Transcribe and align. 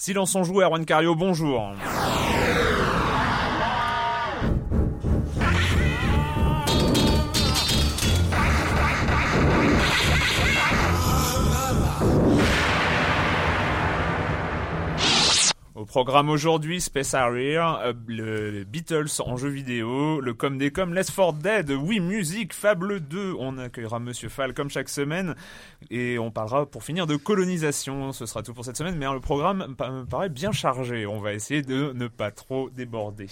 Silence 0.00 0.34
on 0.34 0.44
joue, 0.44 0.62
Erwan 0.62 0.86
Cario, 0.86 1.14
bonjour. 1.14 1.74
Au 15.80 15.86
programme 15.86 16.28
aujourd'hui, 16.28 16.78
Space 16.78 17.14
Harrier, 17.14 17.56
euh, 17.56 17.94
le 18.06 18.64
Beatles 18.64 19.22
en 19.24 19.38
jeu 19.38 19.48
vidéo, 19.48 20.20
le 20.20 20.34
com 20.34 20.58
des 20.58 20.70
com, 20.70 20.92
Let's 20.92 21.10
for 21.10 21.32
Dead, 21.32 21.70
oui, 21.70 22.00
musique, 22.00 22.52
Fable 22.52 23.00
2, 23.00 23.34
on 23.38 23.56
accueillera 23.56 23.98
Monsieur 23.98 24.28
Fall 24.28 24.52
comme 24.52 24.68
chaque 24.68 24.90
semaine, 24.90 25.34
et 25.88 26.18
on 26.18 26.30
parlera 26.30 26.66
pour 26.66 26.84
finir 26.84 27.06
de 27.06 27.16
colonisation, 27.16 28.12
ce 28.12 28.26
sera 28.26 28.42
tout 28.42 28.52
pour 28.52 28.66
cette 28.66 28.76
semaine, 28.76 28.94
mais 28.94 29.06
hein, 29.06 29.14
le 29.14 29.20
programme 29.20 29.68
me 29.68 30.04
paraît 30.04 30.28
bien 30.28 30.52
chargé, 30.52 31.06
on 31.06 31.18
va 31.18 31.32
essayer 31.32 31.62
de 31.62 31.94
ne 31.94 32.08
pas 32.08 32.30
trop 32.30 32.68
déborder. 32.68 33.28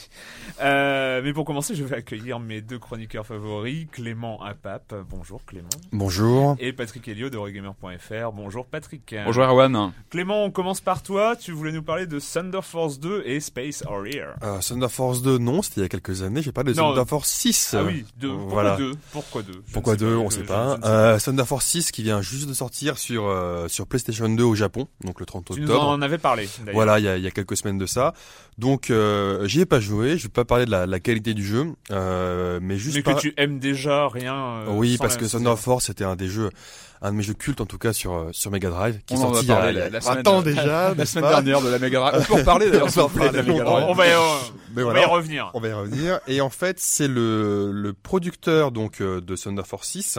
Euh, 0.62 1.20
mais 1.22 1.34
pour 1.34 1.44
commencer, 1.44 1.74
je 1.74 1.84
vais 1.84 1.96
accueillir 1.96 2.40
mes 2.40 2.62
deux 2.62 2.78
chroniqueurs 2.78 3.26
favoris, 3.26 3.88
Clément 3.92 4.42
Apap, 4.42 4.94
bonjour 5.10 5.44
Clément. 5.44 5.68
Bonjour. 5.92 6.56
Et 6.60 6.72
Patrick 6.72 7.06
Helio 7.08 7.28
de 7.28 7.36
Regamer.fr, 7.36 8.32
bonjour 8.32 8.64
Patrick. 8.64 9.14
Bonjour 9.26 9.44
Erwan. 9.44 9.92
Clément, 10.08 10.44
on 10.44 10.50
commence 10.50 10.80
par 10.80 11.02
toi, 11.02 11.36
tu 11.36 11.52
voulais 11.52 11.72
nous 11.72 11.82
parler 11.82 12.06
de 12.06 12.18
Thunder 12.38 12.60
Force 12.62 13.00
2 13.00 13.22
et 13.26 13.40
Space 13.40 13.82
Harrier. 13.88 14.24
Euh, 14.42 14.60
Thunder 14.60 14.88
Force 14.88 15.22
2, 15.22 15.38
non, 15.38 15.60
c'était 15.62 15.80
il 15.80 15.82
y 15.82 15.86
a 15.86 15.88
quelques 15.88 16.22
années. 16.22 16.40
J'ai 16.42 16.52
parlé 16.52 16.72
de 16.72 16.78
Non. 16.78 16.94
Thunder 16.94 17.08
Force 17.08 17.28
6. 17.30 17.74
Ah 17.76 17.82
oui, 17.84 18.04
deux. 18.18 18.28
Pourquoi 18.28 18.52
voilà. 18.52 18.76
deux 18.76 18.92
Pourquoi 19.12 19.42
deux? 19.42 19.52
Je 19.52 19.58
ne 19.58 19.72
Pourquoi 19.72 19.96
deux, 19.96 20.14
pas, 20.14 20.20
on 20.20 20.30
sait 20.30 20.42
pas. 20.44 20.76
je 20.76 20.80
ne 20.80 20.86
Euh, 20.86 21.18
Thunder 21.18 21.44
Force 21.44 21.66
6 21.66 21.90
qui 21.90 22.02
vient 22.02 22.22
juste 22.22 22.48
de 22.48 22.54
sortir 22.54 22.96
sur 22.98 23.34
sur 23.68 23.86
PlayStation 23.86 24.28
2 24.28 24.42
au 24.44 24.54
Japon, 24.54 24.86
donc 25.04 25.18
le 25.20 25.26
30 25.26 25.46
Tu 25.52 25.60
nous 25.60 25.68
octobre. 25.70 25.88
en 25.88 26.00
avais 26.02 26.18
parlé. 26.18 26.48
Voilà, 26.72 26.98
il 26.98 27.04
y 27.04 27.08
a, 27.08 27.16
il 27.16 27.22
y 27.24 27.26
a 27.26 27.30
quelques 27.30 27.56
semaines 27.56 27.78
de 27.78 27.86
ça. 27.86 28.14
Donc, 28.56 28.90
euh, 28.90 29.46
j'y 29.46 29.60
ai 29.60 29.66
pas 29.66 29.80
joué. 29.80 30.16
Je 30.18 30.24
vais 30.24 30.28
pas 30.28 30.44
parler 30.44 30.64
de 30.66 30.70
la, 30.70 30.86
la 30.86 31.00
qualité 31.00 31.32
du 31.34 31.44
jeu, 31.46 31.66
euh, 31.90 32.58
mais 32.62 32.76
juste 32.76 32.96
Mais 32.96 33.02
par- 33.02 33.16
que 33.16 33.20
tu 33.20 33.34
aimes 33.36 33.58
déjà 33.58 34.08
rien. 34.08 34.34
euh, 34.34 34.66
Oui, 34.70 34.96
parce 34.98 35.16
que 35.16 35.24
Thunder 35.24 35.54
Force 35.56 35.86
c'était 35.86 36.04
un 36.04 36.16
des 36.16 36.28
jeux, 36.28 36.50
un 37.02 37.12
de 37.12 37.16
mes 37.16 37.22
jeux 37.22 37.34
cultes 37.34 37.60
en 37.60 37.66
tout 37.66 37.78
cas 37.78 37.92
sur 37.92 38.12
euh, 38.14 38.28
sur 38.32 38.50
Mega 38.50 38.70
Drive, 38.70 39.00
qui 39.06 39.14
On 39.14 39.16
est 39.16 39.20
sorti 39.20 39.42
il 39.44 39.48
y 39.48 39.52
a- 39.52 39.72
la- 39.72 39.88
la 39.90 39.98
20 39.98 40.00
semaine- 40.00 40.28
ans 40.28 40.42
déjà. 40.42 40.94
La 40.94 41.06
semaine 41.06 41.28
dernière 41.30 41.60
de 41.62 41.68
la 41.68 41.78
Mega 41.78 41.98
Drive. 42.00 42.26
On 42.30 42.34
peut 42.34 42.40
en 42.40 42.44
parler 42.44 42.70
d'ailleurs 42.70 42.88
On 42.96 43.10
On, 43.10 43.64
Drive. 43.64 43.86
on 43.88 43.94
va 43.94 44.06
y, 44.06 44.10
euh, 44.10 44.16
Mais 44.74 44.82
on 44.82 44.84
voilà. 44.86 45.00
va 45.00 45.06
y 45.06 45.08
revenir. 45.10 45.50
On 45.54 45.60
va 45.60 45.68
y 45.68 45.72
revenir. 45.72 46.20
Et 46.26 46.40
en 46.40 46.50
fait, 46.50 46.78
c'est 46.80 47.08
le, 47.08 47.70
le 47.72 47.92
producteur 47.92 48.72
donc 48.72 49.00
euh, 49.00 49.20
de 49.20 49.36
Thunder 49.36 49.62
Force 49.66 49.88
6. 49.88 50.18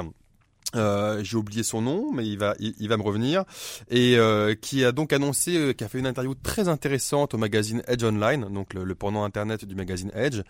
Euh, 0.76 1.24
j'ai 1.24 1.36
oublié 1.36 1.64
son 1.64 1.82
nom, 1.82 2.12
mais 2.12 2.28
il 2.28 2.38
va, 2.38 2.56
il, 2.60 2.76
il 2.80 2.90
va 2.90 2.98
me 2.98 3.04
revenir. 3.04 3.44
Et 3.90 4.18
euh, 4.18 4.54
qui 4.56 4.86
a 4.86 4.92
donc 4.92 5.14
annoncé, 5.14 5.58
euh, 5.58 5.74
qui 5.74 5.84
a 5.84 5.90
fait 5.90 6.00
une 6.00 6.06
interview 6.06 6.36
très 6.36 6.68
intéressante 6.68 7.34
au 7.34 7.38
magazine 7.38 7.82
Edge 7.88 8.04
Online, 8.04 8.48
donc 8.54 8.74
le, 8.74 8.84
le 8.84 8.96
pendant 8.96 9.24
internet 9.24 9.66
du 9.66 9.76
magazine 9.76 10.12
Edge, 10.14 10.42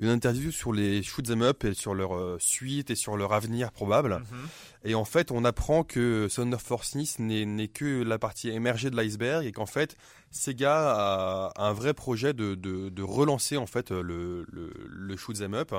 une 0.00 0.08
interview 0.08 0.50
sur 0.50 0.72
les 0.72 1.02
shoot 1.02 1.28
'em 1.30 1.42
up 1.42 1.64
et 1.64 1.74
sur 1.74 1.94
leur 1.94 2.16
euh, 2.16 2.36
suite 2.40 2.90
et 2.90 2.96
sur 2.96 3.16
leur 3.16 3.32
avenir 3.32 3.70
probable. 3.70 4.14
Mhm. 4.14 4.48
Et 4.84 4.94
en 4.94 5.04
fait, 5.04 5.30
on 5.30 5.44
apprend 5.44 5.84
que 5.84 6.28
Thunder 6.34 6.58
Force 6.58 6.90
6 6.90 7.18
n'est 7.18 7.44
n'est 7.44 7.68
que 7.68 8.02
la 8.02 8.18
partie 8.18 8.48
émergée 8.48 8.90
de 8.90 8.96
l'iceberg 8.96 9.44
et 9.44 9.52
qu'en 9.52 9.66
fait, 9.66 9.96
Sega 10.30 11.52
a 11.56 11.68
un 11.68 11.72
vrai 11.72 11.94
projet 11.94 12.32
de, 12.32 12.54
de, 12.54 13.02
relancer 13.02 13.56
en 13.56 13.66
fait 13.66 13.90
le, 13.90 14.44
le, 14.48 14.72
le 14.86 15.16
shoot 15.16 15.40
'em 15.40 15.54
up. 15.54 15.74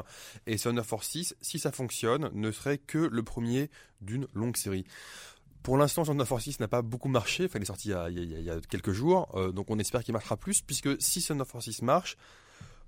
Et 0.47 0.57
Thunder 0.57 0.83
Force 0.83 1.07
6, 1.07 1.35
si 1.41 1.59
ça 1.59 1.71
fonctionne, 1.71 2.29
ne 2.33 2.51
serait 2.51 2.77
que 2.77 2.97
le 2.97 3.23
premier 3.23 3.69
d'une 4.01 4.27
longue 4.33 4.57
série. 4.57 4.85
Pour 5.63 5.77
l'instant, 5.77 6.03
Thunder 6.03 6.25
Force 6.25 6.43
6 6.43 6.59
n'a 6.61 6.67
pas 6.67 6.81
beaucoup 6.81 7.09
marché. 7.09 7.45
Enfin, 7.45 7.59
il 7.59 7.63
est 7.63 7.65
sorti 7.65 7.89
il 7.89 8.43
y 8.43 8.49
a, 8.49 8.59
quelques 8.69 8.91
jours. 8.91 9.29
Euh, 9.35 9.51
donc, 9.51 9.69
on 9.69 9.77
espère 9.77 10.03
qu'il 10.03 10.13
marchera 10.13 10.37
plus, 10.37 10.61
puisque 10.61 10.89
si 11.01 11.21
Thunder 11.21 11.43
Force 11.45 11.65
6 11.65 11.81
marche, 11.81 12.17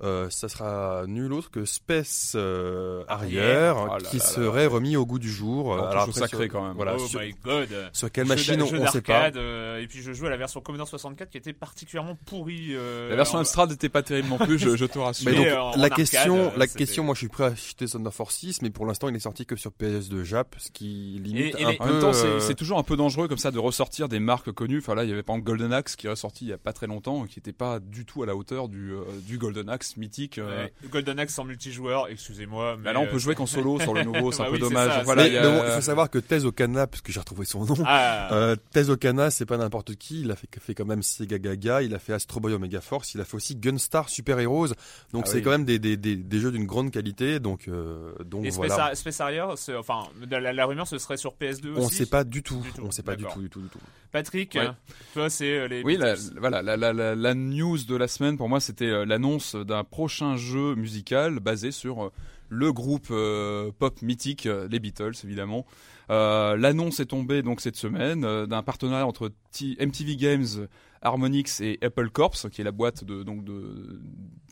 euh, 0.03 0.29
ça 0.29 0.49
sera 0.49 1.03
nul 1.07 1.31
autre 1.33 1.51
que 1.51 1.63
Space 1.65 2.33
euh, 2.35 3.03
Harrier, 3.07 3.71
Oh 3.75 3.85
là 3.87 3.97
qui 3.99 4.17
là 4.17 4.23
là 4.23 4.29
serait 4.29 4.65
remis 4.65 4.95
au 4.95 5.05
goût 5.05 5.19
du 5.19 5.31
jour. 5.31 5.73
Alors, 5.73 5.87
Alors 5.89 6.03
après, 6.03 6.19
sacré 6.21 6.45
sur- 6.45 6.51
quand 6.53 6.65
même. 6.67 6.75
Voilà, 6.75 6.95
oh 6.95 7.07
sur, 7.07 7.19
my 7.19 7.33
god. 7.43 7.69
sur 7.93 8.11
quelle 8.11 8.25
Jeu 8.25 8.29
machine 8.29 8.61
on 8.63 8.71
ne 8.71 8.87
sait 8.87 9.01
pas. 9.01 9.29
euh, 9.35 9.79
et 9.81 9.87
puis 9.87 10.01
je 10.01 10.11
jouais 10.13 10.27
à 10.27 10.31
la 10.31 10.37
version 10.37 10.59
Commodore 10.61 10.87
64 10.87 11.29
qui 11.29 11.37
était 11.37 11.53
particulièrement 11.53 12.17
pourrie. 12.25 12.69
euh, 12.71 13.09
La 13.09 13.15
version 13.15 13.37
en- 13.37 13.41
Amstrad 13.41 13.69
n'était 13.69 13.89
pas 13.89 14.01
terrible 14.03 14.29
non 14.29 14.37
plus, 14.37 14.57
je, 14.59 14.75
je 14.75 14.85
te 14.85 14.97
rassure. 14.99 15.29
Mais 15.29 15.35
donc, 15.37 15.45
euh, 15.45 15.51
la 15.55 15.61
arcade, 15.83 15.93
question, 15.93 16.37
euh, 16.37 16.49
la 16.57 16.67
question, 16.67 17.03
moi 17.03 17.13
je 17.13 17.19
suis 17.19 17.27
prêt 17.29 17.43
à 17.43 17.47
acheter 17.47 17.85
Thunder 17.87 18.11
Force 18.11 18.35
6, 18.35 18.61
mais 18.61 18.69
pour 18.69 18.85
l'instant 18.85 19.09
il 19.09 19.15
est 19.15 19.19
sorti 19.19 19.45
que 19.45 19.55
sur 19.55 19.71
PS2 19.71 20.23
Jap, 20.23 20.55
ce 20.57 20.71
qui 20.71 21.19
limite 21.23 21.55
Et- 21.55 21.61
et 21.61 21.65
un 21.65 21.71
les- 21.71 21.77
En 21.79 21.85
peu. 21.85 21.91
même 21.93 22.01
temps, 22.01 22.13
c'est 22.13 22.25
euh, 22.27 22.39
c'est 22.39 22.55
toujours 22.55 22.77
un 22.79 22.83
peu 22.83 22.95
dangereux 22.97 23.27
comme 23.27 23.37
ça 23.37 23.51
de 23.51 23.59
ressortir 23.59 24.09
des 24.09 24.19
marques 24.19 24.51
connues. 24.51 24.79
Enfin 24.79 24.95
là, 24.95 25.03
il 25.03 25.09
y 25.09 25.13
avait 25.13 25.23
par 25.23 25.35
exemple 25.35 25.47
Golden 25.47 25.73
Axe 25.73 25.95
qui 25.95 26.07
est 26.07 26.09
ressorti 26.09 26.45
il 26.45 26.49
y 26.49 26.53
a 26.53 26.57
pas 26.57 26.73
très 26.73 26.87
longtemps, 26.87 27.25
et 27.25 27.27
qui 27.27 27.39
n'était 27.39 27.53
pas 27.53 27.79
du 27.79 28.05
tout 28.05 28.23
à 28.23 28.25
la 28.25 28.35
hauteur 28.35 28.67
du, 28.69 28.91
euh, 28.93 29.01
du 29.25 29.37
Golden 29.37 29.69
Axe 29.69 29.90
mythique. 29.97 30.37
euh. 30.37 30.65
Ouais. 30.65 30.73
Golden 30.89 31.19
Axe 31.19 31.37
en 31.39 31.45
multijoueur, 31.45 32.07
excusez-moi. 32.09 32.75
Mais 32.77 32.83
Bah 32.85 32.93
là, 32.93 32.99
on 32.99 33.05
euh, 33.05 33.11
peut 33.11 33.17
jouer 33.19 33.35
qu'en 33.35 33.45
solo 33.45 33.79
sur 33.79 33.93
le 33.93 34.03
nouveau, 34.03 34.31
c'est 34.31 34.39
Bah 34.39 34.45
un 34.49 34.51
oui, 34.51 34.59
peu 34.59 34.65
dommage. 34.65 34.91
ça, 34.91 35.03
voilà, 35.03 35.23
mais, 35.23 35.29
il 35.29 35.33
y 35.33 35.37
a- 35.37 35.41
mais 35.49 35.57
bon, 35.59 35.63
il 35.65 35.71
faut 35.71 35.81
savoir 35.81 36.09
que 36.09 36.19
Tez 36.19 36.45
Okana, 36.45 36.87
parce 36.87 37.01
que 37.01 37.11
j'ai 37.11 37.19
retrouvé 37.19 37.45
son 37.45 37.65
nom. 37.65 37.75
Ah, 37.85 38.33
Euh, 38.33 38.55
Tez 38.71 38.89
Okana, 38.89 39.31
c'est 39.31 39.45
pas 39.45 39.57
n'importe 39.57 39.95
qui. 39.95 40.21
Il 40.21 40.31
a 40.31 40.35
fait, 40.35 40.47
fait 40.59 40.73
quand 40.75 40.85
même 40.85 41.01
Sega 41.03 41.39
Gaga, 41.39 41.81
il 41.81 41.93
a 41.95 41.99
fait 41.99 42.13
Astro 42.13 42.39
Boy 42.39 42.53
Omega 42.53 42.81
Force, 42.81 43.13
il 43.15 43.21
a 43.21 43.25
fait 43.25 43.35
aussi 43.35 43.55
Gunstar 43.55 44.09
Super 44.09 44.39
Heroes. 44.39 44.69
Donc 45.13 45.23
Ah 45.25 45.29
c'est 45.29 45.37
oui. 45.37 45.41
quand 45.43 45.51
même 45.51 45.65
des, 45.65 45.79
des, 45.79 45.97
des, 45.97 46.15
des 46.15 46.39
jeux 46.39 46.51
d'une 46.51 46.65
grande 46.65 46.91
qualité. 46.91 47.39
Donc 47.39 47.67
euh, 47.67 48.13
donc 48.25 48.45
et 48.45 48.51
Space, 48.51 48.67
voilà. 48.67 48.95
Space 48.95 49.21
Harrier, 49.21 49.41
enfin, 49.77 50.03
la, 50.29 50.53
la 50.53 50.65
rumeur 50.65 50.87
ce 50.87 50.97
serait 50.97 51.17
sur 51.17 51.33
PS2 51.33 51.69
aussi. 51.73 51.81
On 51.85 51.89
sait 51.89 52.05
pas 52.05 52.23
du 52.23 52.43
tout. 52.43 52.59
Du 52.61 52.71
tout, 52.71 52.81
On 52.85 52.91
sait 52.91 53.03
pas 53.03 53.15
du 53.15 53.23
tout, 53.25 53.41
du 53.41 53.49
tout, 53.49 53.61
du 53.61 53.67
tout. 53.69 53.79
Patrick, 54.11 54.55
Ouais. 54.55 54.67
toi 55.13 55.29
c'est 55.29 55.57
euh, 55.57 55.67
les. 55.67 55.83
Oui, 55.83 55.95
la, 55.97 56.15
voilà, 56.37 56.61
la, 56.61 56.75
la, 56.77 56.91
la, 56.93 57.15
la 57.15 57.33
news 57.33 57.77
de 57.77 57.95
la 57.95 58.07
semaine 58.07 58.37
pour 58.37 58.49
moi, 58.49 58.59
c'était 58.59 58.85
euh, 58.85 59.05
l'annonce 59.05 59.55
d'un 59.55 59.80
prochain 59.83 60.37
jeu 60.37 60.75
musical 60.75 61.39
basé 61.39 61.71
sur 61.71 62.05
euh, 62.05 62.11
le 62.49 62.71
groupe 62.73 63.07
euh, 63.11 63.71
pop 63.77 64.01
mythique, 64.01 64.45
euh, 64.45 64.67
les 64.69 64.79
Beatles 64.79 65.13
évidemment. 65.23 65.65
Euh, 66.09 66.57
L'annonce 66.57 66.99
est 66.99 67.05
tombée 67.05 67.41
donc 67.41 67.61
cette 67.61 67.77
semaine 67.77 68.25
euh, 68.25 68.45
d'un 68.45 68.63
partenariat 68.63 69.07
entre 69.07 69.31
T- 69.51 69.77
MTV 69.79 70.15
Games, 70.17 70.67
Harmonix 71.01 71.61
et 71.61 71.79
Apple 71.81 72.09
Corps, 72.09 72.35
qui 72.51 72.61
est 72.61 72.65
la 72.65 72.71
boîte 72.71 73.03
de, 73.05 73.23
donc 73.23 73.43
de, 73.45 74.01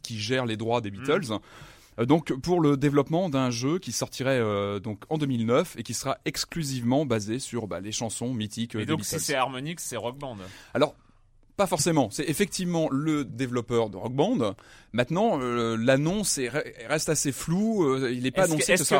qui 0.03 0.17
gère 0.17 0.45
les 0.45 0.55
droits 0.57 0.81
des 0.81 0.91
Beatles. 0.91 1.33
Euh, 1.99 2.05
donc 2.05 2.31
pour 2.39 2.61
le 2.61 2.77
développement 2.77 3.27
d'un 3.29 3.49
jeu 3.51 3.77
qui 3.79 3.91
sortirait 3.91 4.39
euh, 4.39 4.79
donc 4.79 5.03
en 5.09 5.17
2009 5.17 5.75
et 5.77 5.83
qui 5.83 5.93
sera 5.93 6.17
exclusivement 6.23 7.05
basé 7.05 7.39
sur 7.39 7.67
bah, 7.67 7.81
les 7.81 7.91
chansons 7.91 8.33
mythiques 8.33 8.75
Et 8.75 8.79
des 8.79 8.85
donc 8.85 8.99
Beatles. 8.99 9.19
si 9.19 9.25
c'est 9.25 9.35
Harmonix, 9.35 9.75
c'est 9.83 9.97
Rock 9.97 10.17
Band. 10.17 10.37
Alors, 10.73 10.95
pas 11.59 11.67
forcément. 11.67 12.09
C'est 12.09 12.23
effectivement 12.29 12.87
le 12.89 13.25
développeur 13.25 13.89
de 13.89 13.97
Rock 13.97 14.13
Band. 14.13 14.55
Maintenant, 14.93 15.39
euh, 15.41 15.75
l'annonce 15.77 16.37
est- 16.37 16.49
reste 16.87 17.09
assez 17.09 17.31
floue. 17.31 17.83
euh, 17.83 18.11
il 18.11 18.23
n'est 18.23 18.31
pas 18.31 18.45
annoncé 18.45 18.67
que, 18.67 18.71
est-ce 18.71 18.93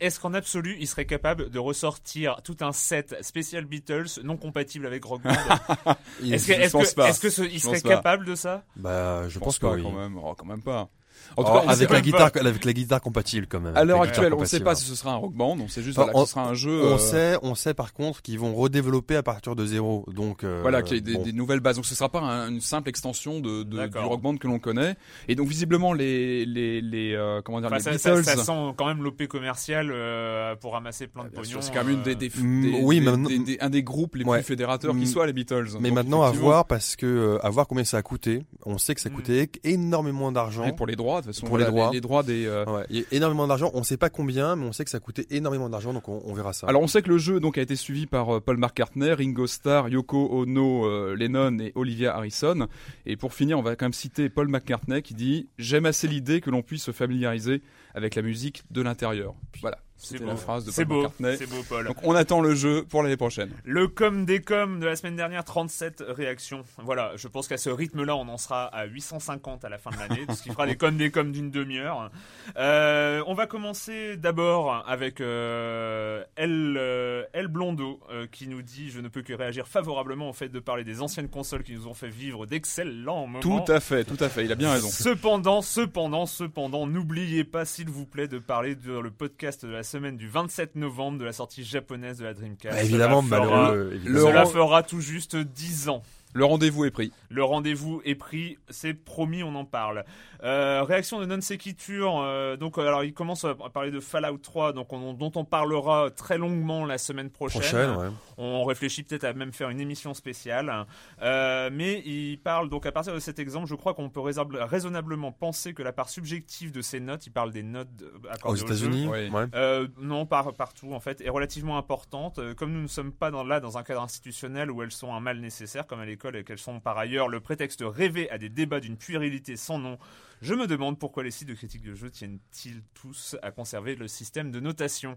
est-ce- 0.00 0.20
qu'en 0.20 0.34
absolu, 0.34 0.76
il 0.78 0.86
serait 0.86 1.06
capable 1.06 1.48
de 1.50 1.58
ressortir 1.58 2.36
tout 2.44 2.56
un 2.60 2.72
set 2.72 3.16
spécial 3.22 3.64
Beatles 3.64 4.20
non 4.24 4.36
compatible 4.36 4.86
avec 4.86 5.02
Rock 5.04 5.22
Band 5.22 5.32
Est-ce 6.22 6.46
que, 6.46 6.52
je 6.54 6.60
est-ce 6.60 6.72
pense 6.72 6.90
que, 6.90 6.94
pas. 6.94 7.08
est-ce 7.08 7.20
que 7.20 7.30
ce- 7.30 7.42
il 7.42 7.52
Je 7.54 7.58
serait 7.58 7.80
pas. 7.80 7.88
capable 7.88 8.26
de 8.26 8.34
ça? 8.34 8.62
Bah, 8.76 9.22
je, 9.24 9.30
Je 9.30 9.38
pense, 9.38 9.46
pense 9.46 9.58
que 9.58 9.66
pas 9.66 9.72
oui. 9.72 9.82
quand 9.82 9.92
même. 9.98 10.18
Oh, 10.22 10.34
quand 10.36 10.46
même 10.46 10.62
pas. 10.62 10.90
En 11.36 11.44
tout 11.44 11.50
Oh, 11.52 11.54
cas, 11.58 11.62
on 11.64 11.68
avec 11.68 11.90
la 11.90 12.00
guitare, 12.00 12.30
avec 12.34 12.64
la 12.64 12.72
guitare 12.72 13.00
compatible 13.00 13.46
quand 13.48 13.60
même. 13.60 13.76
À 13.76 13.84
l'heure 13.84 14.02
actuelle, 14.02 14.34
on 14.34 14.40
ne 14.40 14.44
sait 14.44 14.60
pas 14.60 14.74
si 14.74 14.84
ce 14.84 14.94
sera 14.94 15.12
un 15.12 15.16
rock 15.16 15.32
band. 15.34 15.56
On 15.60 15.68
sait 15.68 15.82
juste 15.82 15.98
Enfin, 15.98 16.10
voilà, 16.12 16.24
que 16.24 16.28
ce 16.28 16.34
sera 16.34 16.48
un 16.48 16.54
jeu. 16.54 16.82
On 16.84 16.94
euh, 16.94 16.98
sait, 16.98 17.36
on 17.42 17.54
sait 17.54 17.74
par 17.74 17.92
contre 17.92 18.22
qu'ils 18.22 18.38
vont 18.38 18.54
redévelopper 18.54 19.16
à 19.16 19.22
partir 19.22 19.56
de 19.56 19.64
zéro. 19.66 20.04
Donc 20.14 20.44
euh, 20.44 20.58
Voilà, 20.62 20.82
qu'il 20.82 20.96
y 20.96 20.98
ait 20.98 21.02
des, 21.02 21.14
bon. 21.14 21.22
des 21.22 21.32
nouvelles 21.32 21.60
bases. 21.60 21.76
Donc 21.76 21.86
ce 21.86 21.94
sera 21.94 22.08
pas 22.08 22.20
un- 22.20 22.50
une 22.50 22.60
simple 22.60 22.88
extension 22.88 23.40
de, 23.40 23.62
de- 23.62 23.86
du 23.86 23.98
rock 23.98 24.20
band 24.20 24.36
que 24.36 24.46
l'on 24.46 24.58
connaît. 24.58 24.96
Et 25.28 25.34
donc 25.34 25.48
visiblement 25.48 25.92
les 25.92 26.44
les 26.46 26.80
les 26.80 27.14
euh, 27.14 27.40
comment 27.44 27.60
dire 27.60 27.68
Enfin, 27.68 27.76
les 27.76 27.82
ça, 27.82 27.98
ça- 27.98 28.14
Beatles. 28.16 28.24
ça 28.38 28.44
sent 28.44 28.74
quand 28.76 28.86
même 28.86 29.02
l'OP 29.02 29.26
commercial 29.26 29.90
euh, 29.92 30.54
pour 30.56 30.72
ramasser 30.72 31.06
plein 31.06 31.24
de 31.24 31.30
sûr, 31.30 31.42
pognon. 31.42 31.58
c'est 31.60 31.72
quand 31.72 31.84
même 31.84 31.94
une 31.94 32.02
des, 32.02 32.14
des, 32.14 32.30
Mm, 32.36 32.62
des- 32.62 32.80
oui, 32.82 33.00
maintenant- 33.00 33.28
des- 33.28 33.38
des- 33.38 33.58
un 33.60 33.70
des 33.70 33.82
groupes 33.82 34.16
les 34.16 34.24
Ouais. 34.24 34.38
plus 34.38 34.46
fédérateurs 34.46 34.92
qui 34.94 35.02
Mm. 35.02 35.06
soient 35.06 35.26
les 35.26 35.32
Beatles. 35.32 35.68
Mais 35.80 35.88
Donc, 35.88 35.96
maintenant 35.96 36.22
à 36.22 36.30
voir 36.30 36.66
parce 36.66 36.96
que 36.96 37.06
euh, 37.06 37.38
à 37.44 37.50
voir 37.50 37.66
combien 37.66 37.84
ça 37.84 37.98
a 37.98 38.02
coûté. 38.02 38.42
On 38.64 38.78
sait 38.78 38.94
que 38.94 39.00
ça 39.00 39.08
a 39.08 39.12
Mm. 39.12 39.14
coûté 39.16 39.50
énormément 39.64 40.30
d'argent. 40.32 40.62
pour 40.76 40.86
les 40.86 40.96
droits, 40.96 41.11
de 41.20 41.26
toute 41.26 41.34
façon, 41.34 41.46
Pour 41.46 41.58
les 41.58 41.64
voilà, 41.64 41.76
droits. 41.78 41.92
les, 41.92 42.00
droits 42.00 42.22
des. 42.22 42.46
euh, 42.46 42.64
Ouais, 42.64 42.86
il 42.90 42.98
y 42.98 43.00
a 43.02 43.04
énormément 43.12 43.46
d'argent. 43.46 43.70
On 43.74 43.82
sait 43.82 43.96
pas 43.96 44.10
combien, 44.10 44.56
mais 44.56 44.64
on 44.66 44.72
sait 44.72 44.84
que 44.84 44.90
ça 44.90 44.96
a 44.96 45.00
coûté 45.00 45.26
énormément 45.30 45.68
d'argent. 45.68 45.92
Donc 45.92 46.08
on, 46.08 46.22
on 46.24 46.32
verra 46.34 46.52
ça. 46.52 46.66
Alors 46.66 46.82
on 46.82 46.86
sait 46.86 47.02
que 47.02 47.08
le 47.10 47.18
jeu 47.18 47.40
donc 47.40 47.58
a 47.58 47.60
été 47.62 47.76
suivi 47.76 48.06
par 48.06 48.36
euh, 48.36 48.40
Paul 48.40 48.56
McCartney, 48.56 49.12
Ringo 49.12 49.46
Starr, 49.46 49.88
Yoko 49.88 50.28
Ono, 50.42 50.86
euh, 50.86 51.14
Lennon 51.16 51.58
et 51.58 51.72
Olivia 51.74 52.14
Harrison. 52.16 52.66
Et 53.06 53.16
pour 53.16 53.34
finir, 53.34 53.58
on 53.58 53.62
va 53.62 53.76
quand 53.76 53.84
même 53.84 53.92
citer 53.92 54.28
Paul 54.28 54.48
McCartney 54.48 55.02
qui 55.02 55.14
dit 55.14 55.48
j'aime 55.58 55.86
assez 55.86 56.08
l'idée 56.08 56.40
que 56.40 56.50
l'on 56.50 56.62
puisse 56.62 56.82
se 56.84 56.92
familiariser 56.92 57.62
avec 57.94 58.14
la 58.14 58.22
musique 58.22 58.62
de 58.70 58.80
l'intérieur. 58.80 59.34
Voilà, 59.60 59.78
c'était 60.02 60.24
beau. 60.24 60.30
la 60.30 60.36
phrase 60.36 60.64
de 60.64 60.70
C'est 60.70 60.84
Paul 60.84 60.96
beau, 60.96 61.02
McCartney. 61.02 61.36
c'est 61.36 61.46
beau, 61.46 61.62
Paul. 61.68 61.86
Donc 61.86 61.96
on 62.02 62.14
attend 62.14 62.40
le 62.40 62.54
jeu 62.54 62.84
pour 62.88 63.02
l'année 63.02 63.16
prochaine. 63.16 63.50
Le 63.64 63.88
com 63.88 64.24
des 64.24 64.40
com 64.40 64.80
de 64.80 64.86
la 64.86 64.96
semaine 64.96 65.16
dernière, 65.16 65.44
37 65.44 66.04
réactions. 66.08 66.64
Voilà, 66.78 67.12
je 67.16 67.28
pense 67.28 67.48
qu'à 67.48 67.56
ce 67.58 67.70
rythme-là, 67.70 68.16
on 68.16 68.28
en 68.28 68.38
sera 68.38 68.64
à 68.66 68.84
850 68.86 69.64
à 69.64 69.68
la 69.68 69.78
fin 69.78 69.90
de 69.90 69.96
l'année, 69.98 70.26
ce 70.34 70.42
qui 70.42 70.50
fera 70.50 70.66
des 70.66 70.76
com 70.76 70.96
des 70.96 71.10
com 71.10 71.30
d'une 71.32 71.50
demi-heure. 71.50 72.10
Euh, 72.56 73.22
on 73.26 73.34
va 73.34 73.46
commencer 73.46 74.16
d'abord 74.16 74.84
avec 74.86 75.20
euh, 75.20 76.24
El, 76.36 76.76
euh, 76.78 77.24
El 77.32 77.48
Blondo, 77.48 78.00
euh, 78.10 78.26
qui 78.30 78.48
nous 78.48 78.62
dit 78.62 78.90
«Je 78.92 79.00
ne 79.00 79.08
peux 79.08 79.22
que 79.22 79.32
réagir 79.32 79.66
favorablement 79.68 80.28
au 80.30 80.32
fait 80.32 80.48
de 80.48 80.58
parler 80.60 80.84
des 80.84 81.00
anciennes 81.00 81.28
consoles 81.28 81.62
qui 81.62 81.74
nous 81.74 81.86
ont 81.86 81.94
fait 81.94 82.08
vivre 82.08 82.46
d'excellents 82.46 83.26
moments.» 83.26 83.40
Tout 83.40 83.64
à 83.72 83.80
fait, 83.80 84.04
tout 84.04 84.22
à 84.22 84.28
fait, 84.28 84.44
il 84.44 84.52
a 84.52 84.54
bien 84.54 84.72
raison. 84.72 84.88
Cependant, 84.88 85.62
cependant, 85.62 86.26
cependant, 86.26 86.86
n'oubliez 86.86 87.44
pas, 87.44 87.64
s'il 87.64 87.88
vous 87.88 88.06
plaît, 88.06 88.28
de 88.28 88.38
parler 88.38 88.74
de 88.74 88.98
le 88.98 89.10
podcast 89.10 89.64
de 89.64 89.70
la 89.70 89.82
semaine 89.92 90.16
du 90.16 90.28
27 90.28 90.74
novembre 90.76 91.18
de 91.18 91.24
la 91.24 91.32
sortie 91.32 91.62
japonaise 91.64 92.18
de 92.18 92.24
la 92.24 92.34
Dreamcast. 92.34 92.74
Bah, 92.76 92.82
évidemment, 92.82 93.22
Cela 93.22 93.42
fera- 93.42 93.74
évidemment. 93.92 94.26
Cela 94.28 94.46
fera 94.46 94.82
tout 94.82 95.00
juste 95.00 95.36
10 95.36 95.88
ans. 95.88 96.02
Le 96.34 96.44
rendez-vous 96.44 96.84
est 96.84 96.90
pris. 96.90 97.12
Le 97.28 97.44
rendez-vous 97.44 98.00
est 98.04 98.14
pris, 98.14 98.56
c'est 98.70 98.94
promis, 98.94 99.42
on 99.42 99.54
en 99.54 99.64
parle. 99.64 100.04
Euh, 100.44 100.82
réaction 100.82 101.20
de 101.20 101.26
Non 101.26 101.40
Sequitur, 101.40 102.18
euh, 102.20 102.56
donc 102.56 102.78
euh, 102.78 102.86
alors 102.86 103.04
il 103.04 103.12
commence 103.14 103.44
à 103.44 103.54
parler 103.54 103.90
de 103.90 104.00
Fallout 104.00 104.38
3, 104.38 104.72
donc 104.72 104.92
on- 104.92 105.12
dont 105.12 105.30
on 105.36 105.44
parlera 105.44 106.10
très 106.10 106.38
longuement 106.38 106.84
la 106.86 106.98
semaine 106.98 107.30
prochaine. 107.30 107.60
Prochaine, 107.60 107.96
ouais. 107.96 108.08
On 108.38 108.64
réfléchit 108.64 109.02
peut-être 109.02 109.24
à 109.24 109.32
même 109.34 109.52
faire 109.52 109.68
une 109.70 109.80
émission 109.80 110.14
spéciale. 110.14 110.86
Euh, 111.22 111.68
mais 111.72 112.00
il 112.06 112.38
parle 112.38 112.68
donc 112.70 112.86
à 112.86 112.92
partir 112.92 113.14
de 113.14 113.18
cet 113.20 113.38
exemple, 113.38 113.66
je 113.68 113.74
crois 113.74 113.92
qu'on 113.94 114.08
peut 114.08 114.20
raisonnable- 114.20 114.58
raisonnablement 114.62 115.32
penser 115.32 115.74
que 115.74 115.82
la 115.82 115.92
part 115.92 116.08
subjective 116.08 116.72
de 116.72 116.80
ces 116.80 116.98
notes, 117.00 117.26
il 117.26 117.30
parle 117.30 117.52
des 117.52 117.62
notes 117.62 117.88
Aux 118.24 118.28
accordées 118.28 118.62
au 118.62 118.66
jeu, 118.66 118.72
États-Unis, 118.74 119.06
ouais. 119.08 119.30
ouais. 119.30 119.88
non, 120.00 120.24
par, 120.26 120.54
partout 120.54 120.92
en 120.94 121.00
fait, 121.00 121.20
est 121.20 121.28
relativement 121.30 121.76
importante. 121.78 122.40
Comme 122.56 122.72
nous 122.72 122.82
ne 122.82 122.86
sommes 122.86 123.12
pas 123.12 123.30
dans, 123.30 123.44
là 123.44 123.60
dans 123.60 123.78
un 123.78 123.82
cadre 123.82 124.02
institutionnel 124.02 124.70
où 124.70 124.82
elles 124.82 124.92
sont 124.92 125.12
un 125.14 125.20
mal 125.20 125.38
nécessaire, 125.40 125.86
comme 125.86 126.00
à 126.00 126.06
l'école, 126.06 126.21
et 126.30 126.44
qu'elles 126.44 126.58
sont 126.58 126.80
par 126.80 126.98
ailleurs 126.98 127.28
le 127.28 127.40
prétexte 127.40 127.82
rêvé 127.86 128.30
à 128.30 128.38
des 128.38 128.48
débats 128.48 128.80
d'une 128.80 128.96
puérilité 128.96 129.56
sans 129.56 129.78
nom, 129.78 129.98
je 130.40 130.54
me 130.54 130.66
demande 130.66 130.98
pourquoi 130.98 131.22
les 131.22 131.30
sites 131.30 131.48
de 131.48 131.54
critique 131.54 131.82
de 131.82 131.94
jeux 131.94 132.10
tiennent-ils 132.10 132.82
tous 132.94 133.36
à 133.42 133.50
conserver 133.50 133.94
le 133.94 134.08
système 134.08 134.50
de 134.50 134.60
notation. 134.60 135.16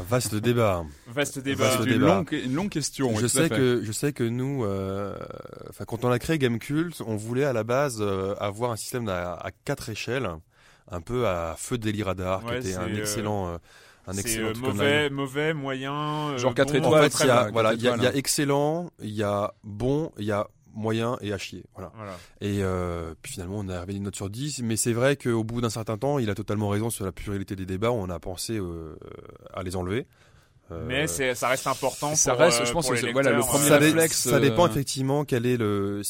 Vaste 0.00 0.34
débat. 0.34 0.84
Vaste 1.06 1.38
débat. 1.38 1.64
Vaste 1.68 1.80
une 1.80 1.92
débat. 1.92 2.06
longue, 2.16 2.32
une 2.32 2.54
longue 2.54 2.70
question. 2.70 3.14
je 3.16 3.26
sais 3.26 3.48
que 3.48 3.80
je 3.84 3.92
sais 3.92 4.12
que 4.12 4.24
nous, 4.24 4.64
euh, 4.64 5.16
quand 5.86 6.04
on 6.04 6.10
a 6.10 6.18
créé 6.18 6.38
Gamecult, 6.38 7.00
on 7.06 7.16
voulait 7.16 7.44
à 7.44 7.52
la 7.52 7.64
base 7.64 7.98
euh, 8.00 8.34
avoir 8.40 8.72
un 8.72 8.76
système 8.76 9.08
à, 9.08 9.34
à 9.34 9.50
quatre 9.64 9.90
échelles, 9.90 10.28
un 10.90 11.00
peu 11.00 11.26
à 11.26 11.54
feu 11.56 11.78
de 11.78 11.84
Daily 11.84 12.02
Radar, 12.02 12.44
Ouais, 12.44 12.60
qui 12.60 12.68
était 12.68 12.76
un 12.76 12.88
euh, 12.88 13.00
excellent, 13.00 13.48
euh, 13.48 13.58
un 14.06 14.12
excellent 14.12 14.48
euh, 14.48 14.52
truc 14.52 15.10
mauvais, 15.12 15.54
moyen. 15.54 16.30
euh, 16.30 16.38
Genre 16.38 16.54
quatre 16.54 16.72
bon, 16.72 16.78
En 16.84 16.88
étoiles, 16.88 17.02
fait, 17.04 17.10
très 17.10 17.24
il 17.24 17.28
y 17.28 17.30
a, 17.30 17.50
voilà, 17.50 17.74
il 17.74 17.82
y, 17.82 17.88
a- 17.88 17.96
y 17.96 18.06
a 18.06 18.14
excellent, 18.14 18.90
il 19.02 19.10
y 19.14 19.22
a 19.22 19.54
bon, 19.64 20.12
il 20.18 20.24
y 20.24 20.32
a 20.32 20.46
moyen 20.74 21.16
et 21.20 21.32
à 21.32 21.38
chier. 21.38 21.64
Voilà. 21.74 21.92
Voilà. 21.96 22.12
Et 22.40 22.62
euh, 22.64 23.14
puis 23.22 23.32
finalement, 23.34 23.58
on 23.58 23.68
est 23.68 23.72
arrivé 23.74 23.94
une 23.94 24.02
note 24.02 24.16
sur 24.16 24.28
10. 24.28 24.60
Mais 24.62 24.76
c'est 24.76 24.92
vrai 24.92 25.16
qu'au 25.16 25.44
bout 25.44 25.60
d'un 25.60 25.70
certain 25.70 25.96
temps, 25.96 26.18
il 26.18 26.28
a 26.30 26.34
totalement 26.34 26.68
raison 26.68 26.90
sur 26.90 27.04
la 27.04 27.12
puérilité 27.12 27.54
des 27.56 27.64
débats. 27.66 27.92
On 27.92 28.10
a 28.10 28.18
pensé 28.18 28.58
euh, 28.58 28.96
à 29.52 29.62
les 29.62 29.76
enlever. 29.76 30.06
Euh, 30.70 30.82
Mais 30.86 31.06
c'est- 31.06 31.34
ça 31.34 31.48
reste 31.48 31.66
important. 31.66 32.14
ça 32.14 32.32
pour, 32.32 32.40
reste, 32.40 32.62
euh, 32.62 32.64
je 32.64 32.72
pense 32.72 32.86
pour 32.86 32.96
que 32.96 33.12
voilà, 33.12 33.32
le 33.32 33.40
premier 33.40 33.68
ça, 33.68 33.74
euh, 33.74 33.78
réflexe, 33.78 34.28
ça 34.28 34.40
dépend 34.40 34.64
euh, 34.64 34.70
effectivement 34.70 35.24
quel 35.26 35.44
est 35.44 35.58
le, 35.58 36.00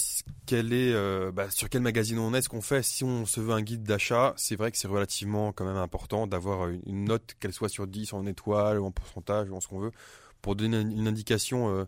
quel 0.47 0.73
est, 0.73 0.93
euh, 0.95 1.33
bah, 1.33 1.51
sur 1.51 1.69
quel 1.69 1.83
magazine 1.83 2.19
on 2.21 2.33
est, 2.35 2.43
ce 2.43 2.49
qu'on 2.49 2.61
fait. 2.61 2.83
Si 2.85 3.03
on 3.03 3.27
se 3.27 3.41
veut 3.41 3.53
un 3.53 3.63
guide 3.63 3.83
d'achat, 3.83 4.33
c'est 4.37 4.55
vrai 4.55 4.71
que 4.71 4.79
c'est 4.79 4.87
relativement 4.87 5.53
quand 5.53 5.65
même 5.65 5.77
important 5.77 6.29
d'avoir 6.29 6.69
une, 6.69 7.05
note, 7.05 7.35
qu'elle 7.41 7.53
soit 7.53 7.69
sur 7.69 7.89
10, 7.89 8.13
en 8.13 8.27
étoiles, 8.27 8.79
ou 8.79 8.87
en 8.87 8.93
pourcentage, 8.93 9.51
ou 9.51 9.57
en 9.57 9.61
ce 9.61 9.67
qu'on 9.67 9.81
veut, 9.81 9.93
pour 10.41 10.55
donner 10.55 10.81
une, 10.81 10.93
une 10.93 11.09
indication, 11.09 11.77
euh, 11.77 11.85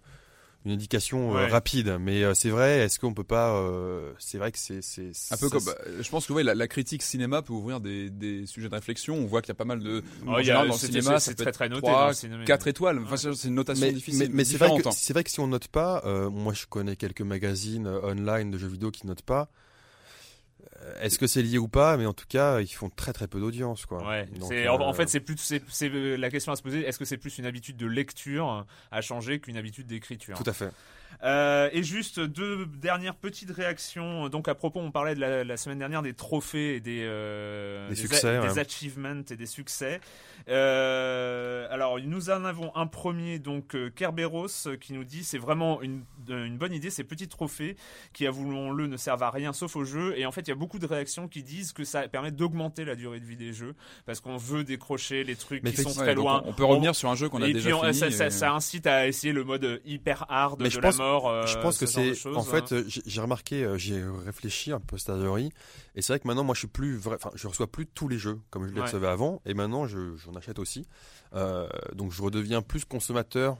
une 0.66 0.72
indication 0.72 1.30
euh, 1.36 1.44
Ouais. 1.44 1.46
rapide. 1.48 1.96
Mais 2.00 2.22
euh, 2.24 2.34
c'est 2.34 2.50
vrai, 2.50 2.80
est-ce 2.80 2.98
qu'on 2.98 3.14
peut 3.14 3.24
pas, 3.24 3.54
euh, 3.56 4.12
c'est 4.18 4.36
vrai 4.38 4.52
que 4.52 4.58
c'est, 4.58 4.82
c'est 4.82 5.10
Un 5.30 5.36
peu 5.36 5.48
ça- 5.48 5.56
comme, 5.56 5.64
bah, 5.64 5.76
je 6.00 6.08
pense 6.10 6.26
que 6.26 6.32
ouais, 6.32 6.42
la, 6.42 6.54
la 6.54 6.66
critique 6.68 7.02
cinéma 7.02 7.40
peut 7.42 7.52
ouvrir 7.52 7.80
des, 7.80 8.10
des 8.10 8.46
sujets 8.46 8.68
de 8.68 8.74
réflexion. 8.74 9.14
On 9.14 9.26
voit 9.26 9.40
qu'il 9.42 9.48
y 9.50 9.52
a 9.52 9.54
pas 9.54 9.64
mal 9.64 9.80
de. 9.80 10.02
Oh, 10.26 10.38
y 10.40 10.50
a- 10.50 10.54
dans 10.54 10.62
le 10.64 10.72
cinéma, 10.72 11.20
c'est 11.20 11.34
très, 11.36 11.52
très 11.52 11.68
noté 11.68 11.82
trois, 11.86 12.00
dans 12.02 12.08
le 12.08 12.14
cinéma. 12.14 12.44
4 12.44 12.66
étoiles. 12.68 12.98
Enfin, 12.98 13.16
c'est 13.16 13.32
c'est 13.34 13.48
une 13.48 13.54
notation 13.54 13.86
mais, 13.86 13.92
difficile. 13.92 14.28
mais, 14.28 14.34
mais 14.34 14.44
c'est 14.44 14.56
vrai 14.58 14.70
que 14.82 14.88
hein. 14.88 14.92
c'est 14.92 15.12
vrai 15.12 15.22
que 15.24 15.30
si 15.30 15.40
on 15.40 15.46
note 15.46 15.68
pas, 15.68 16.02
euh, 16.04 16.28
moi 16.30 16.52
je 16.52 16.66
connais 16.66 16.96
quelques 16.96 17.22
magazines 17.22 17.86
online 17.86 18.50
de 18.50 18.58
jeux 18.58 18.68
vidéo 18.68 18.90
qui 18.90 19.06
notent 19.06 19.22
pas. 19.22 19.48
Euh, 20.82 21.00
Est-ce 21.00 21.18
que 21.18 21.26
c'est 21.26 21.42
lié 21.42 21.58
ou 21.58 21.68
pas 21.68 21.96
Mais 21.96 22.06
en 22.06 22.12
tout 22.12 22.26
cas, 22.28 22.60
ils 22.60 22.66
font 22.66 22.90
très 22.90 23.12
très 23.12 23.26
peu 23.28 23.40
d'audience, 23.40 23.86
quoi. 23.86 24.06
Ouais, 24.06 24.26
Donc, 24.26 24.52
c'est- 24.52 24.68
en, 24.68 24.80
en 24.80 24.90
euh, 24.90 24.92
fait, 24.92 25.08
c'est 25.08 25.20
plus, 25.20 25.36
c'est, 25.38 25.90
euh, 25.92 26.16
la 26.16 26.30
question 26.30 26.52
à 26.52 26.56
se 26.56 26.62
poser. 26.62 26.80
Est-ce 26.86 26.98
que 26.98 27.04
c'est 27.04 27.16
plus 27.16 27.38
une 27.38 27.46
habitude 27.46 27.76
de 27.76 27.86
lecture 27.86 28.66
à 28.90 29.00
changer 29.00 29.40
qu'une 29.40 29.56
habitude 29.56 29.86
d'écriture? 29.86 30.36
Tout 30.36 30.48
à 30.48 30.52
fait. 30.52 30.70
Euh, 31.22 31.70
Et 31.72 31.82
juste 31.82 32.20
deux 32.20 32.66
dernières 32.66 33.14
petites 33.14 33.50
réactions. 33.50 34.28
Donc 34.28 34.48
à 34.48 34.54
propos, 34.54 34.80
on 34.80 34.90
parlait 34.90 35.14
de 35.14 35.20
la, 35.20 35.44
la 35.44 35.56
semaine 35.56 35.78
dernière 35.78 36.02
des 36.02 36.12
trophées 36.12 36.76
et 36.76 36.80
des, 36.80 37.02
euh, 37.04 37.88
Des 37.88 37.94
succès, 37.96 38.40
des 38.40 38.48
ouais. 38.48 38.58
achievements 38.58 39.22
et 39.30 39.36
des 39.36 39.46
succès. 39.46 40.00
Euh, 40.48 41.66
alors 41.70 41.98
nous 42.00 42.30
en 42.30 42.44
avons 42.44 42.70
un 42.76 42.86
premier, 42.86 43.38
donc 43.38 43.74
euh, 43.74 43.90
Kerberos, 43.90 44.48
euh, 44.66 44.76
qui 44.76 44.92
nous 44.92 45.04
dit 45.04 45.24
c'est 45.24 45.38
vraiment 45.38 45.80
une, 45.82 46.02
une 46.28 46.56
bonne 46.58 46.72
idée 46.72 46.90
ces 46.90 47.04
petits 47.04 47.28
trophées 47.28 47.76
qui, 48.12 48.26
avouons-le, 48.26 48.86
ne 48.86 48.96
servent 48.96 49.22
à 49.22 49.30
rien 49.30 49.52
sauf 49.52 49.76
au 49.76 49.84
jeu. 49.84 50.14
Et 50.18 50.26
en 50.26 50.32
fait, 50.32 50.42
il 50.42 50.48
y 50.48 50.52
a 50.52 50.56
beaucoup 50.56 50.78
de 50.78 50.86
réactions 50.86 51.28
qui 51.28 51.42
disent 51.42 51.72
que 51.72 51.84
ça 51.84 52.06
permet 52.08 52.30
d'augmenter 52.30 52.84
la 52.84 52.94
durée 52.94 53.20
de 53.20 53.24
vie 53.24 53.36
des 53.36 53.52
jeux 53.52 53.74
parce 54.04 54.20
qu'on 54.20 54.36
veut 54.36 54.64
décrocher 54.64 55.24
les 55.24 55.36
trucs 55.36 55.62
Mais 55.62 55.72
qui 55.72 55.82
sont 55.82 55.92
très 55.94 56.14
loin. 56.14 56.42
on, 56.44 56.50
on 56.50 56.52
peut 56.52 56.64
revenir 56.64 56.94
sur 56.94 57.08
un 57.10 57.14
jeu 57.14 57.28
qu'on 57.28 57.42
a 57.42 57.48
et 57.48 57.52
déjà 57.52 57.70
puis 57.70 57.74
on- 57.74 57.80
fini. 57.82 57.94
ça, 57.94 58.10
ça- 58.10 58.26
et- 58.26 58.30
ça 58.30 58.52
incite 58.52 58.86
à 58.86 59.06
essayer 59.08 59.32
le 59.32 59.44
mode 59.44 59.80
hyper 59.84 60.26
hard 60.28 60.60
Mais 60.60 60.66
de 60.66 60.70
je 60.70 60.80
la 60.80 60.88
pense- 60.88 60.95
mort. 60.96 61.28
euh, 61.28 61.46
je 61.46 61.58
pense 61.58 61.78
que 61.78 61.86
c'est, 61.86 62.26
en 62.26 62.38
hein. 62.38 62.42
fait, 62.42 62.72
euh, 62.72 62.84
j'ai 62.86 63.20
remarqué, 63.20 63.64
euh, 63.64 63.76
j'ai 63.78 64.02
réfléchi 64.24 64.72
un 64.72 64.80
peu 64.80 64.86
posteriori, 64.86 65.50
et 65.94 66.02
c'est 66.02 66.12
vrai 66.12 66.20
que 66.20 66.26
maintenant, 66.26 66.44
moi, 66.44 66.54
je 66.54 66.60
suis 66.60 66.68
plus 66.68 66.96
vrai, 66.96 67.16
enfin, 67.16 67.30
je 67.34 67.46
reçois 67.46 67.66
plus 67.70 67.86
tous 67.86 68.08
les 68.08 68.18
jeux 68.18 68.40
comme 68.50 68.66
je 68.68 68.72
les 68.74 68.80
recevais 68.80 69.08
avant, 69.08 69.40
et 69.46 69.54
maintenant, 69.54 69.86
je, 69.86 70.16
j'en 70.16 70.34
achète 70.34 70.58
aussi. 70.58 70.86
Euh, 71.34 71.68
donc, 71.94 72.12
je 72.12 72.22
redeviens 72.22 72.62
plus 72.62 72.84
consommateur 72.84 73.56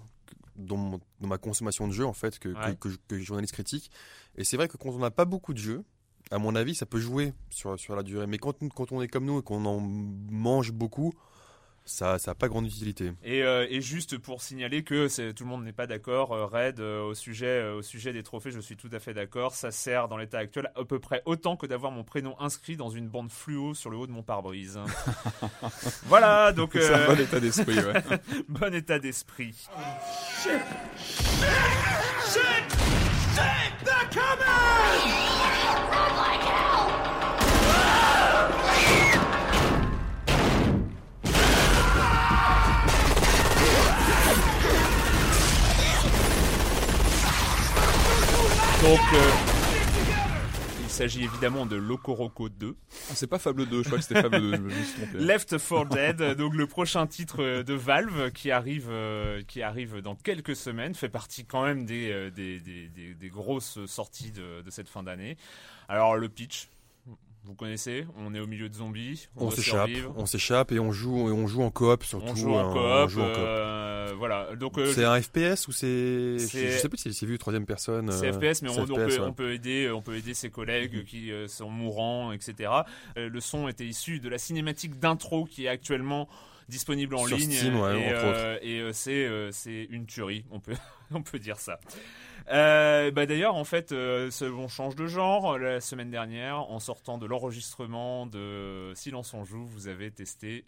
dans, 0.57 0.77
mon- 0.77 1.01
dans 1.21 1.29
ma 1.29 1.39
consommation 1.39 1.87
de 1.87 1.93
jeux 1.93 2.07
en 2.07 2.15
fait 2.15 2.39
que, 2.39 2.49
Ouais. 2.49 2.77
que, 2.81 2.89
que- 2.89 2.97
que 3.09 3.19
journaliste 3.19 3.53
critique. 3.55 3.91
Et 4.37 4.45
c'est 4.45 4.57
vrai 4.57 4.69
que 4.69 4.77
quand 4.77 4.89
on 4.91 4.99
n'a 4.99 5.11
pas 5.11 5.25
beaucoup 5.27 5.53
de 5.53 5.59
jeux, 5.59 5.85
à 6.31 6.39
mon 6.39 6.55
avis, 6.57 6.75
ça 6.75 6.87
peut 6.87 6.99
jouer 6.99 7.35
sur, 7.51 7.79
sur 7.79 7.95
la 7.95 8.03
durée. 8.03 8.27
Mais 8.27 8.39
quand, 8.39 8.57
quand 8.75 8.91
on 8.93 9.01
est 9.03 9.09
comme 9.09 9.27
nous 9.27 9.39
et 9.39 9.43
qu'on 9.43 9.65
en 9.67 9.79
mange 9.81 10.73
beaucoup, 10.73 11.13
ça 11.87 12.19
ça 12.19 12.33
a 12.33 12.35
pas 12.35 12.49
grande 12.49 12.67
utilité. 12.67 13.13
Et, 13.25 13.43
euh, 13.43 13.67
et 13.71 13.81
juste 13.81 14.19
pour 14.19 14.43
signaler 14.43 14.83
que 14.83 15.07
tout 15.33 15.45
le 15.45 15.51
monde 15.51 15.65
n'est 15.65 15.73
pas 15.73 15.87
d'accord, 15.87 16.33
euh, 16.33 16.47
Red, 16.47 16.81
euh, 16.81 17.03
au, 17.03 17.15
sujet, 17.15 17.47
euh, 17.47 17.77
au 17.77 17.83
sujet 17.83 18.13
des 18.13 18.23
trophées, 18.23 18.51
je 18.51 18.61
suis 18.61 18.77
tout 18.77 18.91
à 18.93 18.99
fait 18.99 19.15
d'accord. 19.15 19.55
Ça 19.55 19.71
sert 19.71 20.09
dans 20.09 20.17
l'état 20.17 20.39
actuel 20.39 20.71
à 20.75 20.85
peu 20.85 20.99
près 20.99 21.23
autant 21.25 21.57
que 21.57 21.67
d'avoir 21.67 21.93
mon 21.93 22.05
prénom 22.05 22.37
inscrit 22.41 22.77
dans 22.77 22.91
une 22.91 23.09
bande 23.09 23.31
fluo 23.31 23.75
sur 23.75 23.91
le 23.91 23.97
haut 23.97 24.07
de 24.07 24.13
mon 24.13 24.23
pare-brise. 24.23 24.79
voilà, 26.07 26.53
donc 26.53 26.73
C'est 26.75 26.93
un 26.93 27.07
bon 27.07 27.21
état 27.21 27.41
d'esprit, 27.41 27.79
ouais. 27.79 28.03
bon 28.49 28.75
état 28.75 28.99
d'esprit. 28.99 29.69
Donc, 48.87 49.01
euh, 49.15 49.31
il 50.85 50.89
s'agit 50.89 51.25
évidemment 51.25 51.67
de 51.67 51.75
Locoroco 51.75 52.49
2. 52.49 52.77
Ah, 53.11 53.13
c'est 53.15 53.27
pas 53.27 53.39
Fable 53.41 53.67
2, 53.67 53.83
je 53.83 53.89
crois 53.89 53.99
que 53.99 54.05
c'était 54.05 54.23
Fable 54.23 54.41
2, 54.41 54.55
je 54.57 54.61
me 54.63 54.71
suis 54.71 55.03
trompé. 55.03 55.19
Left 55.25 55.59
4 55.59 55.85
Dead, 55.89 56.37
donc 56.37 56.55
le 56.55 56.67
prochain 56.69 57.07
titre 57.09 57.43
euh, 57.43 57.63
de 57.65 57.75
Valve 57.75 58.31
qui 58.31 58.53
arrive, 58.53 58.87
euh, 58.91 59.43
qui 59.49 59.61
arrive 59.63 60.01
dans 60.03 60.15
quelques 60.15 60.55
semaines, 60.55 60.95
fait 60.95 61.09
partie 61.09 61.45
quand 61.45 61.65
même 61.65 61.85
des, 61.85 62.31
des, 62.31 62.61
des, 62.61 62.89
des- 62.89 63.15
des 63.15 63.29
grosses 63.29 63.85
sorties 63.87 64.31
de, 64.31 64.63
de 64.63 64.71
cette 64.71 64.89
fin 64.89 65.03
d'année. 65.03 65.37
Alors 65.89 66.17
le 66.17 66.29
pitch, 66.29 66.69
vous 67.47 67.55
connaissez, 67.55 68.07
on 68.19 68.35
est 68.35 68.41
au 68.41 68.47
milieu 68.47 68.69
de 68.69 68.75
zombies, 68.75 69.29
on, 69.37 69.51
s'échappe, 69.51 69.91
on 70.17 70.27
s'échappe 70.27 70.73
et 70.73 70.81
on 70.81 70.91
joue 70.91 71.29
et 71.29 71.33
on 71.33 71.47
joue 71.47 71.63
en 71.63 71.71
coop 71.71 72.03
surtout. 72.03 72.27
on 72.29 72.35
joue 72.35 72.55
en 72.55 72.71
hein, 72.71 73.07
coop, 73.07 73.19
en 73.19 73.25
coop. 73.25 73.37
euh, 73.39 74.13
voilà. 74.19 74.49
Donc 74.57 74.79
euh, 74.79 74.93
C'est 74.93 75.05
un 75.05 75.21
FPS 75.21 75.69
ou 75.69 75.73
c'est 75.73 76.39
je, 76.39 76.79
sais 76.79 76.89
plus 76.89 76.99
si 76.99 77.15
c'est 77.15 77.27
vu 77.27 77.39
troisième 77.39 77.67
personne. 77.67 78.11
C'est 78.11 78.29
euh, 78.29 78.33
FPS, 78.33 78.63
mais 78.63 78.71
on, 78.71 78.87
peut, 78.87 79.07
ouais. 79.07 79.21
on 79.21 79.33
peut 79.33 79.53
aider, 79.53 79.91
on 79.91 80.03
peut 80.03 80.17
aider 80.17 80.35
ses 80.35 80.51
collègues 80.51 81.05
qui 81.05 81.31
euh, 81.31 81.49
sont 81.49 81.71
mourants, 81.71 82.33
etc. 82.33 82.71
Le 83.17 83.41
son 83.41 83.69
était 83.69 83.87
issu 83.87 84.21
de 84.21 84.29
la 84.29 84.39
cinématique 84.39 84.99
d'intro 84.99 85.45
qui 85.45 85.67
est 85.67 85.69
actuellement 85.69 86.29
disponible 86.69 87.15
en 87.15 87.27
Sur 87.27 87.37
ligne 87.37 87.53
Steam, 87.53 87.81
ouais, 87.81 88.01
et, 88.01 88.13
euh, 88.13 88.59
et, 88.63 88.81
euh, 88.81 88.93
c'est 88.93 89.27
euh, 89.27 89.51
c'est 89.53 89.85
une 89.91 90.07
tuerie, 90.07 90.45
on 90.51 90.61
peut 90.61 90.75
on 91.13 91.23
peut 91.23 91.39
dire 91.39 91.59
ça. 91.59 91.79
Euh, 92.53 93.11
bah 93.11 93.27
d'ailleurs 93.27 93.55
en 93.57 93.65
fait 93.65 93.91
euh, 93.93 94.31
on 94.43 94.69
change 94.69 94.95
de 94.95 95.07
genre 95.07 95.59
la 95.59 95.81
semaine 95.81 96.11
dernière 96.11 96.59
en 96.59 96.79
sortant 96.79 97.19
de 97.19 97.27
l'enregistrement 97.27 98.27
de 98.27 98.93
Silence 98.95 99.35
on 99.35 99.45
joue 99.45 99.65
vous 99.67 99.89
avez 99.89 100.13
testé 100.13 100.65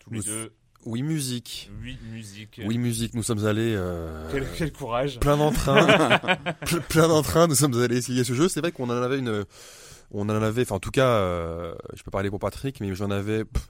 tous 0.00 0.10
les 0.12 0.20
deux 0.20 0.52
Oui 0.84 1.02
musique. 1.02 1.70
huit 1.80 1.98
musiques 2.10 2.60
Oui 2.66 2.76
musique. 2.76 3.14
Nous 3.14 3.22
sommes 3.22 3.46
allés 3.46 3.74
euh, 3.74 4.28
quel, 4.32 4.46
quel 4.56 4.72
courage 4.72 5.18
plein 5.18 5.38
d'entrain, 5.38 5.86
ple- 6.66 6.80
plein 6.88 7.08
d'entrain. 7.08 7.46
Nous 7.46 7.54
sommes 7.54 7.80
allés 7.80 7.96
essayer 7.96 8.22
ce 8.24 8.34
jeu. 8.34 8.48
C'est 8.50 8.60
vrai 8.60 8.72
qu'on 8.72 8.90
en 8.90 9.02
avait 9.02 9.18
une, 9.18 9.44
on 10.10 10.28
en 10.28 10.42
avait, 10.42 10.62
enfin 10.62 10.74
en 10.74 10.80
tout 10.80 10.90
cas, 10.90 11.20
je 11.94 12.02
peux 12.02 12.10
parler 12.10 12.28
pour 12.28 12.38
Patrick, 12.40 12.80
mais 12.80 12.94
j'en 12.94 13.10
avais 13.10 13.44
pff, 13.46 13.66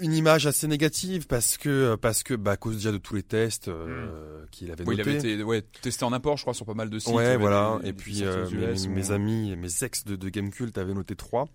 une 0.00 0.12
image 0.14 0.46
assez 0.46 0.66
négative 0.68 1.26
parce 1.26 1.56
que 1.56 1.96
parce 1.96 2.22
que 2.22 2.34
bah 2.34 2.52
à 2.52 2.56
cause 2.56 2.76
déjà 2.76 2.92
de 2.92 2.98
tous 2.98 3.14
les 3.14 3.22
tests 3.22 3.68
euh, 3.68 4.44
qu'il 4.50 4.70
avait 4.70 4.84
Oui, 4.86 4.94
il 4.94 4.98
notés. 4.98 5.10
avait 5.18 5.32
été 5.34 5.42
ouais, 5.42 5.62
testé 5.82 6.04
en 6.04 6.12
import, 6.12 6.36
je 6.36 6.42
crois, 6.42 6.54
sur 6.54 6.66
pas 6.66 6.74
mal 6.74 6.90
de 6.90 6.98
sites. 6.98 7.10
Il 7.10 7.16
Ouais, 7.16 7.36
voilà. 7.36 7.78
des- 7.82 7.88
et 7.88 7.92
des 7.92 8.02
puis 8.02 8.24
euh, 8.24 8.46
mes, 8.88 9.10
amis, 9.10 9.56
mes 9.56 9.84
ex 9.84 10.04
de, 10.04 10.16
de 10.16 10.28
Gamecult 10.28 10.76
avaient 10.78 10.94
noté 10.94 11.16
3. 11.16 11.48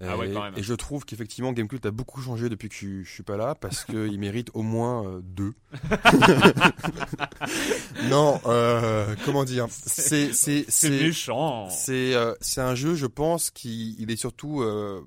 Ah 0.00 0.18
ouais, 0.18 0.28
et, 0.28 0.32
quand 0.32 0.42
même. 0.42 0.54
et 0.56 0.62
je 0.64 0.74
trouve 0.74 1.04
qu'effectivement 1.04 1.52
Gamecult 1.52 1.86
a 1.86 1.92
beaucoup 1.92 2.20
changé 2.20 2.48
depuis 2.48 2.68
que 2.68 2.74
je, 2.74 3.02
je 3.04 3.08
suis 3.10 3.22
pas 3.22 3.36
là 3.36 3.54
parce 3.54 3.84
qu'il 3.84 4.18
mérite 4.18 4.50
au 4.52 4.62
moins 4.62 5.20
2. 5.22 5.52
non, 8.10 8.40
euh, 8.46 9.14
comment 9.24 9.44
dire? 9.44 9.66
C'est 9.70 10.32
c'est 10.32 10.32
c'est 10.32 10.64
c'est 10.68 10.90
méchant 10.90 11.68
c'est 11.70 12.14
euh, 12.14 12.34
c'est 12.40 12.60
un 12.60 12.74
jeu, 12.74 12.94
je 12.94 13.06
pense, 13.06 13.50
qui 13.50 13.96
il 13.98 14.10
est 14.10 14.16
surtout 14.16 14.62
euh, 14.62 15.00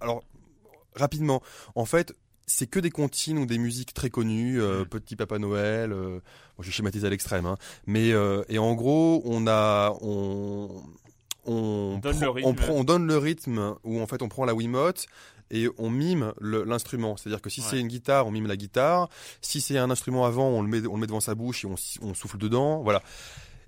alors 0.00 0.22
rapidement. 0.94 1.42
En 1.74 1.84
fait, 1.84 2.14
c'est 2.46 2.66
que 2.66 2.80
des 2.80 2.90
comptines 2.90 3.38
ou 3.38 3.46
des 3.46 3.58
musiques 3.58 3.94
très 3.94 4.10
connues, 4.10 4.60
euh. 4.60 4.84
Petit 4.84 5.16
Papa 5.16 5.38
Noël. 5.38 5.92
Euh, 5.92 6.18
bon, 6.56 6.62
je 6.62 6.70
schématise 6.70 7.04
à 7.04 7.10
l'extrême, 7.10 7.46
hein. 7.46 7.56
mais 7.86 8.12
euh, 8.12 8.42
et 8.48 8.58
en 8.58 8.74
gros, 8.74 9.22
on 9.24 9.46
a 9.46 9.96
on 10.02 10.82
on, 11.44 11.98
Donne 11.98 12.12
le 12.20 12.20
prend- 12.20 12.32
rythme. 12.32 12.48
on, 12.48 12.54
prend- 12.54 12.72
on 12.74 12.84
donne 12.84 13.06
le 13.06 13.18
rythme 13.18 13.74
où 13.84 14.00
en 14.00 14.06
fait 14.06 14.22
on 14.22 14.28
prend 14.28 14.44
la 14.44 14.54
Wiimote 14.54 15.06
et 15.50 15.66
on 15.76 15.90
mime 15.90 16.32
l'instrument. 16.40 17.16
C'est-à-dire 17.16 17.42
que 17.42 17.50
si 17.50 17.60
Ouais. 17.60 17.66
c'est 17.70 17.80
une 17.80 17.88
guitare, 17.88 18.26
on 18.26 18.30
mime 18.30 18.46
la 18.46 18.56
guitare. 18.56 19.08
Si 19.40 19.60
c'est 19.60 19.76
un 19.76 19.90
instrument 19.90 20.24
avant, 20.24 20.46
on 20.48 20.62
le 20.62 20.68
met, 20.68 20.86
on 20.86 20.94
le 20.94 21.00
met 21.00 21.06
devant 21.08 21.20
sa 21.20 21.34
bouche 21.34 21.64
et 21.64 21.68
on, 21.68 22.14
souffle 22.14 22.38
dedans. 22.38 22.82
Voilà. 22.82 23.02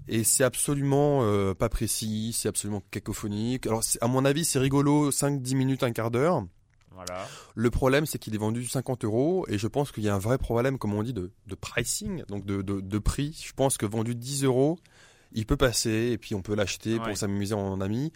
Et 0.06 0.22
c'est 0.22 0.44
absolument 0.44 1.20
euh, 1.22 1.52
pas 1.54 1.68
précis, 1.68 2.32
c'est 2.38 2.48
absolument 2.48 2.82
cacophonique. 2.90 3.66
Alors, 3.66 3.82
à 4.00 4.06
mon 4.06 4.24
avis, 4.24 4.44
c'est 4.44 4.58
rigolo, 4.60 5.10
5-10 5.10 5.56
minutes, 5.56 5.82
un 5.82 5.92
quart 5.92 6.10
d'heure. 6.10 6.44
Voilà 6.94 7.26
Le 7.54 7.70
problème, 7.70 8.06
c'est 8.06 8.18
qu'il 8.18 8.34
est 8.34 8.38
vendu 8.38 8.64
50 8.66 9.04
euros 9.04 9.44
et 9.48 9.58
je 9.58 9.66
pense 9.66 9.92
qu'il 9.92 10.04
y 10.04 10.08
a 10.08 10.14
un 10.14 10.18
vrai 10.18 10.38
problème, 10.38 10.78
comme 10.78 10.94
on 10.94 11.02
dit, 11.02 11.12
de, 11.12 11.30
de 11.46 11.54
pricing, 11.54 12.24
donc 12.28 12.44
de, 12.44 12.62
de, 12.62 12.80
de 12.80 12.98
prix. 12.98 13.38
Je 13.44 13.52
pense 13.52 13.76
que 13.76 13.86
vendu 13.86 14.14
10 14.14 14.44
euros, 14.44 14.78
il 15.32 15.46
peut 15.46 15.56
passer 15.56 16.10
et 16.12 16.18
puis 16.18 16.34
on 16.34 16.42
peut 16.42 16.54
l'acheter 16.54 16.98
Ouais. 16.98 17.08
pour 17.08 17.16
s'amuser 17.16 17.54
en 17.54 17.80
ami, 17.80 18.12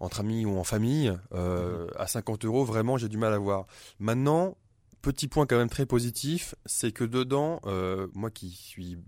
entre 0.00 0.20
amis 0.20 0.44
ou 0.46 0.56
en 0.58 0.64
famille. 0.64 1.12
Euh, 1.34 1.88
À 1.96 2.06
50 2.06 2.44
euros, 2.44 2.64
vraiment, 2.64 2.96
j'ai 2.96 3.08
du 3.08 3.18
mal 3.18 3.32
à 3.34 3.38
voir. 3.38 3.66
Maintenant, 3.98 4.56
petit 5.02 5.28
point 5.28 5.46
quand 5.46 5.58
même 5.58 5.68
très 5.68 5.86
positif, 5.86 6.54
c'est 6.66 6.92
que 6.92 7.04
dedans, 7.04 7.60
euh, 7.66 8.08
moi 8.14 8.30
qui 8.30 8.50
suis 8.50 8.98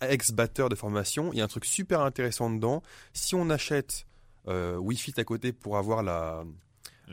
ex-batteur 0.00 0.68
de 0.68 0.74
formation, 0.74 1.32
il 1.32 1.38
y 1.38 1.40
a 1.40 1.44
un 1.44 1.48
truc 1.48 1.64
super 1.64 2.00
intéressant 2.00 2.50
dedans. 2.50 2.82
Si 3.12 3.34
on 3.34 3.50
achète 3.50 4.06
euh, 4.48 4.76
Wi-Fi 4.76 5.12
à 5.16 5.24
côté 5.24 5.52
pour 5.52 5.76
avoir 5.76 6.02
la, 6.02 6.44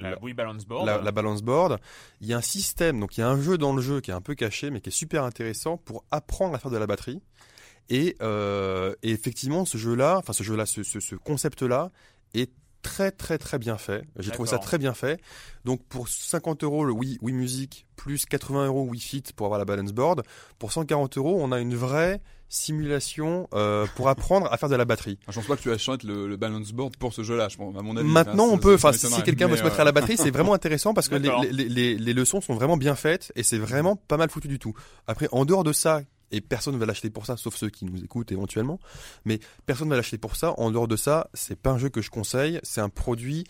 la 0.02 0.12
La- 0.12 0.22
Wii 0.24 0.34
Balance 0.34 0.66
Board 0.66 0.86
la, 0.86 1.02
la 1.02 1.12
balance 1.12 1.42
board, 1.42 1.80
il 2.22 2.28
y 2.28 2.34
a 2.34 2.38
un 2.38 2.42
système, 2.42 3.00
donc 3.00 3.18
il 3.18 3.22
y 3.22 3.24
a 3.24 3.30
un 3.30 3.40
jeu 3.42 3.58
dans 3.58 3.74
le 3.74 3.82
jeu 3.82 4.02
qui 4.02 4.12
est 4.12 4.14
un 4.14 4.22
peu 4.22 4.36
caché, 4.36 4.70
mais 4.72 4.82
qui 4.82 4.90
est 4.90 4.92
super 4.94 5.24
intéressant 5.24 5.78
pour 5.78 6.04
apprendre 6.12 6.56
à 6.56 6.60
faire 6.60 6.72
de 6.72 6.78
la 6.78 6.88
batterie. 6.88 7.22
Et, 7.90 8.16
euh, 8.22 8.94
et 9.02 9.12
effectivement, 9.12 9.66
ce 9.66 9.78
jeu-là, 9.78 10.18
enfin 10.20 10.32
ce 10.34 10.44
jeu-là, 10.44 10.66
ce, 10.66 10.84
ce, 10.84 11.00
ce 11.00 11.16
concept-là 11.16 11.92
est 12.34 12.52
très 12.82 13.12
très 13.12 13.38
très 13.38 13.60
bien 13.60 13.78
fait. 13.78 14.04
J'ai 14.18 14.32
trouvé 14.32 14.50
ça 14.50 14.58
très 14.58 14.78
bien 14.78 14.94
fait. 14.94 15.22
Donc 15.66 15.84
pour 15.88 16.08
50 16.08 16.64
euros 16.64 16.86
le 16.86 16.94
Wii, 16.94 17.18
Wii 17.22 17.36
Music 17.36 17.86
plus 17.96 18.26
80 18.26 18.68
euros 18.68 18.84
Wii 18.84 19.02
Fit 19.02 19.24
pour 19.36 19.46
avoir 19.46 19.60
la 19.60 19.66
balance 19.66 19.92
board, 19.92 20.24
pour 20.58 20.72
140 20.72 21.18
euros 21.18 21.38
on 21.42 21.52
a 21.52 21.60
une 21.60 21.76
vraie 21.76 22.22
simulation 22.50 23.48
euh, 23.54 23.86
pour 23.96 24.10
apprendre 24.10 24.52
à 24.52 24.58
faire 24.58 24.70
de 24.70 24.76
la 24.76 24.86
batterie. 24.86 25.20
Je 25.30 25.36
pense 25.36 25.46
pas 25.46 25.56
que 25.56 25.62
tu 25.62 25.72
achètes 25.72 26.04
le, 26.04 26.28
le 26.28 26.36
balance 26.38 26.72
board 26.72 26.98
pour 26.98 27.14
ce 27.14 27.22
jeu-là, 27.24 27.48
je 27.48 27.58
pense, 27.58 27.76
à 27.78 27.82
mon 27.82 27.96
avis. 27.96 28.08
Maintenant, 28.08 28.48
on 28.48 28.58
peut, 28.58 28.74
enfin, 28.74 28.92
si 28.92 29.22
quelqu'un 29.22 29.48
veut 29.48 29.56
se 29.56 29.64
mettre 29.64 29.78
euh, 29.78 29.82
à 29.82 29.86
la 29.86 29.92
batterie, 29.92 30.18
c'est 30.18 30.32
vraiment 30.32 30.54
intéressant 30.54 30.94
parce 30.96 31.08
que 31.08 31.16
les, 31.16 31.30
les, 31.52 31.96
les 31.96 32.14
leçons 32.14 32.42
sont 32.42 32.56
vraiment 32.56 32.76
bien 32.76 32.96
faites 32.96 33.32
et 33.36 33.44
c'est 33.44 33.60
vraiment 33.60 33.96
pas 33.96 34.18
mal 34.18 34.30
foutu 34.30 34.48
du 34.48 34.58
tout. 34.58 34.74
Après, 35.06 35.28
en 35.32 35.46
dehors 35.46 35.64
de 35.64 35.74
ça, 35.74 36.02
et 36.32 36.42
personne 36.42 36.74
ne 36.76 36.80
va 36.80 36.86
l'acheter 36.86 37.10
pour 37.10 37.26
ça, 37.26 37.38
sauf 37.38 37.56
ceux 37.56 37.70
qui 37.70 37.86
nous 37.86 38.04
écoutent 38.04 38.32
éventuellement, 38.32 38.80
mais 39.26 39.40
personne 39.66 39.88
ne 39.88 39.92
va 39.92 39.98
l'acheter 39.98 40.18
pour 40.18 40.36
ça. 40.36 40.54
En 40.60 40.72
dehors 40.72 40.88
de 40.88 40.96
ça, 40.96 41.30
c'est 41.34 41.58
pas 41.60 41.72
un 41.72 41.78
jeu 41.78 41.90
que 41.90 42.02
je 42.02 42.10
conseille. 42.10 42.60
C'est 42.64 42.82
un 42.82 42.90
produit, 42.90 43.46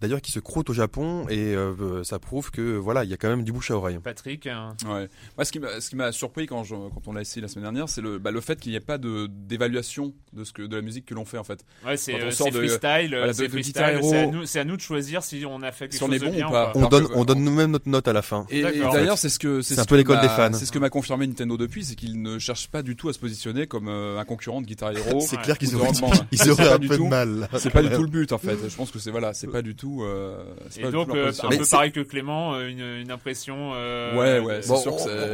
d'ailleurs, 0.00 0.20
qui 0.20 0.32
se 0.32 0.40
croûte 0.40 0.70
au 0.70 0.72
Japon 0.72 1.26
et 1.28 1.54
euh, 1.54 2.02
ça 2.04 2.18
prouve 2.18 2.50
que 2.50 2.76
voilà, 2.76 3.04
il 3.04 3.10
y 3.10 3.14
a 3.14 3.16
quand 3.16 3.28
même 3.28 3.44
du 3.44 3.52
bouche 3.52 3.70
à 3.70 3.76
oreille. 3.76 3.98
Patrick 4.02 4.46
hein. 4.46 4.76
Ouais. 4.86 5.08
Moi, 5.36 5.44
ce 5.44 5.52
qui 5.52 5.60
m'a, 5.60 5.80
ce 5.80 5.88
qui 5.90 5.96
m'a 5.96 6.12
surpris 6.12 6.46
quand, 6.46 6.64
je, 6.64 6.74
quand 6.74 7.02
on 7.06 7.12
l'a 7.12 7.20
essayé 7.22 7.42
la 7.42 7.48
semaine 7.48 7.64
dernière, 7.64 7.88
c'est 7.88 8.00
le, 8.00 8.18
bah, 8.18 8.30
le 8.30 8.40
fait 8.40 8.58
qu'il 8.60 8.72
n'y 8.72 8.76
ait 8.76 8.80
pas 8.80 8.98
de, 8.98 9.26
d'évaluation 9.30 10.14
de 10.32 10.44
ce 10.44 10.52
que, 10.52 10.62
de 10.62 10.76
la 10.76 10.82
musique 10.82 11.06
que 11.06 11.14
l'on 11.14 11.24
fait, 11.24 11.38
en 11.38 11.44
fait. 11.44 11.64
ouais 11.84 11.96
c'est 11.96 12.14
euh, 12.14 12.30
freestyle 12.30 13.10
voilà, 13.10 13.32
c'est 13.32 13.44
à 13.78 14.26
nous 14.26 14.46
c'est 14.46 14.60
à 14.60 14.64
nous 14.64 14.76
de 14.76 14.80
choisir 14.80 15.22
si 15.22 15.44
on 15.48 15.62
a 15.62 15.72
fait 15.72 15.88
quelque 15.88 15.96
Si 15.96 16.02
on 16.02 16.12
est 16.12 16.18
de 16.18 16.24
bon 16.26 16.46
ou 16.46 16.50
pas. 16.50 16.72
On 16.74 16.86
donne, 16.88 17.06
que- 17.08 17.12
on 17.14 17.24
donne 17.24 17.42
nous-mêmes 17.42 17.70
notre 17.70 17.88
note 17.88 18.08
à 18.08 18.12
la 18.12 18.22
fin. 18.22 18.46
Et, 18.50 18.62
d'ailleurs, 18.62 19.18
c'est 19.18 19.28
ce 19.28 19.38
que 19.38 19.62
C'est 19.62 19.74
ce 19.74 19.80
un 19.80 19.84
que 19.84 19.88
peu 19.90 19.96
l'école 19.96 20.16
m'a- 20.16 20.22
des 20.22 20.28
fans. 20.28 20.52
C'est 20.52 20.66
ce 20.66 20.72
que 20.72 20.78
m'a 20.78 20.90
confirmé 20.90 21.26
Nintendo 21.26 21.56
depuis, 21.56 21.84
c'est 21.84 21.94
ne 22.22 22.38
cherchent 22.38 22.68
pas 22.68 22.82
du 22.82 22.96
tout 22.96 23.08
à 23.08 23.12
se 23.12 23.18
positionner 23.18 23.66
comme 23.66 23.88
euh, 23.88 24.18
un 24.18 24.24
concurrent 24.24 24.60
de 24.60 24.66
Guitar 24.66 24.90
Hero. 24.92 25.20
C'est 25.26 25.40
clair 25.40 25.58
qu'ils 25.58 25.74
auraient, 25.76 25.88
ils 26.32 26.50
auraient 26.50 26.64
pas 26.64 26.74
un 26.74 26.78
du 26.78 26.88
peu 26.88 26.94
de 26.94 26.98
tout. 27.02 27.06
mal. 27.08 27.48
C'est 27.58 27.70
pas 27.70 27.82
du 27.82 27.90
tout 27.90 28.02
le 28.02 28.08
but 28.08 28.32
en 28.32 28.38
fait. 28.38 28.56
Je 28.68 28.74
pense 28.76 28.90
que 28.90 28.98
c'est 28.98 29.10
voilà, 29.10 29.32
c'est 29.34 29.46
pas 29.46 29.62
du 29.62 29.74
tout. 29.74 30.02
Euh, 30.02 30.42
c'est 30.70 30.82
et 30.82 30.90
donc 30.90 31.08
euh, 31.10 31.32
un 31.42 31.48
peu 31.50 31.64
pareil 31.70 31.92
que 31.92 32.00
Clément 32.00 32.60
une, 32.60 32.80
une 32.80 33.10
impression 33.10 33.72
euh, 33.74 34.16
Ouais, 34.16 34.38
ouais, 34.44 34.62
c'est 34.62 34.68
Bon, 34.68 34.76
sûr 34.80 34.96
que 34.96 35.00
on- 35.02 35.04
c'est- 35.04 35.30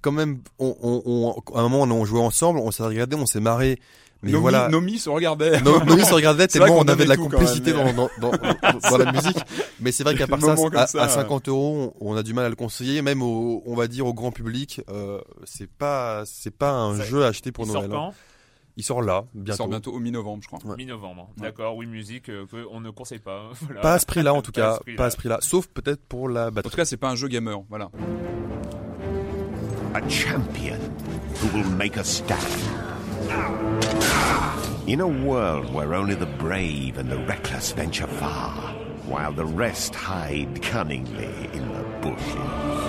quand 0.00 0.12
même, 0.12 0.38
on, 0.58 0.76
on, 0.82 1.02
on- 1.04 1.54
à 1.56 1.60
un 1.60 1.68
moment, 1.68 1.94
on 1.94 2.04
jouait 2.04 2.20
ensemble, 2.20 2.58
on 2.60 2.70
s'est 2.70 2.82
regardé, 2.84 3.16
on 3.16 3.26
s'est 3.26 3.40
marré. 3.40 3.78
Mais 4.22 4.32
Nomi, 4.32 4.42
voilà, 4.42 4.68
Nomi 4.68 4.98
se 4.98 5.08
regardait. 5.08 5.60
nos 5.60 5.78
vies 5.96 6.04
se 6.04 6.12
vrai 6.58 6.68
tellement 6.68 6.78
qu'on 6.80 6.84
on 6.86 6.88
avait 6.88 7.04
de 7.04 7.08
la 7.08 7.16
complicité 7.16 7.72
même, 7.72 7.84
mais- 7.86 7.92
dans, 7.92 8.10
dans, 8.20 8.30
dans, 8.32 8.90
dans 8.90 8.98
la 8.98 9.12
musique. 9.12 9.38
Mais 9.80 9.92
c'est 9.92 10.02
vrai 10.02 10.14
qu'à 10.18 10.26
part 10.26 10.40
ça, 10.40 10.56
à, 10.74 10.86
ça, 10.88 11.02
à 11.04 11.08
50 11.08 11.48
euros, 11.48 11.94
on, 12.00 12.12
on 12.12 12.16
a 12.16 12.24
du 12.24 12.34
mal 12.34 12.44
à 12.44 12.48
le 12.48 12.56
conseiller, 12.56 13.00
même 13.02 13.22
au, 13.22 13.62
on 13.64 13.76
va 13.76 13.86
dire 13.86 14.06
au 14.06 14.14
grand 14.14 14.32
public. 14.32 14.80
Euh, 14.90 15.20
c'est 15.44 15.70
pas, 15.70 16.24
c'est 16.26 16.50
pas 16.56 16.72
un 16.72 17.00
jeu 17.00 17.22
à 17.24 17.28
acheter 17.28 17.52
pour 17.52 17.64
il 17.64 17.70
sort 17.72 17.82
Noël. 17.82 17.94
hein. 17.96 18.10
Il 18.76 18.84
sort 18.84 19.02
là, 19.02 19.24
Il 19.34 19.42
bientôt. 19.42 19.56
sort 19.56 19.68
bientôt 19.68 19.92
au 19.92 19.98
mi-novembre, 20.00 20.40
je 20.42 20.48
crois. 20.48 20.58
Ouais. 20.64 20.76
Mi-novembre. 20.76 21.28
Ouais. 21.36 21.42
D'accord, 21.48 21.76
oui, 21.76 21.86
musique 21.86 22.28
euh, 22.28 22.44
que 22.46 22.64
on 22.72 22.80
ne 22.80 22.90
conseille 22.90 23.18
pas. 23.20 23.50
Voilà. 23.62 23.80
Pas 23.82 23.94
à 23.94 23.98
ce 24.00 24.06
prix-là 24.06 24.34
en 24.34 24.42
tout 24.42 24.50
Pas 24.52 24.74
à 24.74 24.78
cas, 24.78 24.92
pas 24.96 25.04
à 25.06 25.10
ce 25.10 25.16
prix-là. 25.16 25.38
Sauf 25.42 25.66
peut-être 25.68 26.00
pour 26.08 26.28
la 26.28 26.48
En 26.48 26.50
batterie. 26.50 26.70
tout 26.72 26.76
cas, 26.76 26.84
c'est 26.84 26.96
pas 26.96 27.08
un 27.10 27.16
jeu 27.16 27.28
gamer, 27.28 27.60
voilà. 27.68 27.90
A 29.94 30.08
champion 30.08 30.76
who 31.42 31.56
will 31.56 31.66
make 31.76 31.96
a 31.96 32.02
stand. 32.04 32.36
In 34.88 35.02
a 35.02 35.06
world 35.06 35.70
where 35.74 35.92
only 35.92 36.14
the 36.14 36.24
brave 36.24 36.96
and 36.96 37.10
the 37.10 37.18
reckless 37.18 37.72
venture 37.72 38.06
far, 38.06 38.54
while 39.04 39.34
the 39.34 39.44
rest 39.44 39.94
hide 39.94 40.62
cunningly 40.62 41.28
in 41.52 41.68
the 41.74 41.84
bushes, 42.00 42.80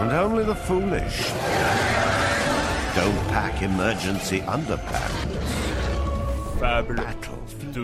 and 0.00 0.10
only 0.12 0.44
the 0.44 0.54
foolish 0.54 1.28
don't 2.96 3.28
pack 3.28 3.60
emergency 3.60 4.40
underpants. 4.46 5.28
Fable 6.58 6.94
Battlefield. 6.94 7.74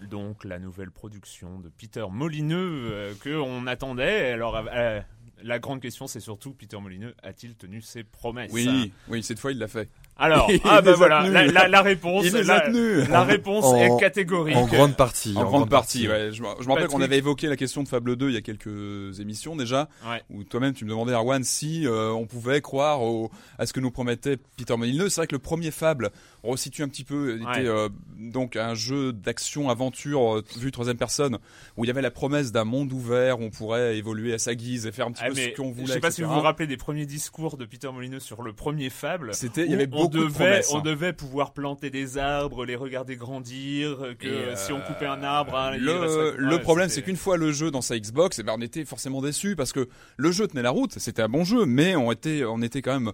2. 0.00 0.08
Donc 0.08 0.42
la 0.42 0.58
nouvelle 0.58 0.90
production 0.90 1.60
de 1.60 1.68
Peter 1.68 2.06
Molineux 2.10 2.90
euh, 2.90 3.14
que 3.20 3.40
on 3.40 3.68
attendait. 3.68 4.32
Alors 4.32 4.56
euh, 4.56 5.00
la 5.44 5.58
grande 5.60 5.80
question 5.80 6.08
c'est 6.08 6.18
surtout 6.18 6.54
Peter 6.54 6.80
Molineux 6.80 7.14
a-t-il 7.22 7.54
tenu 7.54 7.80
ses 7.80 8.02
promesses? 8.02 8.50
Oui, 8.52 8.92
oui, 9.06 9.22
cette 9.22 9.38
fois 9.38 9.52
il 9.52 9.58
l'a 9.58 9.68
fait. 9.68 9.88
Alors 10.22 10.48
Il 10.50 10.60
ah 10.64 10.80
bah 10.80 10.92
a 10.92 10.94
voilà 10.94 11.28
la, 11.28 11.46
la- 11.46 11.68
la 11.68 11.82
réponse 11.82 12.24
Il 12.26 12.32
la, 12.46 13.22
réponse 13.24 13.64
En- 13.64 13.76
est 13.76 13.98
catégorique. 13.98 14.56
En 14.56 14.66
grande 14.66 14.96
partie. 14.96 15.34
En, 15.36 15.44
grande 15.44 15.68
partie, 15.68 16.06
ouais. 16.08 16.30
Je, 16.32 16.42
me- 16.42 16.48
je 16.60 16.66
me 16.68 16.72
rappelle 16.72 16.86
qu'on 16.86 17.00
avait 17.02 17.18
évoqué 17.18 17.48
la 17.48 17.56
question 17.56 17.82
de 17.82 17.88
Fable 17.88 18.14
2 18.16 18.28
il 18.28 18.34
y 18.34 18.36
a 18.36 18.40
quelques 18.40 19.18
émissions 19.20 19.56
déjà, 19.56 19.88
Ouais. 20.08 20.22
où 20.30 20.44
toi-même 20.44 20.74
tu 20.74 20.84
me 20.84 20.90
demandais, 20.90 21.12
Arwan, 21.12 21.42
si 21.42 21.86
euh, 21.86 22.10
on 22.12 22.26
pouvait 22.26 22.60
croire 22.60 23.02
au- 23.02 23.30
à 23.58 23.66
ce 23.66 23.72
que 23.72 23.80
nous 23.80 23.90
promettait 23.90 24.36
Peter 24.56 24.76
Molineux. 24.76 25.08
C'est 25.08 25.20
vrai 25.22 25.26
que 25.26 25.34
le 25.34 25.40
premier 25.40 25.70
Fable, 25.72 26.10
on 26.44 26.50
resitue 26.52 26.82
un 26.82 26.88
petit 26.88 27.04
peu, 27.04 27.36
était 27.36 27.44
Ouais. 27.46 27.66
euh, 27.68 27.88
donc 28.18 28.56
un 28.56 28.74
jeu 28.74 29.12
d'action-aventure 29.12 30.38
euh, 30.38 30.44
vu 30.58 30.72
troisième 30.72 30.96
personne, 30.96 31.38
où 31.76 31.84
il 31.84 31.88
y 31.88 31.90
avait 31.90 32.02
la 32.02 32.10
promesse 32.10 32.52
d'un 32.52 32.64
monde 32.64 32.92
ouvert, 32.92 33.38
où 33.40 33.44
on 33.44 33.50
pourrait 33.50 33.96
évoluer 33.96 34.32
à 34.34 34.38
sa 34.38 34.54
guise 34.54 34.86
et 34.86 34.92
faire 34.92 35.06
un 35.06 35.12
petit 35.12 35.22
Ah, 35.24 35.28
peu 35.28 35.34
ce 35.34 35.48
qu'on 35.56 35.70
voulait. 35.70 35.86
je 35.86 35.92
sais 35.92 36.00
pas 36.00 36.10
si 36.10 36.20
etc. 36.22 36.28
vous 36.28 36.34
vous 36.34 36.40
rappelez 36.44 36.66
des 36.66 36.76
premiers 36.76 37.06
discours 37.06 37.56
de 37.56 37.64
Peter 37.64 37.88
Molineux 37.92 38.20
sur 38.20 38.42
le 38.42 38.52
premier 38.52 38.90
Fable. 38.90 39.34
C'était, 39.34 39.64
il 39.64 39.70
y 39.70 39.74
avait 39.74 39.86
on 39.92 40.02
beaucoup 40.02 40.08
de 40.16 40.18
devait, 40.24 40.30
promesses. 40.32 40.70
on 40.72 40.78
hein. 40.78 40.82
devait 40.82 41.12
pouvoir 41.12 41.52
planter 41.52 41.90
des 41.90 42.18
arbres, 42.18 42.64
les 42.64 42.76
regarder 42.76 43.16
grandir, 43.16 43.98
que 44.18 44.26
Et, 44.26 44.30
euh, 44.30 44.56
si 44.56 44.72
on 44.72 44.78
euh, 44.78 44.80
coupait 44.80 45.06
un 45.06 45.22
arbre, 45.22 45.54
hein, 45.56 45.76
le, 45.76 46.34
le 46.36 46.56
Ouais, 46.56 46.60
problème, 46.60 46.88
c'était- 46.88 47.00
c'est 47.00 47.04
qu'une 47.06 47.16
fois 47.16 47.36
le 47.36 47.52
jeu 47.52 47.70
dans 47.70 47.82
sa 47.82 47.98
Xbox, 47.98 48.38
eh 48.38 48.42
ben, 48.42 48.54
on 48.56 48.60
était 48.60 48.84
forcément 48.84 49.20
déçu 49.22 49.54
parce 49.56 49.72
que 49.72 49.88
le 50.16 50.32
jeu 50.32 50.46
tenait 50.48 50.62
la 50.62 50.70
route. 50.70 50.92
C'était 50.98 51.22
un 51.22 51.28
bon 51.28 51.44
jeu, 51.44 51.66
mais 51.66 51.94
on 51.96 52.10
était, 52.12 52.44
on 52.44 52.60
était 52.62 52.82
quand 52.82 52.98
même 52.98 53.12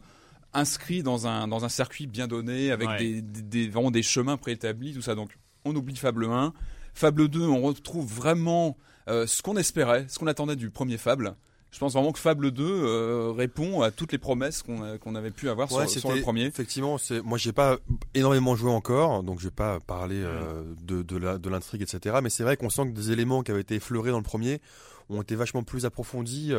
inscrit 0.55 1.03
dans 1.03 1.27
un, 1.27 1.49
dans 1.49 1.65
un 1.65 1.69
circuit 1.69 2.07
bien 2.07 2.27
donné 2.27 2.71
avec 2.71 2.89
Ouais. 2.89 2.99
des, 2.99 3.23
des, 3.23 3.43
des- 3.43 3.69
vraiment 3.69 3.91
des 3.91 4.03
chemins 4.03 4.37
préétablis, 4.37 4.95
tout 4.95 5.03
ça. 5.03 5.15
Donc, 5.15 5.37
on 5.65 5.75
oublie 5.77 5.97
Fable 5.97 6.25
1. 6.27 6.53
Fable 6.95 7.29
2, 7.29 7.43
on 7.43 7.63
retrouve 7.63 8.07
vraiment 8.07 8.77
euh, 9.09 9.27
ce 9.27 9.43
qu'on 9.43 9.57
espérait, 9.57 10.07
ce 10.09 10.19
qu'on 10.19 10.27
attendait 10.27 10.57
du 10.57 10.71
premier 10.71 10.97
Fable. 10.99 11.35
Je 11.71 11.79
pense 11.79 11.93
vraiment 11.93 12.13
que 12.13 12.19
Fable 12.19 12.51
2 12.51 12.65
euh, 12.65 13.31
répond 13.37 13.83
à 13.83 13.91
toutes 13.91 14.11
les 14.13 14.17
promesses 14.19 14.63
qu'on 14.63 15.15
avait 15.15 15.31
pu 15.31 15.51
avoir 15.51 15.71
Ouais, 15.71 15.87
sur, 15.87 16.01
sur 16.01 16.13
le 16.13 16.23
premier. 16.23 16.45
Effectivement, 16.47 16.97
c'est 16.97 17.21
moi 17.21 17.37
j'ai 17.37 17.53
pas 17.53 17.77
énormément 18.15 18.57
joué 18.57 18.71
encore, 18.71 19.23
donc 19.23 19.39
je 19.39 19.45
vais 19.45 19.51
pas 19.55 19.79
parler 19.81 20.17
euh, 20.25 20.65
de 20.83 21.03
de 21.03 21.49
l'intrigue, 21.51 21.83
etc. 21.83 22.17
Mais 22.23 22.31
c'est 22.31 22.43
vrai 22.43 22.57
qu'on 22.57 22.71
sent 22.71 22.87
que 22.87 22.93
des 22.93 23.11
éléments 23.11 23.43
qui 23.43 23.51
avaient 23.51 23.61
été 23.61 23.75
effleurés 23.75 24.11
dans 24.11 24.17
le 24.17 24.23
premier 24.23 24.63
ont 25.11 25.21
été 25.21 25.35
vachement 25.37 25.63
plus 25.63 25.85
approfondis. 25.85 26.53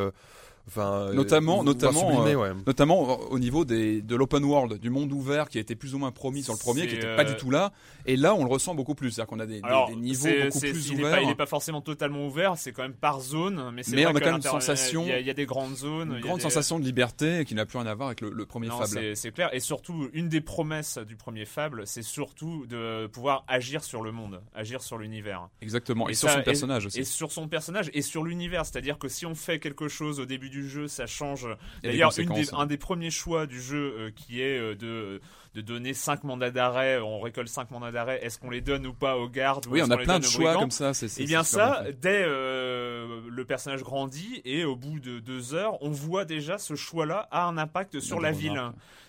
Euh, 0.70 0.82
Enfin, 0.82 0.92
euh, 1.10 1.14
Notamment- 1.14 1.64
notamment, 1.64 2.26
euh, 2.26 2.36
ouais. 2.36 2.50
Notamment 2.68 3.12
euh, 3.12 3.16
au 3.32 3.40
niveau 3.40 3.66
des, 3.66 4.02
de 4.02 4.16
l'open 4.16 4.44
world, 4.44 4.80
du 4.80 4.90
monde 4.90 5.12
ouvert 5.12 5.50
qui 5.50 5.58
a 5.58 5.62
été 5.62 5.76
plus 5.76 5.96
ou 5.96 5.98
moins 5.98 6.12
promis 6.12 6.44
sur 6.44 6.54
le 6.54 6.60
premier, 6.60 6.86
qui 6.88 6.94
n'était 6.96 7.16
pas 7.16 7.24
euh, 7.24 7.34
du 7.34 7.36
tout 7.36 7.50
là. 7.50 7.72
Et 8.06 8.16
là, 8.16 8.36
on 8.36 8.44
le 8.44 8.50
ressent 8.50 8.76
beaucoup 8.76 8.96
plus. 8.96 9.12
C'est-à-dire 9.12 9.28
qu'on 9.30 9.40
a 9.40 9.46
des, 9.46 9.62
des- 9.62 9.68
Alors, 9.68 9.90
des 9.90 9.96
niveaux 9.96 10.28
beaucoup 10.46 10.60
plus 10.60 10.88
il 10.90 11.00
est 11.00 11.04
ouverts. 11.04 11.12
pas, 11.18 11.22
il 11.24 11.30
est 11.30 11.36
pas 11.36 11.46
forcément 11.46 11.82
totalement 11.82 12.26
ouvert, 12.28 12.58
c'est 12.58 12.72
quand 12.72 12.84
même 12.84 12.94
par 12.94 13.20
zone, 13.22 13.72
mais 13.74 13.84
c'est 13.84 13.96
Mais 13.96 14.04
vrai 14.04 14.14
on 14.14 14.16
a 14.16 14.20
quand 14.20 14.26
même 14.28 14.36
une 14.36 14.42
sensation- 14.42 15.04
Il 15.04 15.10
y, 15.10 15.12
a, 15.14 15.20
il 15.20 15.26
y 15.26 15.30
a 15.30 15.34
des 15.34 15.46
grandes 15.46 15.76
zones, 15.76 16.14
Une 16.16 16.22
grande 16.22 16.38
des- 16.38 16.44
sensation 16.44 16.80
de 16.80 16.84
liberté 16.86 17.46
qui 17.46 17.56
n'a 17.56 17.66
plus 17.66 17.78
rien 17.78 17.88
à 17.88 17.96
voir 17.96 18.08
avec 18.10 18.22
le, 18.22 18.30
le 18.32 18.46
premier 18.46 18.68
Non, 18.68 18.80
Fable. 18.80 19.16
c'est 19.16 19.32
clair. 19.32 19.50
Et 19.54 19.60
surtout, 19.60 20.08
une 20.14 20.30
des 20.30 20.42
promesses 20.42 20.98
du 21.00 21.16
premier 21.16 21.46
Fable, 21.46 21.84
c'est 21.86 22.04
surtout 22.04 22.66
de 22.68 23.08
pouvoir 23.08 23.44
agir 23.48 23.84
sur 23.84 24.02
le 24.04 24.12
monde, 24.12 24.42
agir 24.54 24.82
sur 24.82 24.98
l'univers. 24.98 25.50
Exactement. 25.62 26.08
Et, 26.08 26.12
Et 26.12 26.16
sur 26.16 26.28
ça- 26.30 26.36
son 26.36 26.42
et- 26.42 26.44
personnage 26.44 26.86
aussi. 26.86 27.00
Et 27.00 27.04
sur 27.04 27.32
son 27.32 27.48
personnage 27.48 27.90
et 27.94 28.02
sur 28.02 28.24
l'univers. 28.24 28.66
C'est-à-dire 28.66 28.98
que 29.00 29.08
si 29.08 29.26
on 29.26 29.36
fait 29.36 29.60
quelque 29.60 29.88
chose 29.88 30.20
au 30.20 30.26
début 30.26 30.50
du 30.50 30.59
jeu, 30.68 30.88
ça 30.88 31.08
change. 31.08 31.48
D'ailleurs, 31.84 32.12
des- 32.14 32.26
conséquences. 32.26 32.60
un 32.60 32.66
des 32.66 32.78
premiers 32.78 33.12
choix 33.12 33.46
du 33.48 33.62
jeu 33.62 33.96
euh, 33.98 34.12
qui 34.16 34.42
est 34.42 34.58
euh, 34.60 34.76
de, 34.76 35.22
de 35.56 35.62
donner 35.62 35.94
5 35.94 36.24
mandats 36.26 36.52
d'arrêt, 36.52 37.00
on 37.00 37.20
récolte 37.20 37.48
5 37.50 37.72
mandats 37.72 37.92
d'arrêt, 37.92 38.20
est-ce 38.24 38.38
qu'on 38.40 38.50
les 38.52 38.62
donne 38.62 38.86
ou 38.86 38.94
pas 38.94 39.18
aux 39.18 39.30
gardes 39.30 39.66
ou 39.68 39.72
oui, 39.72 39.82
on 39.82 39.90
a 39.90 39.98
plein 39.98 40.20
de 40.20 40.26
choix 40.26 40.54
comme 40.56 40.72
ça. 40.72 40.94
c'est- 40.94 41.08
c'est- 41.08 41.24
Eh 41.24 41.26
bien 41.26 41.44
ça, 41.44 41.84
dès 42.02 42.24
euh, 43.00 43.22
le 43.30 43.46
personnage 43.46 43.84
grandit 43.84 44.42
et 44.46 44.64
au 44.66 44.76
bout 44.76 45.00
de 45.00 45.20
deux 45.20 45.54
heures, 45.54 45.82
on 45.82 45.90
voit 45.90 46.26
déjà 46.26 46.58
ce 46.58 46.76
choix-là 46.76 47.28
a 47.32 47.46
un 47.46 47.58
impact 47.58 48.00
sur 48.00 48.20
la 48.20 48.32
ville. 48.32 48.62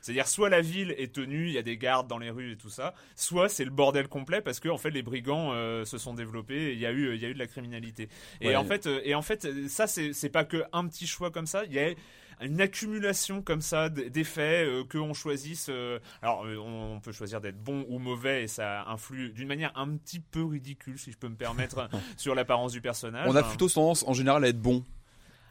C'est-à-dire 0.02 0.26
soit 0.28 0.48
la 0.48 0.60
ville 0.62 0.94
est 0.96 1.12
tenue, 1.14 1.46
il 1.48 1.52
y 1.52 1.58
a 1.58 1.62
des 1.62 1.76
gardes 1.76 2.08
dans 2.08 2.18
les 2.18 2.30
rues 2.30 2.52
et 2.52 2.56
tout 2.56 2.70
ça, 2.70 2.94
soit 3.16 3.48
c'est 3.50 3.64
le 3.64 3.70
bordel 3.70 4.08
complet 4.08 4.40
parce 4.40 4.58
que 4.60 4.68
en 4.68 4.78
fait 4.78 4.90
les 4.90 5.02
brigands 5.02 5.52
euh, 5.52 5.84
se 5.84 5.98
sont 5.98 6.14
développés, 6.14 6.68
et 6.70 6.72
il 6.72 6.78
y 6.78 6.86
a 6.86 6.92
eu 6.92 7.14
il 7.14 7.20
y 7.20 7.26
a 7.26 7.28
eu 7.28 7.34
de 7.34 7.38
la 7.38 7.46
criminalité. 7.46 8.08
Et 8.40 8.48
Ouais. 8.48 8.56
en 8.56 8.64
fait 8.64 8.86
euh, 8.86 9.00
et 9.04 9.14
en 9.14 9.22
fait 9.22 9.46
ça 9.68 9.86
c'est 9.86 10.12
c'est 10.14 10.30
pas 10.30 10.44
que 10.44 10.62
un 10.72 10.86
petit 10.86 11.06
choix 11.06 11.30
comme 11.30 11.46
ça, 11.46 11.64
il 11.66 11.72
y 11.72 11.78
a 11.78 11.90
une 12.40 12.60
accumulation 12.60 13.42
comme 13.42 13.60
ça 13.60 13.88
d'effets 13.88 14.64
euh, 14.66 14.84
que 14.84 14.98
on 14.98 15.14
choisisse. 15.14 15.68
euh, 15.68 15.98
alors 16.22 16.44
euh, 16.44 16.56
on, 16.56 16.94
on 16.96 17.00
peut 17.00 17.12
choisir 17.12 17.40
d'être 17.40 17.62
bon 17.62 17.84
ou 17.88 17.98
mauvais 17.98 18.44
et 18.44 18.48
ça 18.48 18.84
influe 18.88 19.30
d'une 19.30 19.48
manière 19.48 19.72
un 19.76 19.96
petit 19.96 20.20
peu 20.20 20.44
ridicule 20.44 20.98
si 20.98 21.12
je 21.12 21.18
peux 21.18 21.28
me 21.28 21.36
permettre 21.36 21.88
sur 22.16 22.34
l'apparence 22.34 22.72
du 22.72 22.80
personnage. 22.80 23.26
On 23.28 23.36
a 23.36 23.42
plutôt 23.42 23.68
tendance 23.68 24.04
en 24.06 24.12
général 24.12 24.44
à 24.44 24.48
être 24.48 24.60
bon. 24.60 24.84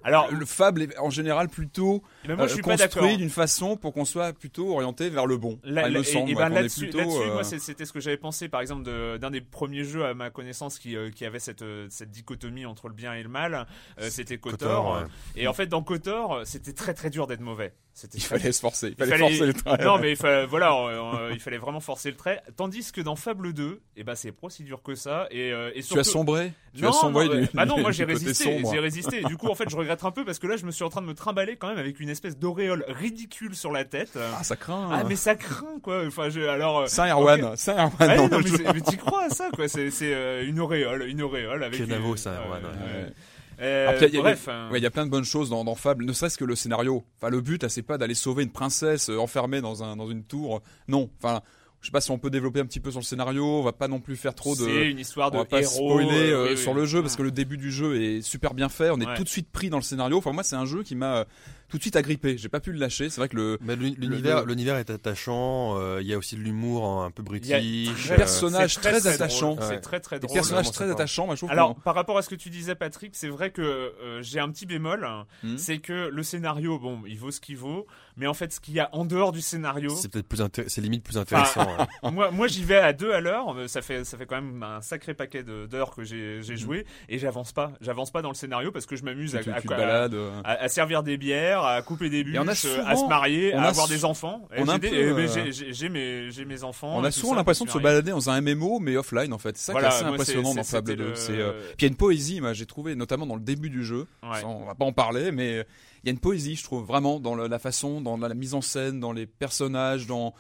Alors 0.04 0.32
le 0.32 0.46
Fable 0.46 0.84
est 0.84 0.98
en 0.98 1.10
général 1.10 1.50
plutôt 1.50 2.04
mais 2.28 2.36
moi 2.36 2.48
je 2.48 2.52
euh, 2.52 2.54
suis 2.56 2.62
construit 2.64 3.18
d'une 3.18 3.30
façon 3.30 3.78
pour 3.78 3.94
qu'on 3.94 4.06
soit 4.06 4.34
plutôt 4.34 4.74
orienté 4.74 5.10
vers 5.10 5.26
le 5.26 5.38
bon. 5.38 5.60
Semble 6.04 6.30
et, 6.30 6.32
et 6.32 6.36
moi, 6.36 6.44
ben 6.44 6.50
qu'on 6.50 6.56
est 6.56 6.62
là-dessus, 6.62 6.92
euh, 6.96 7.34
moi, 7.34 7.44
c'était 7.44 7.86
ce 7.86 7.94
que 7.94 8.00
j'avais 8.00 8.18
pensé, 8.18 8.50
par 8.50 8.62
exemple, 8.62 8.84
de- 8.84 9.18
d'un 9.18 9.32
des 9.32 9.42
premiers 9.42 9.84
jeux 9.84 10.06
à 10.06 10.14
ma 10.14 10.30
connaissance 10.30 10.80
qui, 10.80 10.96
euh, 10.96 11.10
qui 11.12 11.26
avait 11.26 11.40
cette, 11.40 11.64
cette 11.90 12.12
dichotomie 12.12 12.66
entre 12.66 12.88
le 12.88 12.94
bien 12.94 13.14
et 13.14 13.24
le 13.24 13.30
mal. 13.30 13.68
c'était 14.10 14.38
Kotor. 14.38 14.58
Kotor, 14.60 14.94
ouais. 14.94 15.08
Et 15.42 15.48
en 15.48 15.54
fait, 15.54 15.68
dans 15.68 15.84
Kotor, 15.84 16.42
c'était 16.46 16.74
très 16.74 16.94
très 16.94 17.10
dur 17.10 17.28
d'être 17.28 17.42
mauvais. 17.42 17.74
Il 18.14 18.22
fallait 18.22 18.52
se 18.52 18.60
forcer. 18.60 18.88
Il 18.88 18.92
il 18.92 18.96
fallait, 18.98 19.18
forcer 19.18 19.46
le 19.46 19.54
trait. 19.54 19.84
Non, 19.84 19.98
mais 19.98 20.12
il 20.12 20.16
fa- 20.18 20.46
voilà, 20.46 20.74
euh, 20.74 21.02
euh, 21.16 21.30
il 21.34 21.40
fallait 21.40 21.58
vraiment 21.58 21.80
forcer 21.80 22.12
le 22.12 22.18
trait. 22.18 22.42
Tandis 22.56 22.92
que 22.92 23.02
dans 23.02 23.16
Fable 23.16 23.54
2, 23.54 23.82
eh 23.98 24.04
ben, 24.04 24.16
c'est 24.16 24.32
pas 24.32 24.50
si 24.50 24.64
dur 24.64 24.82
que 24.84 24.96
ça. 24.96 25.28
Et, 25.32 25.52
euh, 25.52 25.70
et 25.72 25.82
Tu 25.82 25.84
surtout, 25.84 26.00
as 26.00 26.04
sombré? 26.04 26.54
Tu 26.76 26.84
non, 26.84 26.90
as 26.90 26.94
sombré 26.94 27.28
non, 27.28 27.36
du, 27.36 27.48
bah 27.54 27.66
non, 27.66 27.78
moi 27.82 27.92
j'ai 27.92 28.04
résisté, 28.06 28.62
j'ai 28.72 28.80
résisté. 28.80 29.24
Du 29.24 29.38
coup, 29.38 29.48
en 29.48 29.56
fait, 29.56 29.70
je 29.70 29.76
regrette 29.76 30.04
un 30.04 30.12
peu 30.12 30.24
parce 30.26 30.40
que 30.40 30.48
là, 30.48 30.56
je 30.58 30.66
me 30.66 30.72
suis 30.72 30.84
en 30.84 30.90
train 30.90 31.02
de 31.02 31.08
me 31.08 31.14
trimballer 31.16 31.56
quand 31.58 31.68
même 31.68 31.78
avec 31.80 32.00
une 32.00 32.10
espèce 32.10 32.38
d'auréole 32.38 32.86
ridicule 32.88 33.56
sur 33.56 33.72
la 33.72 33.86
tête. 33.86 34.18
Ah, 34.38 34.44
ça 34.44 34.56
craint. 34.56 34.90
Ah, 34.92 35.04
mais 35.08 35.16
ça 35.16 35.36
craint, 35.36 35.80
quoi. 35.82 36.04
Enfin, 36.06 36.30
je, 36.30 36.42
alors. 36.42 36.80
euh, 36.80 36.86
Saint 36.88 37.08
Erwan, 37.10 37.44
ok. 37.44 37.58
Saint 37.58 37.74
Erwan. 37.74 37.92
Ah, 38.00 38.16
non, 38.16 38.30
mais, 38.74 38.82
t'y 38.82 38.98
crois 38.98 39.26
à 39.26 39.30
ça, 39.30 39.50
quoi. 39.54 39.68
C'est, 39.68 39.90
c'est 39.92 40.14
euh, 40.14 40.46
une 40.48 40.60
auréole, 40.60 41.04
une 41.08 41.22
auréole 41.22 41.64
avec. 41.64 41.80
Kenavo, 41.80 42.14
ouais, 42.14 42.20
ouais. 42.26 42.34
Ouais. 42.34 43.14
Euh, 43.62 43.90
Après, 43.90 44.08
il 44.08 44.14
y 44.16 44.18
a- 44.18 44.22
bref. 44.22 44.44
il 44.46 44.50
y 44.50 44.52
a- 44.52 44.56
hein. 44.58 44.72
Ouais, 44.72 44.80
il 44.80 44.84
y 44.84 44.86
a 44.86 44.92
plein 44.92 45.06
de 45.06 45.12
bonnes 45.12 45.24
choses 45.26 45.50
dans, 45.50 45.64
dans 45.64 45.76
Fable, 45.76 46.06
ne 46.06 46.14
serait-ce 46.14 46.38
que 46.38 46.46
le 46.46 46.56
scénario. 46.56 47.04
Enfin, 47.18 47.30
le 47.30 47.42
but, 47.42 47.62
là, 47.64 47.70
c'est 47.70 47.82
pas 47.82 47.98
d'aller 47.98 48.14
sauver 48.16 48.44
une 48.44 48.52
princesse 48.52 49.10
euh, 49.10 49.18
enfermée 49.18 49.62
dans 49.62 49.84
un 49.84 49.96
dans 49.96 50.10
une 50.10 50.24
tour. 50.24 50.62
Non. 50.88 51.10
Enfin, 51.22 51.42
je 51.82 51.88
sais 51.88 51.92
pas 51.92 52.02
si 52.02 52.12
on 52.12 52.18
peut 52.20 52.30
développer 52.30 52.60
un 52.60 52.66
petit 52.66 52.80
peu 52.80 52.92
sur 52.92 53.00
le 53.00 53.06
scénario. 53.06 53.46
On 53.46 53.64
va 53.64 53.72
pas 53.74 53.88
non 53.88 54.00
plus 54.00 54.16
faire 54.18 54.36
trop 54.36 54.56
de. 54.56 54.62
C'est 54.66 54.90
une 54.92 55.00
histoire 55.00 55.30
on 55.30 55.32
de 55.32 55.38
va 55.38 55.46
pas 55.46 55.62
héros. 55.62 55.72
spoiler 55.92 56.32
euh, 56.32 56.46
euh, 56.48 56.50
oui, 56.52 56.58
sur 56.58 56.72
oui. 56.74 56.78
le 56.80 56.86
jeu 56.86 57.02
parce 57.02 57.16
que 57.16 57.24
le 57.24 57.32
début 57.32 57.58
du 57.58 57.72
jeu 57.72 58.02
est 58.02 58.22
super 58.22 58.54
bien 58.54 58.70
fait. 58.70 58.90
On 58.92 59.00
est 59.00 59.06
Ouais. 59.06 59.16
tout 59.16 59.24
de 59.24 59.30
suite 59.30 59.50
pris 59.52 59.70
dans 59.70 59.78
le 59.78 59.84
scénario. 59.84 60.18
Enfin, 60.18 60.32
moi, 60.34 60.44
c'est 60.44 60.56
un 60.58 60.66
jeu 60.66 60.84
qui 60.84 60.96
m'a 60.96 61.26
tout 61.70 61.78
de 61.78 61.82
suite 61.82 61.96
agrippé. 61.96 62.38
J'ai 62.38 62.50
pas 62.50 62.60
pu 62.60 62.72
le 62.72 62.80
lâcher. 62.80 63.10
C'est 63.10 63.22
vrai 63.22 63.30
que 63.30 63.36
le 63.36 63.58
Mais 63.62 63.76
l'uni- 63.76 63.96
l'univers, 63.98 64.42
le- 64.42 64.48
l'univers 64.50 64.76
est 64.78 64.90
attachant. 64.90 65.78
euh, 65.80 66.00
Il 66.02 66.08
y 66.08 66.14
a 66.14 66.18
aussi 66.18 66.36
de 66.36 66.42
l'humour 66.42 67.04
un 67.04 67.12
peu 67.12 67.24
Il 67.24 67.46
y 67.48 67.54
a 67.54 67.58
british. 67.60 68.04
très- 68.06 68.14
euh, 68.14 68.18
personnage 68.18 68.74
c'est 68.76 68.82
très 68.82 69.00
drôle. 69.00 69.12
attachant. 69.14 69.56
C'est 69.62 69.68
Ouais. 69.70 69.80
très 69.80 70.00
très 70.00 70.18
des 70.20 70.28
drôle. 70.28 70.36
personnages 70.36 70.66
vraiment 70.66 70.72
très 70.74 70.92
attachants. 70.92 71.26
Moi, 71.26 71.36
je 71.36 71.40
trouve 71.40 71.52
Alors, 71.52 71.76
par 71.76 71.96
rapport 71.96 72.18
à 72.18 72.22
ce 72.22 72.30
que 72.30 72.36
tu 72.36 72.50
disais, 72.50 72.76
Patrick, 72.76 73.16
c'est 73.16 73.28
vrai 73.30 73.52
que 73.52 73.62
euh, 73.62 74.22
j'ai 74.22 74.40
un 74.40 74.50
petit 74.50 74.66
bémol. 74.66 75.08
Hmm. 75.44 75.58
C'est 75.58 75.78
que 75.80 76.10
le 76.12 76.24
scénario, 76.24 76.80
bon, 76.80 77.02
il 77.08 77.18
vaut 77.20 77.32
ce 77.32 77.40
qu'il 77.40 77.58
vaut, 77.58 77.86
mais 78.18 78.28
en 78.28 78.34
fait, 78.34 78.52
ce 78.52 78.60
qu'il 78.60 78.74
y 78.74 78.80
a 78.80 78.90
en 78.94 79.06
dehors 79.06 79.32
du 79.32 79.42
scénario, 79.42 79.90
c'est 79.96 80.10
peut-être 80.12 80.28
plus 80.28 80.42
intér- 80.42 80.66
c'est 80.68 80.82
limite 80.82 81.04
plus 81.04 81.18
intéressant. 81.18 81.66
ouais. 81.66 81.86
moi, 82.12 82.32
moi 82.32 82.48
j'y 82.48 82.64
vais 82.64 82.78
à 82.78 82.94
deux 82.94 83.12
à 83.14 83.20
l'heure. 83.22 83.56
euh, 83.56 83.68
Ça 83.68 83.82
fait, 83.82 84.04
ça 84.04 84.18
fait 84.18 84.26
quand 84.26 84.42
même 84.42 84.64
un 84.64 84.82
sacré 84.82 85.14
paquet 85.14 85.44
de- 85.44 85.66
d'heures 85.68 85.94
que 85.96 86.04
j'ai 86.04 86.40
Hmm. 86.40 86.42
j'ai 86.44 86.58
joué 86.58 86.86
et 87.10 87.20
j'avance 87.20 87.52
pas. 87.52 87.72
J'avance 87.82 88.12
pas 88.12 88.22
dans 88.22 88.30
le 88.30 88.36
scénario 88.36 88.72
parce 88.72 88.86
que 88.86 88.96
je 88.96 89.04
m'amuse 89.04 89.36
à, 89.36 89.44
tu, 89.44 89.52
à- 89.52 89.62
tu 89.62 89.68
te 89.68 89.74
à- 89.74 89.78
balades. 89.78 90.16
à, 90.44 90.52
à 90.64 90.68
servir 90.70 91.04
des 91.04 91.18
bières, 91.18 91.59
à 91.66 91.82
couper 91.82 92.10
des 92.10 92.24
bûches, 92.24 92.36
Et 92.36 92.40
on 92.40 92.48
a 92.48 92.52
euh, 92.52 92.56
souvent- 92.56 92.86
à 92.86 92.96
se 92.96 93.06
marier, 93.06 93.52
on 93.56 93.60
à 93.60 93.64
avoir 93.68 93.88
des 93.88 94.06
enfants. 94.06 94.48
J'ai 94.56 94.62
euh, 94.64 96.28
j'ai- 96.32 96.46
mes, 96.46 96.64
enfants. 96.64 96.98
On 96.98 97.04
a 97.04 97.12
souvent 97.12 97.36
l'impression 97.36 97.66
de 97.66 97.70
se 97.70 97.78
balader 97.78 98.12
dans 98.12 98.30
un 98.30 98.42
MMO, 98.42 98.80
mais 98.80 98.98
offline 98.98 99.34
en 99.34 99.38
fait. 99.38 99.58
C'est 99.58 99.66
ça 99.68 99.72
Voilà, 99.74 99.90
qui 99.90 99.94
est 99.94 99.98
assez 99.98 100.06
impressionnant 100.06 100.54
dans 100.54 100.64
Fable 100.64 100.92
c'était 100.92 100.96
2. 101.04 101.10
le- 101.10 101.16
C'est, 101.16 101.38
euh, 101.38 101.52
Puis 101.52 101.76
il 101.80 101.82
y 101.84 101.86
a 101.86 101.88
une 101.90 101.96
poésie, 101.96 102.42
j'ai 102.54 102.66
trouvé, 102.66 102.96
notamment 102.96 103.26
dans 103.26 103.36
le 103.36 103.42
début 103.42 103.70
du 103.70 103.84
jeu. 103.84 104.08
Ouais. 104.24 104.44
On 104.46 104.66
va 104.66 104.76
pas 104.76 104.86
en 104.86 104.94
parler, 104.94 105.32
mais 105.32 105.66
il 106.04 106.08
y 106.08 106.10
a 106.10 106.12
une 106.12 106.20
poésie, 106.20 106.56
je 106.56 106.64
trouve, 106.64 106.86
vraiment 106.86 107.20
dans 107.20 107.36
la 107.36 107.60
façon, 107.60 108.02
dans 108.02 108.18
la 108.18 108.34
mise 108.34 108.54
en 108.54 108.62
scène, 108.62 109.00
dans 109.00 109.12
les 109.14 109.26
personnages, 109.26 110.08
dans 110.08 110.34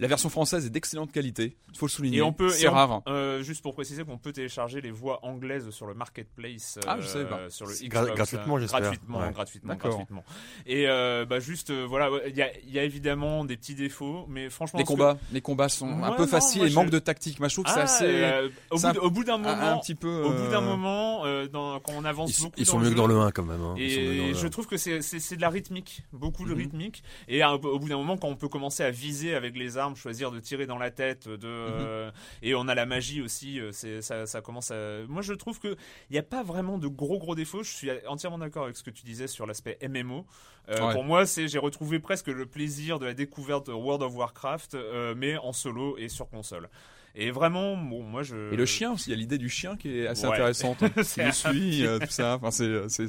La 0.00 0.08
version 0.08 0.28
française 0.28 0.66
est 0.66 0.70
d'excellente 0.70 1.12
qualité, 1.12 1.56
il 1.72 1.78
faut 1.78 1.86
le 1.86 1.90
souligner. 1.90 2.18
Et 2.18 2.22
on 2.22 2.32
peut, 2.32 2.48
c'est 2.48 2.66
on- 2.66 2.72
rare. 2.72 3.02
euh, 3.06 3.42
juste 3.44 3.62
pour 3.62 3.74
préciser 3.74 4.02
qu'on 4.04 4.18
peut 4.18 4.32
télécharger 4.32 4.80
les 4.80 4.90
voix 4.90 5.20
anglaises 5.24 5.70
sur 5.70 5.86
le 5.86 5.94
marketplace. 5.94 6.80
Ah, 6.86 6.96
je 7.00 7.06
savais 7.06 7.26
pas. 7.26 7.48
Sur 7.48 7.66
le 7.66 7.72
C'est 7.74 7.86
Xbox, 7.86 8.10
gra- 8.10 8.14
gratuitement, 8.16 8.56
euh, 8.56 8.60
j'espère. 8.60 8.80
Gratuitement, 8.80 9.18
Ouais. 9.20 9.30
gratuitement, 9.32 9.74
gratuitement. 9.76 10.24
Et 10.66 10.88
euh, 10.88 11.24
bah 11.26 11.38
juste, 11.38 11.70
euh, 11.70 11.84
voilà, 11.88 12.10
il 12.26 12.34
y 12.36 12.42
a, 12.42 12.50
il 12.64 12.72
y 12.72 12.78
a 12.80 12.82
évidemment 12.82 13.44
des 13.44 13.56
petits 13.56 13.76
défauts, 13.76 14.26
mais 14.28 14.50
franchement, 14.50 14.78
Les 14.80 14.84
que- 14.84 14.88
combats, 14.88 15.16
les 15.32 15.40
combats 15.40 15.68
sont 15.68 16.02
un 16.02 16.12
peu 16.12 16.22
non, 16.22 16.28
faciles 16.28 16.64
et 16.64 16.68
je- 16.68 16.74
manque 16.74 16.90
de 16.90 16.98
tactique. 16.98 17.38
Moi, 17.38 17.46
je 17.48 17.54
trouve 17.54 17.64
que 17.66 17.70
Ah, 17.70 17.86
c'est 17.86 18.04
assez, 18.04 18.04
euh, 18.22 18.48
au, 18.72 19.10
bout, 19.10 19.22
d'un 19.22 19.34
un, 19.34 19.38
moment, 19.38 19.52
un 19.74 19.78
petit 19.78 19.94
peu. 19.94 20.22
au 20.24 20.30
bout 20.30 20.50
d'un 20.50 20.58
euh, 20.58 20.60
moment, 20.60 21.24
euh, 21.24 21.46
dans, 21.46 21.78
quand 21.78 21.92
on 21.96 22.04
avance 22.04 22.36
Ils, 22.36 22.42
beaucoup, 22.42 22.54
ils 22.58 22.64
dans 22.66 22.72
sont 22.72 22.78
mieux 22.80 22.90
que 22.90 22.94
dans 22.96 23.06
le 23.06 23.16
1 23.18 23.30
quand 23.30 23.44
même. 23.44 23.60
hein. 23.62 23.74
Et 23.78 24.34
je 24.34 24.46
1. 24.46 24.50
trouve 24.50 24.66
que 24.66 24.76
c'est 24.76 25.02
c'est 25.02 25.20
c'est 25.20 25.36
de 25.36 25.40
la 25.40 25.50
rythmique, 25.50 26.02
beaucoup 26.12 26.44
de 26.46 26.50
Mhm. 26.52 26.58
rythmique. 26.58 27.02
Et 27.28 27.44
au 27.44 27.78
bout 27.78 27.88
d'un 27.88 27.96
moment, 27.96 28.16
quand 28.16 28.28
on 28.28 28.36
peut 28.36 28.48
commencer 28.48 28.82
à 28.82 28.90
viser 28.90 29.34
avec 29.36 29.56
les 29.56 29.76
armes, 29.76 29.83
choisir 29.94 30.30
de 30.30 30.40
tirer 30.40 30.66
dans 30.66 30.78
la 30.78 30.90
tête, 30.90 31.28
de 31.28 31.38
euh, 31.46 32.10
et 32.42 32.54
on 32.54 32.66
a 32.68 32.74
la 32.74 32.86
magie 32.86 33.20
aussi. 33.20 33.60
euh, 33.60 33.70
C'est 33.72 34.00
ça, 34.02 34.26
ça 34.26 34.40
commence 34.40 34.70
à. 34.70 35.02
Moi, 35.08 35.20
je 35.22 35.34
trouve 35.34 35.60
que 35.60 35.76
il 36.08 36.12
n'y 36.12 36.18
a 36.18 36.22
pas 36.22 36.42
vraiment 36.42 36.78
de 36.78 36.88
gros 36.88 37.18
gros 37.18 37.34
défauts. 37.34 37.62
Je 37.62 37.70
suis 37.70 37.90
entièrement 38.06 38.38
d'accord 38.38 38.64
avec 38.64 38.76
ce 38.76 38.82
que 38.82 38.90
tu 38.90 39.04
disais 39.04 39.26
sur 39.26 39.46
l'aspect 39.46 39.78
MMO. 39.86 40.24
Euh, 40.70 40.80
Ouais. 40.80 40.92
Pour 40.94 41.04
moi, 41.04 41.26
c'est 41.26 41.46
j'ai 41.46 41.58
retrouvé 41.58 41.98
presque 41.98 42.28
le 42.28 42.46
plaisir 42.46 42.98
de 42.98 43.04
la 43.04 43.12
découverte 43.14 43.66
de 43.66 43.72
World 43.72 44.02
of 44.02 44.14
Warcraft, 44.16 44.74
euh, 44.74 45.14
mais 45.14 45.36
en 45.36 45.52
solo 45.52 45.98
et 45.98 46.08
sur 46.08 46.28
console. 46.30 46.70
Et 47.14 47.30
vraiment, 47.30 47.76
bon, 47.76 48.02
moi 48.02 48.22
je. 48.22 48.52
Et 48.52 48.56
le 48.56 48.66
chien 48.66 48.92
aussi, 48.92 49.10
il 49.10 49.12
y 49.12 49.16
a 49.16 49.18
l'idée 49.18 49.38
du 49.38 49.48
chien 49.48 49.76
qui 49.76 50.00
est 50.00 50.06
assez 50.06 50.26
Ouais. 50.26 50.32
intéressante. 50.32 50.78
le 50.96 51.02
suit, 51.32 51.84
tout 52.00 52.06
ça. 52.10 52.40
Enfin, 52.42 52.50
c'est 52.50 53.06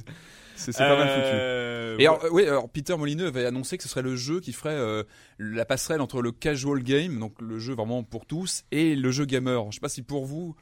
c'est 0.56 0.78
pas 0.78 0.98
mal 0.98 1.08
foutu. 1.08 1.22
Euh, 1.34 1.98
Et 2.00 2.08
alors, 2.08 2.24
euh, 2.26 2.30
oui, 2.32 2.46
alors 2.48 2.70
Peter 2.70 2.96
Molineux 2.98 3.28
avait 3.28 3.46
annoncé 3.46 3.78
que 3.78 3.84
ce 3.84 3.90
serait 3.90 4.02
le 4.02 4.16
jeu 4.16 4.40
qui 4.40 4.54
ferait 4.54 4.76
euh, 4.76 5.04
la 5.40 5.66
passerelle 5.66 6.02
entre 6.02 6.22
le 6.22 6.32
casual 6.32 6.84
game, 6.84 7.20
donc 7.20 7.34
le 7.42 7.60
jeu 7.60 7.74
vraiment 7.74 8.04
pour 8.04 8.26
tous, 8.26 8.64
et 8.72 8.96
le 8.96 9.12
jeu 9.12 9.26
gamer. 9.26 9.72
Je 9.72 9.76
sais 9.76 9.82
pas 9.82 9.90
si 9.90 10.02
pour 10.02 10.26
vous, 10.26 10.56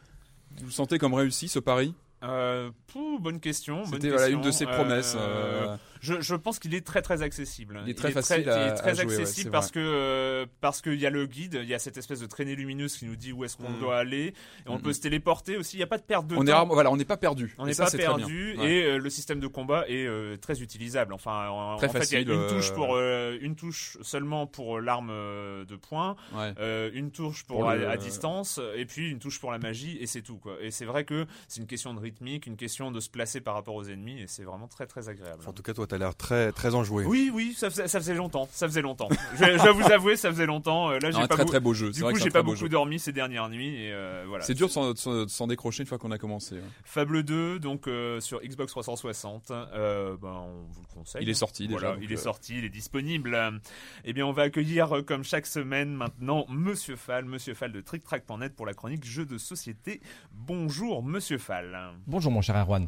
vous 0.57 0.65
le 0.65 0.71
sentez 0.71 0.97
comme 0.97 1.13
réussi 1.13 1.47
ce 1.47 1.59
pari? 1.59 1.93
Euh, 2.23 2.69
bonne 3.19 3.39
question. 3.39 3.85
C'était 3.85 4.09
voilà, 4.09 4.29
une 4.29 4.41
de 4.41 4.51
ses 4.51 4.65
promesses. 4.65 5.15
Euh, 5.19 5.75
je, 6.03 6.19
je 6.19 6.35
pense 6.35 6.59
qu'il 6.59 6.75
est 6.75 6.85
très 6.85 7.01
très 7.01 7.21
accessible. 7.21 7.81
Il 7.85 7.91
est 7.91 7.93
très 7.97 8.11
facile 8.11 8.41
il 8.41 8.49
à- 8.49 8.67
est 8.67 8.73
très 8.75 8.89
à 8.89 8.93
jouer, 8.93 9.05
ouais, 9.05 9.21
accessible 9.21 9.45
c'est 9.45 9.49
parce 9.51 9.67
vrai. 9.67 9.73
que 9.75 9.79
euh, 9.79 10.45
parce 10.59 10.81
qu'il 10.81 10.99
y 10.99 11.05
a 11.05 11.09
le 11.09 11.25
guide, 11.25 11.59
il 11.63 11.69
y 11.69 11.73
a 11.73 11.79
cette 11.79 11.97
espèce 11.97 12.19
de 12.19 12.25
traînée 12.25 12.55
lumineuse 12.55 12.97
qui 12.97 13.05
nous 13.05 13.15
dit 13.15 13.31
où 13.31 13.45
est-ce 13.45 13.55
qu'on 13.55 13.69
Mm. 13.69 13.79
doit 13.79 13.97
aller. 13.97 14.27
Et 14.27 14.33
on 14.67 14.79
peut 14.79 14.91
se 14.91 14.99
téléporter 14.99 15.55
aussi. 15.55 15.77
Il 15.77 15.79
n'y 15.79 15.83
a 15.83 15.87
pas 15.87 15.97
de 15.97 16.03
perte 16.03 16.27
de 16.27 16.35
on 16.35 16.43
est 16.43 16.47
temps. 16.47 16.57
rarement- 16.57 16.73
voilà, 16.73 16.91
on 16.91 16.97
n'est 16.97 17.05
pas 17.05 17.15
perdu. 17.17 17.55
On 17.57 17.65
n'est 17.65 17.73
pas 17.73 17.85
très 17.85 17.97
perdu 17.99 18.55
Ouais. 18.57 18.69
et 18.69 18.83
euh, 18.83 18.97
le 18.97 19.09
système 19.09 19.39
de 19.39 19.47
combat 19.47 19.85
est 19.87 20.05
euh, 20.05 20.35
très 20.37 20.61
utilisable. 20.61 21.13
Enfin, 21.13 21.47
en, 21.47 21.77
Très 21.77 21.87
en 21.87 21.91
fait, 21.93 21.99
il 21.99 22.01
y 22.01 22.01
facile, 22.01 22.17
a 22.17 22.33
une 22.33 22.39
euh, 22.41 22.49
touche 22.49 22.73
pour 22.73 22.95
euh, 22.95 23.37
une 23.41 23.55
touche 23.55 23.97
seulement 24.01 24.45
pour 24.45 24.81
l'arme 24.81 25.09
euh, 25.09 25.63
de 25.65 25.75
poing, 25.77 26.17
Ouais. 26.35 26.53
euh, 26.59 26.89
une 26.93 27.11
touche 27.11 27.45
pour, 27.45 27.59
Pour 27.59 27.69
à, 27.69 27.75
le- 27.77 27.87
à 27.89 27.95
distance 27.97 28.59
et 28.75 28.85
puis 28.85 29.09
une 29.09 29.19
touche 29.19 29.39
pour 29.39 29.51
la 29.51 29.59
magie 29.59 29.97
et 30.01 30.05
c'est 30.07 30.21
tout 30.21 30.37
quoi. 30.37 30.57
Et 30.61 30.69
c'est 30.71 30.85
vrai 30.85 31.05
que 31.05 31.25
c'est 31.47 31.61
une 31.61 31.67
question 31.67 31.93
de 31.93 31.99
rythmique, 31.99 32.45
une 32.45 32.57
question 32.57 32.91
de 32.91 32.99
se 32.99 33.09
placer 33.09 33.39
par 33.39 33.53
rapport 33.53 33.75
aux 33.75 33.85
ennemis 33.85 34.21
et 34.21 34.27
c'est 34.27 34.43
vraiment 34.43 34.67
très 34.67 34.85
très 34.85 35.07
agréable. 35.07 35.43
En 35.47 35.53
tout 35.53 35.63
cas, 35.63 35.73
toi, 35.73 35.87
t'as 35.93 35.99
l'air 35.99 36.15
très, 36.15 36.51
très 36.51 36.73
enjoué. 36.73 37.05
Oui, 37.05 37.29
oui, 37.31 37.53
ça 37.55 37.69
faisait, 37.69 37.87
ça 37.87 37.99
faisait 37.99 38.15
longtemps. 38.15 38.47
Ça 38.51 38.67
faisait 38.67 38.81
longtemps. 38.81 39.09
je, 39.35 39.39
vais- 39.45 39.57
je 39.59 39.63
dois 39.63 39.71
vous 39.73 39.91
avouer, 39.91 40.15
ça 40.15 40.29
faisait 40.31 40.47
longtemps. 40.47 40.89
Euh, 40.89 40.97
Là, 40.99 41.11
j'ai 41.11 41.19
pas 41.19 41.27
très 41.27 41.43
beau- 41.43 41.49
très 41.49 41.59
beau 41.59 41.73
jeu. 41.75 41.91
Du 41.91 42.01
coup, 42.01 42.15
j'ai 42.15 42.31
pas 42.31 42.41
beaucoup 42.41 42.57
jeu. 42.61 42.69
dormi 42.69 42.97
ces 42.97 43.11
dernières 43.11 43.47
nuits 43.49 43.75
et 43.75 43.91
euh, 43.93 44.23
voilà. 44.27 44.43
C'est 44.43 44.55
dur 44.55 44.67
de 44.69 45.27
s'en- 45.27 45.47
décrocher 45.47 45.83
une 45.83 45.87
fois 45.87 45.99
qu'on 45.99 46.09
a 46.11 46.17
commencé. 46.17 46.55
ouais. 46.55 46.61
Fable 46.83 47.21
2, 47.23 47.59
donc 47.59 47.87
euh, 47.87 48.19
sur 48.21 48.41
Xbox 48.41 48.71
360. 48.71 49.51
Euh, 49.51 50.17
ben, 50.19 50.29
on 50.29 50.63
vous 50.71 50.81
le 50.81 50.87
conseille. 50.95 51.21
Il 51.23 51.29
est 51.29 51.33
sorti 51.35 51.67
déjà, 51.67 51.79
Voilà, 51.79 51.97
il 52.01 52.11
est 52.11 52.17
sorti, 52.17 52.57
il 52.57 52.65
est 52.65 52.69
disponible. 52.69 53.37
Eh 54.03 54.13
bien, 54.13 54.25
on 54.25 54.31
va 54.31 54.43
accueillir, 54.43 55.03
comme 55.05 55.23
chaque 55.23 55.45
semaine 55.45 55.93
maintenant, 55.93 56.45
Monsieur 56.49 56.95
Fall, 56.95 57.25
Monsieur 57.25 57.53
Fall 57.53 57.71
de 57.71 57.81
TrickTrack.net 57.81 58.55
pour 58.55 58.65
la 58.65 58.73
chronique 58.73 59.05
jeux 59.05 59.25
de 59.25 59.37
société. 59.37 60.01
Bonjour, 60.31 61.03
Monsieur 61.03 61.37
Fall. 61.37 61.77
Bonjour 62.07 62.31
mon 62.31 62.41
cher 62.41 62.55
Erwan. 62.57 62.87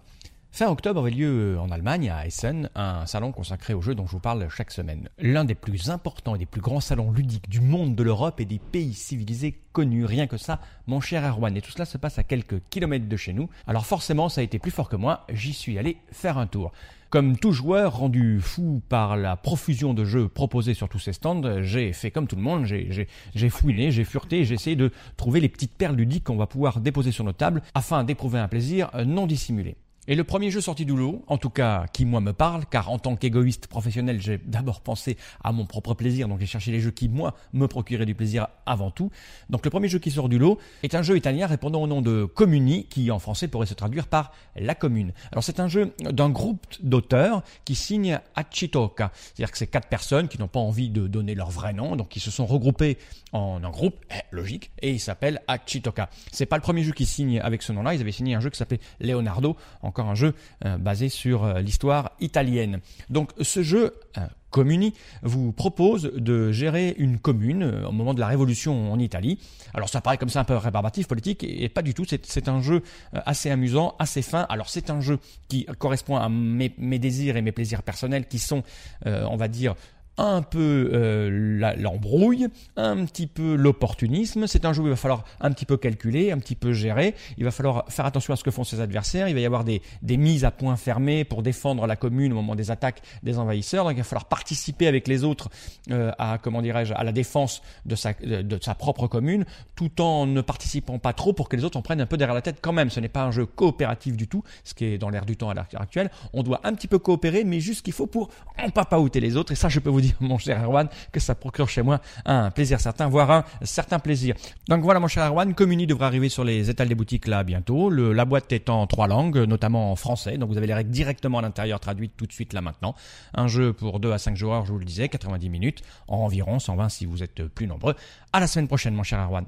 Fin 0.56 0.70
octobre 0.70 1.02
avait 1.02 1.12
lieu 1.12 1.58
en 1.60 1.70
Allemagne, 1.70 2.10
à 2.10 2.26
Essen, 2.26 2.70
un 2.76 3.06
salon 3.08 3.34
consacré 3.34 3.74
aux 3.74 3.82
jeux 3.82 3.94
dont 3.94 4.06
je 4.06 4.14
vous 4.14 4.22
parle 4.22 4.48
chaque 4.48 4.72
semaine. 4.72 5.10
L'un 5.20 5.44
des 5.44 5.54
plus 5.54 5.90
importants 5.90 6.34
et 6.34 6.38
des 6.38 6.46
plus 6.46 6.62
grands 6.62 6.80
salons 6.80 7.12
ludiques 7.12 7.50
du 7.50 7.60
monde 7.60 7.94
de 7.94 8.04
l'Europe 8.04 8.40
et 8.40 8.46
des 8.46 8.60
pays 8.60 8.94
civilisés 8.94 9.60
connus. 9.74 10.06
Rien 10.06 10.28
que 10.28 10.38
ça, 10.38 10.62
mon 10.88 11.02
cher 11.02 11.26
Erwan. 11.26 11.58
Et 11.58 11.62
tout 11.62 11.72
cela 11.72 11.84
se 11.84 11.98
passe 11.98 12.20
à 12.20 12.24
quelques 12.24 12.62
kilomètres 12.70 13.10
de 13.10 13.18
chez 13.18 13.34
nous. 13.34 13.50
Alors 13.68 13.86
forcément, 13.86 14.30
ça 14.30 14.40
a 14.40 14.46
été 14.46 14.58
plus 14.58 14.72
fort 14.72 14.88
que 14.88 14.96
moi. 14.96 15.26
J'y 15.28 15.52
suis 15.52 15.78
allé 15.78 15.98
faire 16.14 16.38
un 16.38 16.48
tour. 16.48 16.72
Comme 17.10 17.36
tout 17.38 17.52
joueur 17.52 17.98
rendu 17.98 18.40
fou 18.40 18.82
par 18.88 19.18
la 19.18 19.36
profusion 19.36 19.94
de 19.94 20.06
jeux 20.06 20.30
proposés 20.30 20.74
sur 20.74 20.88
tous 20.88 21.00
ces 21.00 21.12
stands, 21.12 21.62
j'ai 21.64 21.92
fait 21.92 22.12
comme 22.12 22.28
tout 22.28 22.38
le 22.38 22.42
monde, 22.42 22.64
j'ai- 22.64 22.88
j'ai 22.92 23.10
j'ai 23.36 23.50
fureté, 23.50 24.46
j'ai 24.46 24.54
essayé 24.54 24.78
de 24.78 24.90
trouver 25.18 25.42
les 25.42 25.50
petites 25.50 25.76
perles 25.76 25.96
ludiques 25.98 26.24
qu'on 26.24 26.38
va 26.38 26.48
pouvoir 26.48 26.80
déposer 26.80 27.12
sur 27.12 27.26
nos 27.26 27.34
tables 27.34 27.62
afin 27.74 28.06
d'éprouver 28.06 28.40
un 28.40 28.48
plaisir 28.48 28.90
euh, 28.96 29.04
non 29.04 29.28
dissimulé. 29.28 29.76
Et 30.08 30.14
le 30.14 30.24
premier 30.24 30.52
jeu 30.52 30.62
sorti 30.62 30.86
du 30.86 30.96
lot, 30.96 31.24
en 31.28 31.40
tout 31.40 31.50
cas 31.50 31.88
qui 31.92 32.06
moi 32.06 32.22
me 32.22 32.32
parle, 32.32 32.66
car 32.68 32.92
en 32.92 33.00
tant 33.00 33.16
qu'égoïste 33.16 33.66
professionnel, 33.66 34.22
j'ai 34.22 34.38
d'abord 34.38 34.82
pensé 34.82 35.18
à 35.44 35.52
mon 35.52 35.66
propre 35.66 35.96
plaisir, 35.96 36.28
donc 36.28 36.40
j'ai 36.40 36.46
cherché 36.46 36.72
les 36.72 36.80
jeux 36.80 36.92
qui 36.92 37.10
moi 37.10 37.34
me 37.54 37.68
procuraient 37.68 38.06
du 38.06 38.14
plaisir 38.14 38.48
avant 38.68 38.92
tout. 38.92 39.10
Donc 39.50 39.66
le 39.66 39.72
premier 39.72 39.88
jeu 39.88 39.98
qui 39.98 40.12
sort 40.12 40.30
du 40.30 40.38
lot 40.38 40.60
est 40.84 40.94
un 40.94 41.02
jeu 41.02 41.18
italien 41.18 41.48
répondant 41.48 41.82
au 41.82 41.88
nom 41.88 42.04
de 42.04 42.26
Comuni, 42.26 42.86
qui 42.86 43.10
en 43.10 43.18
français 43.18 43.48
pourrait 43.48 43.66
se 43.66 43.74
traduire 43.74 44.06
par 44.06 44.32
la 44.56 44.76
commune. 44.76 45.12
Alors 45.32 45.44
c'est 45.44 45.60
un 45.60 45.68
jeu 45.68 45.92
d'un 46.00 46.30
groupe 46.30 46.64
d'auteurs 46.84 47.42
qui 47.66 47.74
signe 47.74 48.20
Achitoka, 48.36 49.12
c'est-à-dire 49.16 49.52
que 49.52 49.58
c'est 49.58 49.66
quatre 49.66 49.88
personnes 49.88 50.28
qui 50.28 50.40
n'ont 50.40 50.48
pas 50.48 50.60
envie 50.60 50.90
de 50.92 51.08
donner 51.08 51.34
leur 51.34 51.50
vrai 51.50 51.74
nom, 51.74 51.96
donc 51.96 52.10
qui 52.10 52.20
se 52.20 52.30
sont 52.30 52.46
regroupées 52.46 53.00
en 53.34 53.64
un 53.64 53.70
groupe, 53.72 53.96
eh, 54.12 54.22
logique, 54.30 54.72
et 54.84 54.92
il 54.92 55.00
s'appelle 55.00 55.42
Achitoka. 55.48 56.10
C'est 56.32 56.46
pas 56.46 56.58
le 56.58 56.62
premier 56.62 56.84
jeu 56.84 56.92
qui 56.92 57.08
signe 57.08 57.40
avec 57.40 57.64
ce 57.64 57.74
nom-là, 57.74 57.96
ils 57.96 58.02
avaient 58.02 58.12
signé 58.12 58.36
un 58.36 58.40
jeu 58.40 58.52
qui 58.52 58.58
s'appelait 58.58 58.80
Leonardo, 59.00 59.58
encore 59.96 60.10
un 60.10 60.16
jeu 60.16 60.34
euh, 60.66 60.78
basé 60.78 61.08
sur 61.08 61.46
euh, 61.46 61.62
l'histoire 61.62 62.12
italienne. 62.20 62.82
Donc 63.10 63.32
ce 63.42 63.64
jeu 63.64 63.94
euh, 64.18 64.22
Comuni 64.50 64.94
vous 65.22 65.54
propose 65.54 66.12
de 66.16 66.52
gérer 66.52 66.96
une 66.98 67.18
commune 67.18 67.84
au 67.86 67.92
moment 67.92 68.14
de 68.14 68.20
la 68.20 68.28
révolution 68.28 68.92
en 68.92 69.00
Italie. 69.00 69.38
Alors 69.74 69.90
ça 69.90 70.00
paraît 70.00 70.18
comme 70.18 70.30
ça 70.30 70.42
un 70.42 70.44
peu 70.46 70.56
rébarbatif 70.56 71.08
politique 71.08 71.44
et, 71.44 71.68
pas 71.68 71.82
du 71.82 71.94
tout. 71.94 72.06
C'est, 72.08 72.48
un 72.48 72.62
jeu 72.62 72.82
assez 73.12 73.50
amusant, 73.50 73.96
assez 74.00 74.22
fin. 74.22 74.46
Alors 74.48 74.70
c'est 74.70 74.90
un 74.90 75.02
jeu 75.02 75.20
qui 75.50 75.66
correspond 75.78 76.16
à 76.16 76.30
mes, 76.30 76.70
désirs 77.00 77.36
et 77.36 77.42
mes 77.42 77.52
plaisirs 77.52 77.84
personnels 77.84 78.28
qui 78.28 78.40
sont, 78.40 78.64
on 79.06 79.36
va 79.36 79.50
dire, 79.50 79.76
un 80.18 80.42
peu 80.42 80.92
euh, 80.94 81.74
l'embrouille, 81.78 82.48
un 82.78 83.06
petit 83.06 83.28
peu 83.28 83.56
l'opportunisme. 83.56 84.48
C'est 84.48 84.66
un 84.66 84.74
jeu 84.74 84.82
où 84.84 84.86
il 84.86 84.92
va 84.92 84.96
falloir 84.96 85.26
un 85.42 85.52
petit 85.52 85.66
peu 85.66 85.78
calculer, 85.78 86.32
un 86.32 86.40
petit 86.40 86.56
peu 86.56 86.74
gérer. 86.74 87.16
Il 87.38 87.44
va 87.44 87.52
falloir 87.52 87.86
faire 87.90 88.06
attention 88.06 88.34
à 88.34 88.38
ce 88.38 88.44
que 88.44 88.52
font 88.52 88.64
ses 88.64 88.80
adversaires. 88.80 89.28
Il 89.28 89.34
va 89.34 89.42
y 89.42 89.46
avoir 89.46 89.64
des, 89.64 89.82
des 90.02 90.18
mises 90.18 90.46
à 90.46 90.52
point 90.52 90.76
fermées 90.76 91.24
pour 91.24 91.44
défendre 91.44 91.86
la 91.88 91.96
commune 91.96 92.32
au 92.32 92.36
moment 92.36 92.56
des 92.56 92.72
attaques 92.72 93.02
des 93.24 93.38
envahisseurs. 93.38 93.84
Donc 93.86 93.94
il 93.94 93.98
va 93.98 94.04
falloir 94.04 94.26
participer 94.26 94.88
avec 94.88 95.08
les 95.08 95.24
autres 95.24 95.50
euh, 95.92 96.12
à 96.18 96.38
comment 96.38 96.62
dirais-je 96.62 96.94
à 96.94 97.04
la 97.04 97.12
défense 97.12 97.62
de 97.86 97.96
sa, 97.96 98.14
de, 98.14 98.58
sa 98.62 98.76
propre 98.76 99.08
commune, 99.08 99.46
tout 99.76 100.02
en 100.02 100.26
ne 100.26 100.42
participant 100.42 101.00
pas 101.00 101.14
trop 101.14 101.34
pour 101.34 101.50
que 101.50 101.56
les 101.56 101.64
autres 101.64 101.78
en 101.78 101.82
prennent 101.82 102.02
un 102.02 102.06
peu 102.06 102.18
derrière 102.18 102.36
la 102.36 102.42
tête 102.42 102.60
quand 102.62 102.74
même. 102.74 102.90
Ce 102.90 103.00
n'est 103.00 103.10
pas 103.10 103.24
un 103.24 103.32
jeu 103.32 103.46
coopératif 103.46 104.16
du 104.16 104.28
tout, 104.28 104.44
ce 104.64 104.74
qui 104.74 104.86
est 104.86 104.98
dans 104.98 105.10
l'air 105.10 105.26
du 105.26 105.36
temps 105.36 105.50
à 105.50 105.54
l'heure 105.54 105.68
actuelle. 105.74 106.10
On 106.34 106.44
doit 106.44 106.62
un 106.64 106.74
petit 106.74 106.88
peu 106.88 107.00
coopérer, 107.00 107.44
mais 107.44 107.60
juste 107.60 107.80
ce 107.80 107.84
qu'il 107.84 107.94
faut 107.94 108.08
pour 108.08 108.30
en 108.58 108.70
papaouter 108.70 109.20
les 109.20 109.36
autres. 109.36 109.52
Et 109.52 109.56
ça, 109.56 109.70
je 109.70 109.80
peux 109.80 109.90
vous 109.90 110.02
mon 110.20 110.38
cher 110.38 110.64
Erwan, 110.64 110.88
que 111.12 111.20
ça 111.20 111.36
procure 111.36 111.70
chez 111.70 111.82
moi 111.82 112.02
un 112.26 112.52
plaisir 112.52 112.80
certain, 112.80 113.08
voire 113.08 113.32
un 113.32 113.44
certain 113.64 114.00
plaisir. 114.00 114.36
Donc 114.68 114.84
voilà, 114.84 115.00
mon 115.00 115.08
cher 115.08 115.26
Erwan, 115.26 115.54
Comuni 115.54 115.88
devrait 115.88 116.06
arriver 116.06 116.30
sur 116.30 116.44
les 116.44 116.70
étals 116.70 116.90
des 116.90 116.96
boutiques 116.96 117.28
là 117.28 117.44
bientôt. 117.44 117.90
La 117.90 118.26
boîte 118.26 118.52
est 118.52 118.70
en 118.70 118.88
trois 118.88 119.08
langues, 119.08 119.38
notamment 119.38 119.92
en 119.92 119.96
français. 119.96 120.38
Donc 120.38 120.50
vous 120.50 120.58
avez 120.58 120.68
les 120.68 120.74
règles 120.74 120.92
directement 120.92 121.40
à 121.40 121.42
l'intérieur 121.42 121.80
traduites 121.80 122.14
tout 122.18 122.26
de 122.26 122.34
suite 122.34 122.54
là 122.54 122.62
maintenant. 122.62 122.96
Un 123.34 123.48
jeu 123.48 123.74
pour 123.74 124.00
2 124.00 124.12
à 124.12 124.18
5 124.18 124.36
joueurs, 124.36 124.66
je 124.66 124.72
vous 124.72 124.80
le 124.80 124.86
disais, 124.86 125.10
90 125.10 125.50
minutes, 125.50 125.82
en 126.08 126.18
environ 126.18 126.60
120 126.60 126.90
si 126.90 127.06
vous 127.06 127.24
êtes 127.24 127.44
plus 127.48 127.68
nombreux. 127.68 127.96
À 128.34 128.40
la 128.40 128.48
semaine 128.48 128.68
prochaine, 128.68 128.96
mon 128.96 129.04
cher 129.04 129.20
Erwan. 129.20 129.46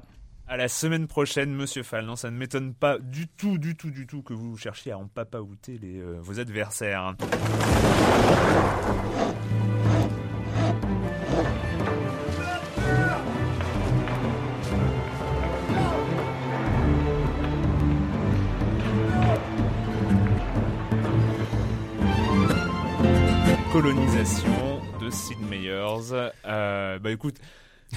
À 0.50 0.56
la 0.56 0.68
semaine 0.68 1.06
prochaine, 1.06 1.52
Monsieur 1.54 1.82
Fall. 1.82 2.06
Non, 2.06 2.16
ça 2.16 2.30
ne 2.30 2.36
m'étonne 2.38 2.72
pas 2.72 2.98
du 2.98 3.28
tout, 3.28 3.58
du 3.58 3.76
tout, 3.76 3.90
du 3.90 4.06
tout 4.06 4.22
que 4.22 4.32
vous 4.32 4.56
cherchiez 4.56 4.92
à 4.92 4.98
en 4.98 5.06
papaouter 5.06 5.78
euh, 5.84 6.16
vos 6.22 6.40
adversaires. 6.40 7.14
Colonisation 23.82 24.80
de 25.00 25.08
Sid 25.08 25.38
Meiers. 25.48 26.10
Euh, 26.44 26.98
bah 26.98 27.12
écoute, 27.12 27.36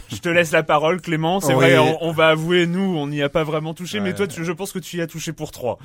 Je 0.09 0.17
te 0.17 0.29
laisse 0.29 0.51
la 0.51 0.61
parole, 0.61 1.01
Clément. 1.01 1.39
C'est 1.39 1.47
Oui. 1.55 1.55
vrai, 1.55 1.77
on, 1.79 1.97
on 2.03 2.11
va 2.11 2.27
avouer, 2.29 2.67
nous, 2.67 2.95
on 2.95 3.07
n'y 3.07 3.23
a 3.23 3.29
pas 3.29 3.43
vraiment 3.43 3.73
touché, 3.73 3.99
mais 3.99 4.13
toi, 4.13 4.27
tu- 4.27 4.45
je 4.45 4.51
pense 4.51 4.71
que 4.73 4.77
tu 4.79 4.97
y 4.97 5.01
as 5.01 5.07
touché 5.07 5.33
pour 5.33 5.51
trois. 5.51 5.79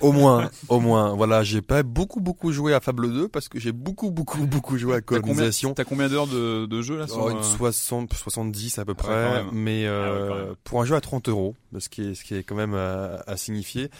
Au 0.00 0.10
moins, 0.10 0.50
au 0.68 0.80
moins. 0.80 1.14
Voilà, 1.14 1.42
j'ai 1.44 1.60
pas 1.60 1.82
beaucoup 1.82 2.20
beaucoup 2.22 2.50
joué 2.50 2.72
à 2.72 2.80
Fable 2.80 3.12
2 3.12 3.28
parce 3.28 3.50
que 3.50 3.60
j'ai 3.60 3.72
beaucoup 3.72 4.10
beaucoup 4.10 4.46
beaucoup 4.46 4.78
joué 4.78 4.94
à 4.94 5.00
T'as 5.02 5.16
combien, 5.20 5.20
colonisation. 5.34 5.74
t'as 5.74 5.84
combien 5.84 6.08
d'heures 6.08 6.26
de, 6.28 6.64
de 6.64 6.80
jeu 6.82 6.96
là 6.96 7.06
sur, 7.06 7.18
Oh, 7.18 7.28
euh, 7.28 7.32
une 7.32 7.42
60, 7.42 8.14
70 8.14 8.78
à 8.78 8.86
peu 8.86 8.94
Ah 9.00 9.02
ouais, 9.02 9.06
près, 9.42 9.44
mais 9.52 9.84
euh, 9.86 10.28
Ah 10.30 10.32
ouais, 10.34 10.38
même. 10.46 10.54
pour 10.64 10.80
un 10.80 10.86
jeu 10.86 10.96
à 10.96 11.00
30 11.02 11.28
euros, 11.28 11.54
ce 11.78 11.90
qui 11.90 12.08
est, 12.08 12.14
ce 12.14 12.24
qui 12.24 12.34
est 12.36 12.42
quand 12.42 12.56
même 12.56 12.72
à, 12.74 13.22
à 13.26 13.36
signifier. 13.36 13.90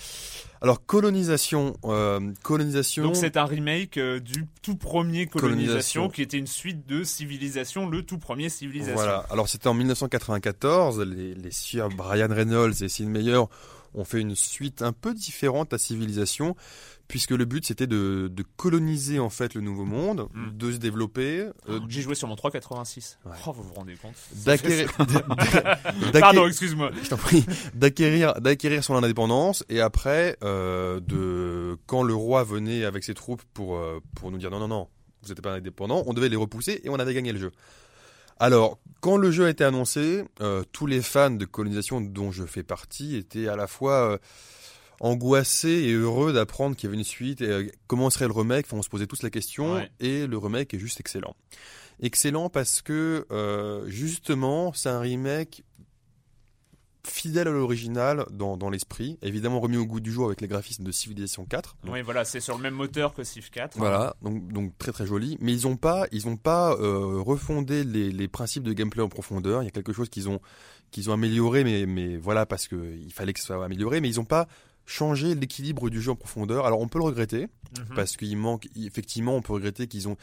Alors 0.62 0.87
colonisation, 0.87 1.77
euh, 1.85 2.20
colonisation. 2.44 3.03
Donc 3.03 3.16
c'est 3.16 3.37
un 3.37 3.44
remake 3.44 3.96
euh, 3.98 4.20
du 4.20 4.46
tout 4.62 4.77
premier 4.77 5.27
Colonisation, 5.27 6.03
Colonisation. 6.03 6.09
qui 6.09 6.22
était 6.22 6.38
une 6.38 6.46
suite 6.46 6.87
de 6.87 7.03
Civilisation, 7.03 7.88
le 7.88 8.03
tout 8.03 8.18
premier 8.18 8.48
Civilisation. 8.48 8.94
Voilà. 8.94 9.27
Alors 9.31 9.48
c'était 9.48 9.66
en 9.66 9.75
1994. 9.75 11.01
Les, 11.01 11.35
les 11.35 11.51
sieurs 11.51 11.88
Brian 11.88 12.29
Reynolds 12.31 12.81
et 12.81 12.88
Sid 12.88 13.09
Meier 13.09 13.40
ont 13.94 14.05
fait 14.05 14.20
une 14.20 14.35
suite 14.35 14.83
un 14.83 14.92
peu 14.92 15.12
différente 15.14 15.72
à 15.72 15.78
Civilisation, 15.78 16.57
puisque 17.09 17.33
le 17.33 17.44
but 17.44 17.66
c'était 17.66 17.87
de, 17.87 18.28
de 18.33 18.44
coloniser 18.57 19.18
en 19.18 19.28
fait 19.31 19.55
le 19.55 19.61
Nouveau 19.61 19.85
Monde, 19.85 20.28
Mm. 20.33 20.57
de 20.57 20.72
se 20.72 20.76
développer, 20.78 21.40
euh, 21.40 21.50
Oh, 21.68 21.78
J'ai 21.88 22.00
joué 22.02 22.14
sur 22.14 22.26
mon 22.28 22.37
386. 22.37 23.18
Ouais. 23.26 23.33
Oh, 23.46 23.52
vous 23.52 23.62
vous 23.62 23.74
rendez 23.74 23.94
compte? 23.96 24.14
D'acquérir, 24.46 24.90
Pardon, 24.96 25.20
d'acquérir- 26.12 26.46
excuse-moi. 26.48 26.90
je 27.02 27.09
t'en 27.09 27.16
prie, 27.16 27.44
d'acquérir, 27.74 28.35
d'acquérir 28.40 28.83
son 28.85 28.94
indépendance 28.94 29.64
et 29.68 29.81
après, 29.81 30.37
euh, 30.42 31.00
de 31.00 31.76
quand 31.87 32.02
le 32.02 32.14
roi 32.14 32.44
venait 32.44 32.85
avec 32.85 33.05
ses 33.05 33.14
troupes 33.14 33.42
pour 33.55 33.76
euh, 33.76 34.00
pour 34.14 34.31
nous 34.31 34.38
dire 34.38 34.50
non 34.50 34.59
non 34.61 34.68
non, 34.68 34.88
vous 35.22 35.28
n'êtes 35.28 35.40
pas 35.42 35.55
indépendant, 35.55 36.02
on 36.07 36.12
devait 36.14 36.28
les 36.28 36.37
repousser 36.37 36.81
et 36.85 36.88
on 36.88 36.94
avait 36.96 37.14
gagné 37.14 37.33
le 37.33 37.38
jeu. 37.38 37.52
Alors, 38.38 38.79
quand 39.01 39.16
le 39.16 39.31
jeu 39.31 39.47
a 39.47 39.51
été 39.51 39.64
annoncé, 39.64 40.25
euh, 40.40 40.62
tous 40.73 40.87
les 40.87 41.03
fans 41.03 41.31
de 41.31 41.45
colonisation 41.45 42.01
dont 42.01 42.31
je 42.33 42.45
fais 42.45 42.62
partie 42.62 43.16
étaient 43.16 43.49
à 43.49 43.57
la 43.57 43.66
fois 43.66 44.12
euh, 44.12 44.18
angoissés 45.01 45.85
et 45.87 45.92
heureux 45.92 46.33
d'apprendre 46.33 46.77
qu'il 46.77 46.88
y 46.88 46.90
avait 46.90 46.99
une 46.99 47.05
suite 47.05 47.40
et 47.40 47.49
euh, 47.49 47.66
comment 47.87 48.11
serait 48.11 48.27
le 48.27 48.33
remake. 48.33 48.66
Enfin, 48.66 48.77
on 48.79 48.83
se 48.83 48.88
posait 48.88 49.07
tous 49.07 49.23
la 49.23 49.31
question 49.31 49.75
Ouais. 49.75 49.90
et 50.01 50.27
le 50.27 50.38
remake 50.38 50.73
est 50.75 50.79
juste 50.79 51.01
excellent. 51.01 51.35
Excellent 52.01 52.49
parce 52.49 52.83
que 52.83 53.27
justement, 53.87 54.73
c'est 54.73 54.88
un 54.88 54.99
remake 54.99 55.62
fidèle 57.07 57.49
à 57.49 57.51
l'original 57.51 58.25
dans, 58.31 58.57
dans 58.57 58.71
l'esprit, 58.71 59.19
évidemment 59.23 59.59
remis 59.61 59.77
au 59.77 59.85
goût 59.87 60.01
du 60.01 60.12
jour 60.12 60.27
avec 60.27 60.41
les 60.41 60.47
graphismes 60.49 60.85
de 60.85 60.93
Civilization 60.93 61.45
4. 61.47 61.77
Donc, 61.83 61.93
Oui, 61.95 62.03
voilà, 62.03 62.25
c'est 62.25 62.41
sur 62.41 62.57
le 62.57 62.62
même 62.62 62.75
moteur 62.75 63.12
que 63.15 63.25
Civ 63.25 63.51
4. 63.51 63.77
voilà, 63.77 64.15
donc, 64.23 64.53
donc 64.53 64.77
très 64.79 64.93
très 64.93 65.07
joli. 65.07 65.37
Mais 65.41 65.53
ils 65.53 65.67
ont 65.67 65.77
pas, 65.77 66.07
ils 66.12 66.29
ont 66.29 66.37
pas 66.37 66.75
euh, 66.75 67.21
refondé 67.21 67.83
les, 67.85 68.12
les 68.12 68.29
principes 68.29 68.62
de 68.62 68.73
gameplay 68.73 69.03
en 69.03 69.09
profondeur. 69.09 69.62
Il 69.62 69.65
y 69.65 69.69
a 69.69 69.73
quelque 69.73 69.93
chose 69.93 70.09
qu'ils 70.09 70.29
ont, 70.29 70.41
qu'ils 70.93 71.11
ont 71.11 71.12
amélioré, 71.12 71.65
mais, 71.65 71.87
mais 71.87 72.17
voilà 72.17 72.47
parce 72.47 72.69
que 72.69 72.95
il 72.97 73.12
fallait 73.12 73.33
que 73.33 73.41
ce 73.41 73.47
soit 73.47 73.65
amélioré. 73.65 74.01
Mais 74.01 74.09
ils 74.09 74.21
ont 74.21 74.25
pas 74.25 74.47
changé 74.87 75.35
l'équilibre 75.35 75.91
du 75.91 76.01
jeu 76.01 76.12
en 76.12 76.17
profondeur. 76.17 76.67
Alors 76.67 76.81
on 76.81 76.88
peut 76.88 76.99
le 76.99 77.05
regretter 77.05 77.49
Mhm. 77.79 77.95
parce 77.97 78.19
qu'il 78.19 78.37
manque, 78.37 78.69
effectivement, 78.77 79.35
on 79.35 79.41
peut 79.41 79.55
regretter 79.55 79.87
qu'ils 79.87 80.07
ont 80.07 80.17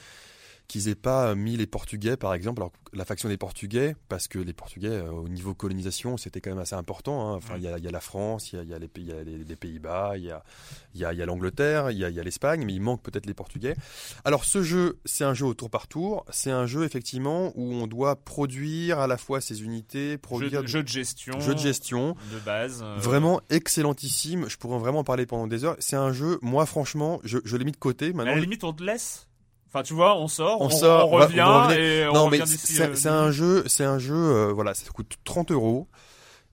qu'ils 0.69 0.87
aient 0.87 0.95
pas 0.95 1.35
mis 1.35 1.57
les 1.57 1.65
Portugais, 1.67 2.15
par 2.15 2.33
exemple, 2.33 2.61
alors 2.61 2.71
la 2.93 3.03
faction 3.03 3.27
des 3.27 3.37
Portugais, 3.37 3.95
parce 4.07 4.27
que 4.27 4.39
les 4.39 4.53
Portugais, 4.53 4.87
euh, 4.87 5.11
au 5.11 5.27
niveau 5.27 5.53
colonisation, 5.53 6.15
c'était 6.15 6.41
quand 6.41 6.51
même 6.51 6.59
assez 6.59 6.75
important. 6.75 7.29
hein. 7.31 7.35
Enfin, 7.35 7.55
il 7.57 7.63
y, 7.63 7.67
a, 7.67 7.77
il 7.77 7.83
y 7.83 7.87
a 7.87 7.91
la 7.91 7.99
France, 7.99 8.53
il 8.53 8.55
y 8.57 8.59
a, 8.59 8.63
il 8.63 8.69
y 8.69 8.73
a 8.75 8.79
les, 8.79 8.87
Pays-Bas, 9.55 10.13
il 10.17 10.23
y 10.25 10.31
a, 11.03 11.13
y 11.13 11.25
l'Angleterre, 11.25 11.91
il 11.91 11.97
y 11.97 12.05
a, 12.05 12.23
l'Espagne, 12.23 12.63
mais 12.65 12.73
il 12.73 12.81
manque 12.81 13.01
peut-être 13.01 13.25
les 13.25 13.33
Portugais. 13.33 13.75
Alors, 14.25 14.45
ce 14.45 14.61
jeu, 14.63 14.99
c'est 15.05 15.23
un 15.23 15.33
jeu 15.33 15.45
au 15.47 15.53
tour 15.55 15.69
par 15.71 15.87
tour. 15.87 16.23
C'est 16.29 16.51
un 16.51 16.65
jeu, 16.67 16.83
effectivement, 16.83 17.51
où 17.55 17.73
on 17.73 17.87
doit 17.87 18.15
produire 18.15 18.99
à 18.99 19.07
la 19.07 19.17
fois 19.17 19.41
ses 19.41 19.63
unités, 19.63 20.11
Jeu, 20.11 20.17
produire 20.19 20.61
de- 20.61 20.67
jeu 20.67 20.83
de 20.83 20.87
gestion. 20.87 21.39
jeu 21.39 21.55
de 21.55 21.59
gestion. 21.59 22.15
De 22.31 22.39
base. 22.39 22.81
euh, 22.83 22.95
Vraiment 22.99 23.41
excellentissime. 23.49 24.47
Je 24.49 24.57
pourrais 24.57 24.77
vraiment 24.79 24.99
en 24.99 25.03
parler 25.03 25.25
pendant 25.25 25.47
des 25.47 25.63
heures. 25.63 25.75
C'est 25.79 25.95
un 25.95 26.13
jeu, 26.13 26.37
moi, 26.41 26.65
franchement, 26.65 27.19
je, 27.23 27.39
je 27.43 27.57
l'ai 27.57 27.65
mis 27.65 27.71
de 27.71 27.77
côté. 27.77 28.09
À 28.09 28.13
Maintenant, 28.13 28.35
la 28.35 28.39
limite, 28.41 28.63
on 28.63 28.73
te 28.73 28.83
laisse. 28.83 29.25
Enfin, 29.71 29.83
tu 29.83 29.93
vois, 29.93 30.17
on 30.19 30.27
sort, 30.27 30.61
On 30.61 30.65
on, 30.65 30.69
sort, 30.71 31.11
on 31.11 31.17
revient 31.17 31.37
va 31.37 31.77
et 31.77 32.07
on 32.07 32.13
non, 32.13 32.25
revient 32.25 32.39
mais 32.39 32.45
c'est 32.47 32.81
euh, 32.81 32.95
c'est 32.95 33.09
un 33.09 33.29
jeu, 33.29 33.63
c'est 33.67 33.83
un 33.83 33.99
jeu, 33.99 34.15
euh, 34.15 34.51
voilà, 34.51 34.73
ça 34.73 34.89
coûte 34.89 35.17
30 35.23 35.51
euros. 35.51 35.87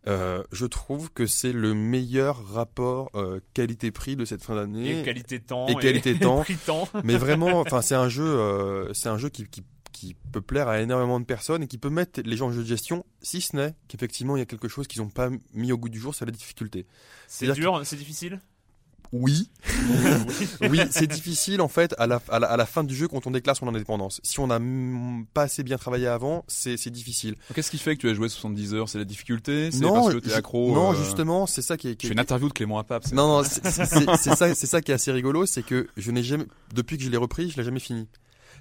Euh, 0.07 0.45
je 0.53 0.67
trouve 0.67 1.11
que 1.11 1.27
c'est 1.27 1.53
le 1.53 1.73
meilleur 1.73 2.47
rapport 2.47 3.11
qualité-prix 3.55 4.17
de 4.17 4.27
cette 4.27 4.45
fin 4.45 4.55
d'année. 4.55 5.01
Et 5.01 5.03
qualité 5.03 5.41
temps. 5.41 5.67
Et 5.67 5.77
qualité 5.77 6.15
temps. 6.19 6.43
prix 6.43 6.57
temps. 6.57 6.89
Mais 7.05 7.17
vraiment, 7.17 7.59
enfin, 7.61 7.81
c'est 7.81 7.95
un 7.95 8.11
jeu, 8.11 8.91
c'est 8.93 9.09
un 9.09 9.17
jeu 9.17 9.31
qui, 9.31 9.49
qui, 9.49 9.65
qui 9.93 10.15
peut 10.31 10.43
plaire 10.43 10.69
à 10.69 10.81
énormément 10.81 11.19
de 11.19 11.25
personnes 11.25 11.63
et 11.63 11.67
qui 11.67 11.79
peut 11.79 11.89
mettre 11.89 12.21
les 12.23 12.37
gens 12.37 12.49
en 12.49 12.53
jeu 12.53 12.63
de 12.63 12.69
gestion, 12.69 13.07
si 13.23 13.41
ce 13.41 13.57
n'est 13.57 13.75
qu'effectivement 13.89 14.37
il 14.37 14.41
y 14.41 14.43
a 14.43 14.47
quelque 14.47 14.69
chose 14.69 14.87
qu'ils 14.87 15.01
n'ont 15.01 15.09
pas 15.09 15.31
mis 15.55 15.73
au 15.73 15.79
goût 15.79 15.89
du 15.89 15.99
jour, 15.99 16.15
c'est 16.15 16.27
la 16.27 16.33
difficulté. 16.33 16.87
C'est 17.29 17.51
dur, 17.53 17.81
c'est 17.85 17.97
difficile? 17.97 18.43
Oui, 19.13 19.49
Oui. 20.69 20.81
c'est 20.91 21.07
difficile 21.07 21.61
en 21.61 21.69
fait 21.69 21.95
à 21.99 22.07
la, 22.07 22.21
à, 22.29 22.39
la, 22.39 22.47
à 22.49 22.57
la 22.57 22.67
fin 22.67 22.85
du 22.85 22.95
jeu 22.95 23.09
quand 23.09 23.27
on 23.27 23.31
déclare 23.31 23.57
son 23.57 23.69
indépendance. 23.69 24.21
Si 24.23 24.41
on 24.41 24.47
n'a 24.47 24.61
pas 25.35 25.43
assez 25.43 25.63
bien 25.63 25.77
travaillé 25.79 26.07
avant, 26.07 26.45
c'est 26.49 26.77
c'est 26.77 26.91
difficile. 26.91 27.37
Qu'est-ce 27.55 27.71
qui 27.71 27.79
fait 27.79 27.97
que 27.97 28.01
tu 28.03 28.09
as 28.09 28.15
joué 28.15 28.29
70 28.29 28.75
heures? 28.75 28.89
C'est 28.89 28.99
la 28.99 29.05
difficulté? 29.05 29.71
C'est 29.71 29.81
Non, 29.81 29.95
parce 30.11 30.21
que 30.21 30.33
accro 30.35 30.75
non, 30.75 30.93
euh, 30.93 30.97
justement, 30.97 31.47
c'est 31.47 31.63
ça 31.63 31.77
qui 31.77 31.89
est. 31.89 31.97
qui 31.97 32.07
Je 32.07 32.13
est- 32.13 32.15
fais 32.15 32.15
une 32.15 32.21
interview 32.21 32.49
de 32.49 32.53
Clément 32.55 32.79
Apap. 32.79 33.05
c'est- 33.05 33.15
Non, 33.15 33.27
non, 33.29 33.43
c'est 33.45 33.65
c'est- 33.67 33.85
c'est- 33.87 34.17
c'est 34.21 34.35
ça, 34.37 34.55
c'est 34.55 34.67
ça 34.67 34.81
qui 34.81 34.91
est 34.91 34.95
assez 34.95 35.13
rigolo, 35.13 35.47
c'est 35.47 35.63
que 35.65 35.89
je 35.97 36.11
n'ai 36.11 36.23
jamais, 36.23 36.45
depuis 36.75 36.99
que 36.99 37.05
je 37.05 37.09
l'ai 37.11 37.17
repris, 37.17 37.51
je 37.51 37.57
l'ai 37.57 37.65
jamais 37.65 37.81
fini. 37.81 38.07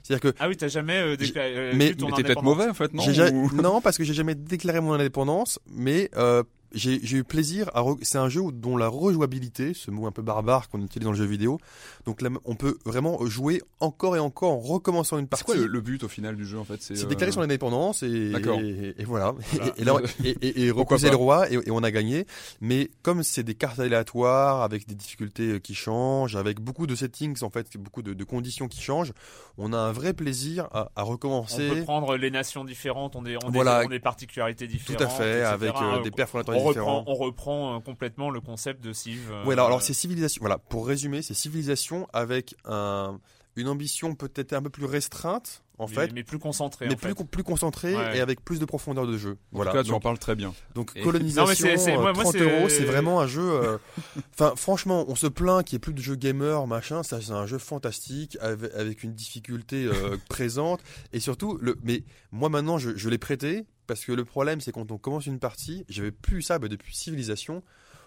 C'est-à-dire 0.03 0.31
que 0.31 0.37
Ah 0.39 0.47
oui, 0.47 0.55
t'as 0.55 0.67
jamais 0.67 0.97
euh, 0.99 1.15
déclaré. 1.17 1.55
euh, 1.57 1.71
mais- 1.75 1.95
Mais 1.99 2.11
t'es 2.13 2.23
peut-être 2.23 2.43
mauvais 2.43 2.69
en 2.69 2.73
fait, 2.75 2.93
non 2.93 3.03
Ou- 3.33 3.51
non, 3.61 3.81
parce 3.81 3.97
que 3.97 4.03
j'ai 4.03 4.13
jamais 4.13 4.35
déclaré 4.35 4.79
mon 4.79 4.93
indépendance, 4.93 5.59
mais 5.71 6.09
euh, 6.15 6.43
j'ai 6.75 7.17
eu 7.17 7.23
plaisir 7.23 7.69
à. 7.73 7.83
C'est 8.01 8.17
un 8.17 8.29
jeu 8.29 8.41
dont 8.53 8.77
la 8.77 8.87
rejouabilité, 8.87 9.73
ce 9.73 9.89
mot 9.91 10.05
un 10.07 10.11
peu 10.11 10.21
barbare 10.21 10.69
qu'on 10.69 10.81
utilise 10.81 11.05
dans 11.05 11.11
le 11.11 11.17
jeu 11.17 11.25
vidéo, 11.25 11.57
donc 12.05 12.21
là, 12.21 12.29
on 12.45 12.55
peut 12.55 12.77
vraiment 12.85 13.25
jouer 13.25 13.61
encore 13.79 14.15
et 14.15 14.19
encore 14.19 14.51
en 14.51 14.59
recommençant 14.59 15.17
une 15.17 15.25
C'est 15.25 15.29
partie. 15.29 15.45
quoi 15.45 15.55
le, 15.55 15.67
le 15.67 15.81
but 15.81 16.03
au 16.03 16.07
final 16.07 16.35
du 16.35 16.45
jeu 16.45 16.59
en 16.59 16.63
fait 16.63 16.81
C'est 16.81 17.01
euh, 17.03 17.07
déclarer 17.07 17.31
son 17.31 17.41
indépendance 17.41 18.03
et, 18.03 18.07
et, 18.07 19.01
et 19.01 19.03
voilà. 19.05 19.33
Voilà. 19.33 19.65
Et, 19.73 19.81
et, 19.81 20.65
là, 20.67 20.73
reposer 20.73 21.09
le 21.09 21.15
roi 21.15 21.49
et, 21.51 21.55
et 21.55 21.71
on 21.71 21.83
a 21.83 21.91
gagné. 21.91 22.25
Mais 22.61 22.89
comme 23.01 23.23
c'est 23.23 23.43
des 23.43 23.55
cartes 23.55 23.79
aléatoires 23.79 24.61
avec 24.61 24.87
des 24.87 24.95
difficultés 24.95 25.53
euh, 25.53 25.59
qui 25.59 25.73
changent, 25.75 26.35
avec 26.35 26.59
beaucoup 26.59 26.87
de 26.87 26.95
settings 26.95 27.43
en 27.43 27.49
fait, 27.49 27.75
beaucoup 27.77 28.01
de, 28.01 28.13
de 28.13 28.23
conditions 28.23 28.67
qui 28.67 28.81
changent, 28.81 29.13
on 29.57 29.73
a 29.73 29.77
un 29.77 29.91
vrai 29.91 30.13
plaisir 30.13 30.67
à, 30.71 30.89
à 30.95 31.03
On 31.03 31.09
recommencer. 31.09 31.69
peut 31.69 31.81
prendre 31.83 32.17
les 32.17 32.31
nations 32.31 32.63
différentes, 32.65 33.13
des, 33.23 33.37
ont 33.37 33.49
des- 33.49 33.53
Voilà. 33.53 33.83
ont 33.85 33.89
des 33.89 33.99
particularités 33.99 34.67
Tout 34.67 34.73
différentes. 34.73 35.01
à 35.01 35.07
fait, 35.09 35.29
etc. 35.39 35.45
avec 35.53 35.73
euh, 35.81 36.01
des 36.01 36.11
perfs 36.11 36.29
on 36.35 36.39
fondateurs 36.39 36.55
reprend, 36.69 37.03
on 37.07 37.13
reprend 37.15 37.75
euh, 37.75 37.79
complètement 37.79 38.29
le 38.29 38.41
concept 38.41 38.83
de 38.83 38.93
Civ. 38.93 39.29
euh, 39.31 39.43
Ouais, 39.45 39.53
alors, 39.53 39.67
alors 39.67 39.81
c'est 39.81 39.93
civilisation. 39.93 40.39
Voilà, 40.41 40.57
pour 40.57 40.87
résumer, 40.87 41.21
c'est 41.21 41.33
civilisation 41.33 42.07
avec 42.13 42.55
un, 42.65 43.19
une 43.55 43.67
ambition 43.67 44.15
peut-être 44.15 44.53
un 44.53 44.61
peu 44.61 44.69
plus 44.69 44.85
restreinte 44.85 45.61
en 45.77 45.87
mais, 45.89 45.93
fait, 45.93 46.13
mais 46.13 46.23
plus 46.23 46.39
concentré. 46.39 46.87
mais 46.87 46.93
en 46.93 46.97
plus, 46.97 47.13
fait. 47.13 47.23
plus 47.25 47.43
concentrée 47.43 47.95
Ouais. 47.97 48.17
et 48.17 48.21
avec 48.21 48.43
plus 48.45 48.59
de 48.59 48.65
profondeur 48.65 49.05
de 49.07 49.17
jeu. 49.17 49.31
En 49.51 49.57
Voilà. 49.57 49.71
tout 49.71 49.77
cas, 49.77 49.83
tu 49.83 49.91
en 49.91 49.99
parles 49.99 50.17
très 50.19 50.33
bien. 50.35 50.53
donc 50.73 50.91
Et- 50.95 51.01
colonisation, 51.01 51.43
Non, 51.43 51.49
mais 51.49 51.55
c'est- 51.55 51.77
c'est- 51.77 51.91
euh, 51.91 51.99
moi- 51.99 52.13
moi, 52.13 52.23
30 52.23 52.31
c'est- 52.37 52.39
euros, 52.59 52.69
c'est 52.69 52.85
vraiment 52.85 53.19
un 53.19 53.27
jeu. 53.27 53.41
euh, 53.43 53.77
Enfin, 54.33 54.53
franchement, 54.55 55.03
on 55.09 55.15
se 55.15 55.27
plaint 55.27 55.65
qu'il 55.65 55.75
n'y 55.75 55.77
ait 55.77 55.79
plus 55.79 55.93
de 55.93 56.01
jeux 56.01 56.15
gamer, 56.15 56.65
machin. 56.65 57.03
Ça, 57.03 57.19
c'est 57.21 57.31
un 57.33 57.45
jeu 57.45 57.57
fantastique 57.57 58.37
avec, 58.39 58.73
avec 58.73 59.03
une 59.03 59.13
difficulté 59.13 59.85
euh, 59.85 60.15
présente 60.29 60.79
et 61.11 61.19
surtout, 61.19 61.57
le. 61.61 61.75
Mais 61.83 62.03
moi 62.31 62.47
maintenant, 62.47 62.77
je, 62.77 62.95
je 62.95 63.09
l'ai 63.09 63.17
prêté 63.17 63.65
parce 63.87 64.05
que 64.05 64.11
le 64.11 64.25
problème, 64.25 64.61
c'est 64.61 64.71
quand 64.71 64.91
on 64.91 64.97
commence 64.97 65.25
une 65.25 65.39
partie, 65.39 65.85
j'avais 65.89 66.11
plus 66.11 66.41
ça 66.41 66.59
bah, 66.59 66.67
depuis 66.67 66.95
Civilisation. 66.95 67.63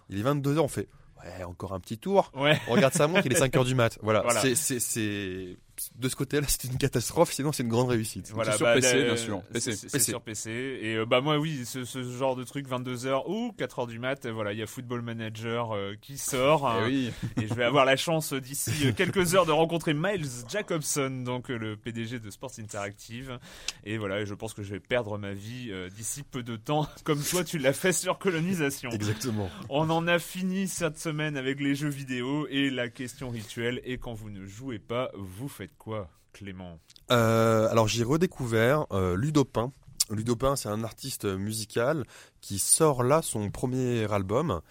Il 0.09 0.19
est 0.19 0.23
22 0.23 0.57
h 0.57 0.59
on 0.59 0.69
fait. 0.69 0.89
Ouais, 1.25 1.45
encore 1.45 1.75
un 1.75 1.81
petit 1.81 1.99
tour. 1.99 2.31
Ouais. 2.35 2.59
On 2.69 2.73
regarde 2.73 2.95
sa 2.95 3.09
montre, 3.09 3.27
il 3.27 3.33
est 3.33 3.37
5 3.37 3.55
heures 3.57 3.65
du 3.65 3.75
mat. 3.75 3.99
Voilà. 4.03 4.23
Voilà. 4.23 4.41
C'est- 4.41 5.59
de 5.97 6.09
ce 6.09 6.17
côté-là, 6.17 6.47
c'était 6.49 6.69
une 6.69 6.79
catastrophe. 6.79 7.33
Sinon, 7.33 7.53
c'est 7.53 7.63
une 7.63 7.69
grande 7.69 7.89
réussite. 7.89 8.31
Voilà, 8.33 8.53
sur 8.53 8.67
bah, 8.67 8.75
PC, 8.75 8.95
euh, 8.97 9.05
bien 9.07 9.17
sûr. 9.17 9.43
PC. 9.53 9.73
c'est- 9.73 9.99
sur 9.99 10.21
PC. 10.23 10.51
Et 10.83 10.95
euh, 10.97 11.07
bah 11.07 11.21
moi 11.21 11.39
oui, 11.39 11.65
ce, 11.65 11.85
ce 11.85 12.03
genre 12.03 12.37
de 12.37 12.45
truc 12.45 12.69
22h 12.69 13.25
ou 13.29 13.53
4h 13.59 13.87
du 13.89 13.99
mat, 13.99 14.27
euh, 14.27 14.33
voilà, 14.33 14.53
il 14.53 14.59
y 14.59 14.63
a 14.63 14.67
Football 14.67 15.03
Manager 15.03 15.73
euh, 15.73 15.95
qui 16.01 16.19
sort 16.19 16.63
Eh 16.65 16.83
hein, 16.83 16.87
oui. 16.87 17.13
et 17.43 17.47
je 17.47 17.55
vais 17.55 17.65
avoir 17.65 17.85
la 17.85 17.97
chance 17.97 18.33
euh, 18.33 18.41
d'ici 18.41 18.71
euh, 18.87 18.93
quelques 18.93 19.35
heures 19.35 19.47
de 19.47 19.53
rencontrer 19.53 19.95
Miles 19.95 20.27
Jacobson, 20.49 21.23
donc 21.25 21.51
euh, 21.51 21.57
le 21.59 21.77
PDG 21.77 22.19
de 22.19 22.31
Sports 22.31 22.53
Interactive. 22.59 23.39
Et 23.85 23.99
voilà, 23.99 24.25
je 24.25 24.35
pense 24.35 24.55
que 24.55 24.63
je 24.63 24.71
vais 24.71 24.81
perdre 24.81 25.19
ma 25.19 25.33
vie 25.33 25.69
euh, 25.71 25.89
d'ici 25.91 26.23
peu 26.23 26.43
de 26.43 26.57
temps, 26.57 26.87
comme 27.05 27.23
toi 27.23 27.45
tu 27.45 27.59
l'as 27.59 27.73
fait 27.73 27.93
sur 27.93 28.19
Colonisation. 28.19 28.91
Exactement. 28.91 29.49
On 29.69 29.89
en 29.91 30.07
a 30.07 30.19
fini 30.19 30.69
cette 30.69 30.99
semaine 30.99 31.37
avec 31.37 31.61
les 31.61 31.75
jeux 31.75 31.89
vidéo 31.89 32.47
et 32.51 32.71
la 32.71 32.89
question 32.89 33.29
rituelle. 33.31 33.81
Et 33.85 33.99
quand 33.99 34.15
vous 34.15 34.31
ne 34.31 34.45
jouez 34.47 34.79
pas, 34.79 35.11
vous 35.15 35.49
faites 35.49 35.68
quoi, 35.79 36.09
Clément? 36.33 36.79
Euh, 37.11 37.69
alors 37.71 37.89
j'ai 37.89 38.05
redécouvert 38.05 38.87
euh, 38.93 39.17
Ludopin. 39.17 39.73
Ludopin, 40.11 40.57
c'est 40.57 40.69
un 40.69 40.85
artiste 40.85 41.25
musical 41.27 42.05
qui 42.41 42.59
sort 42.59 43.03
là 43.03 43.21
son 43.23 43.51
premier 43.51 44.11
album. 44.11 44.63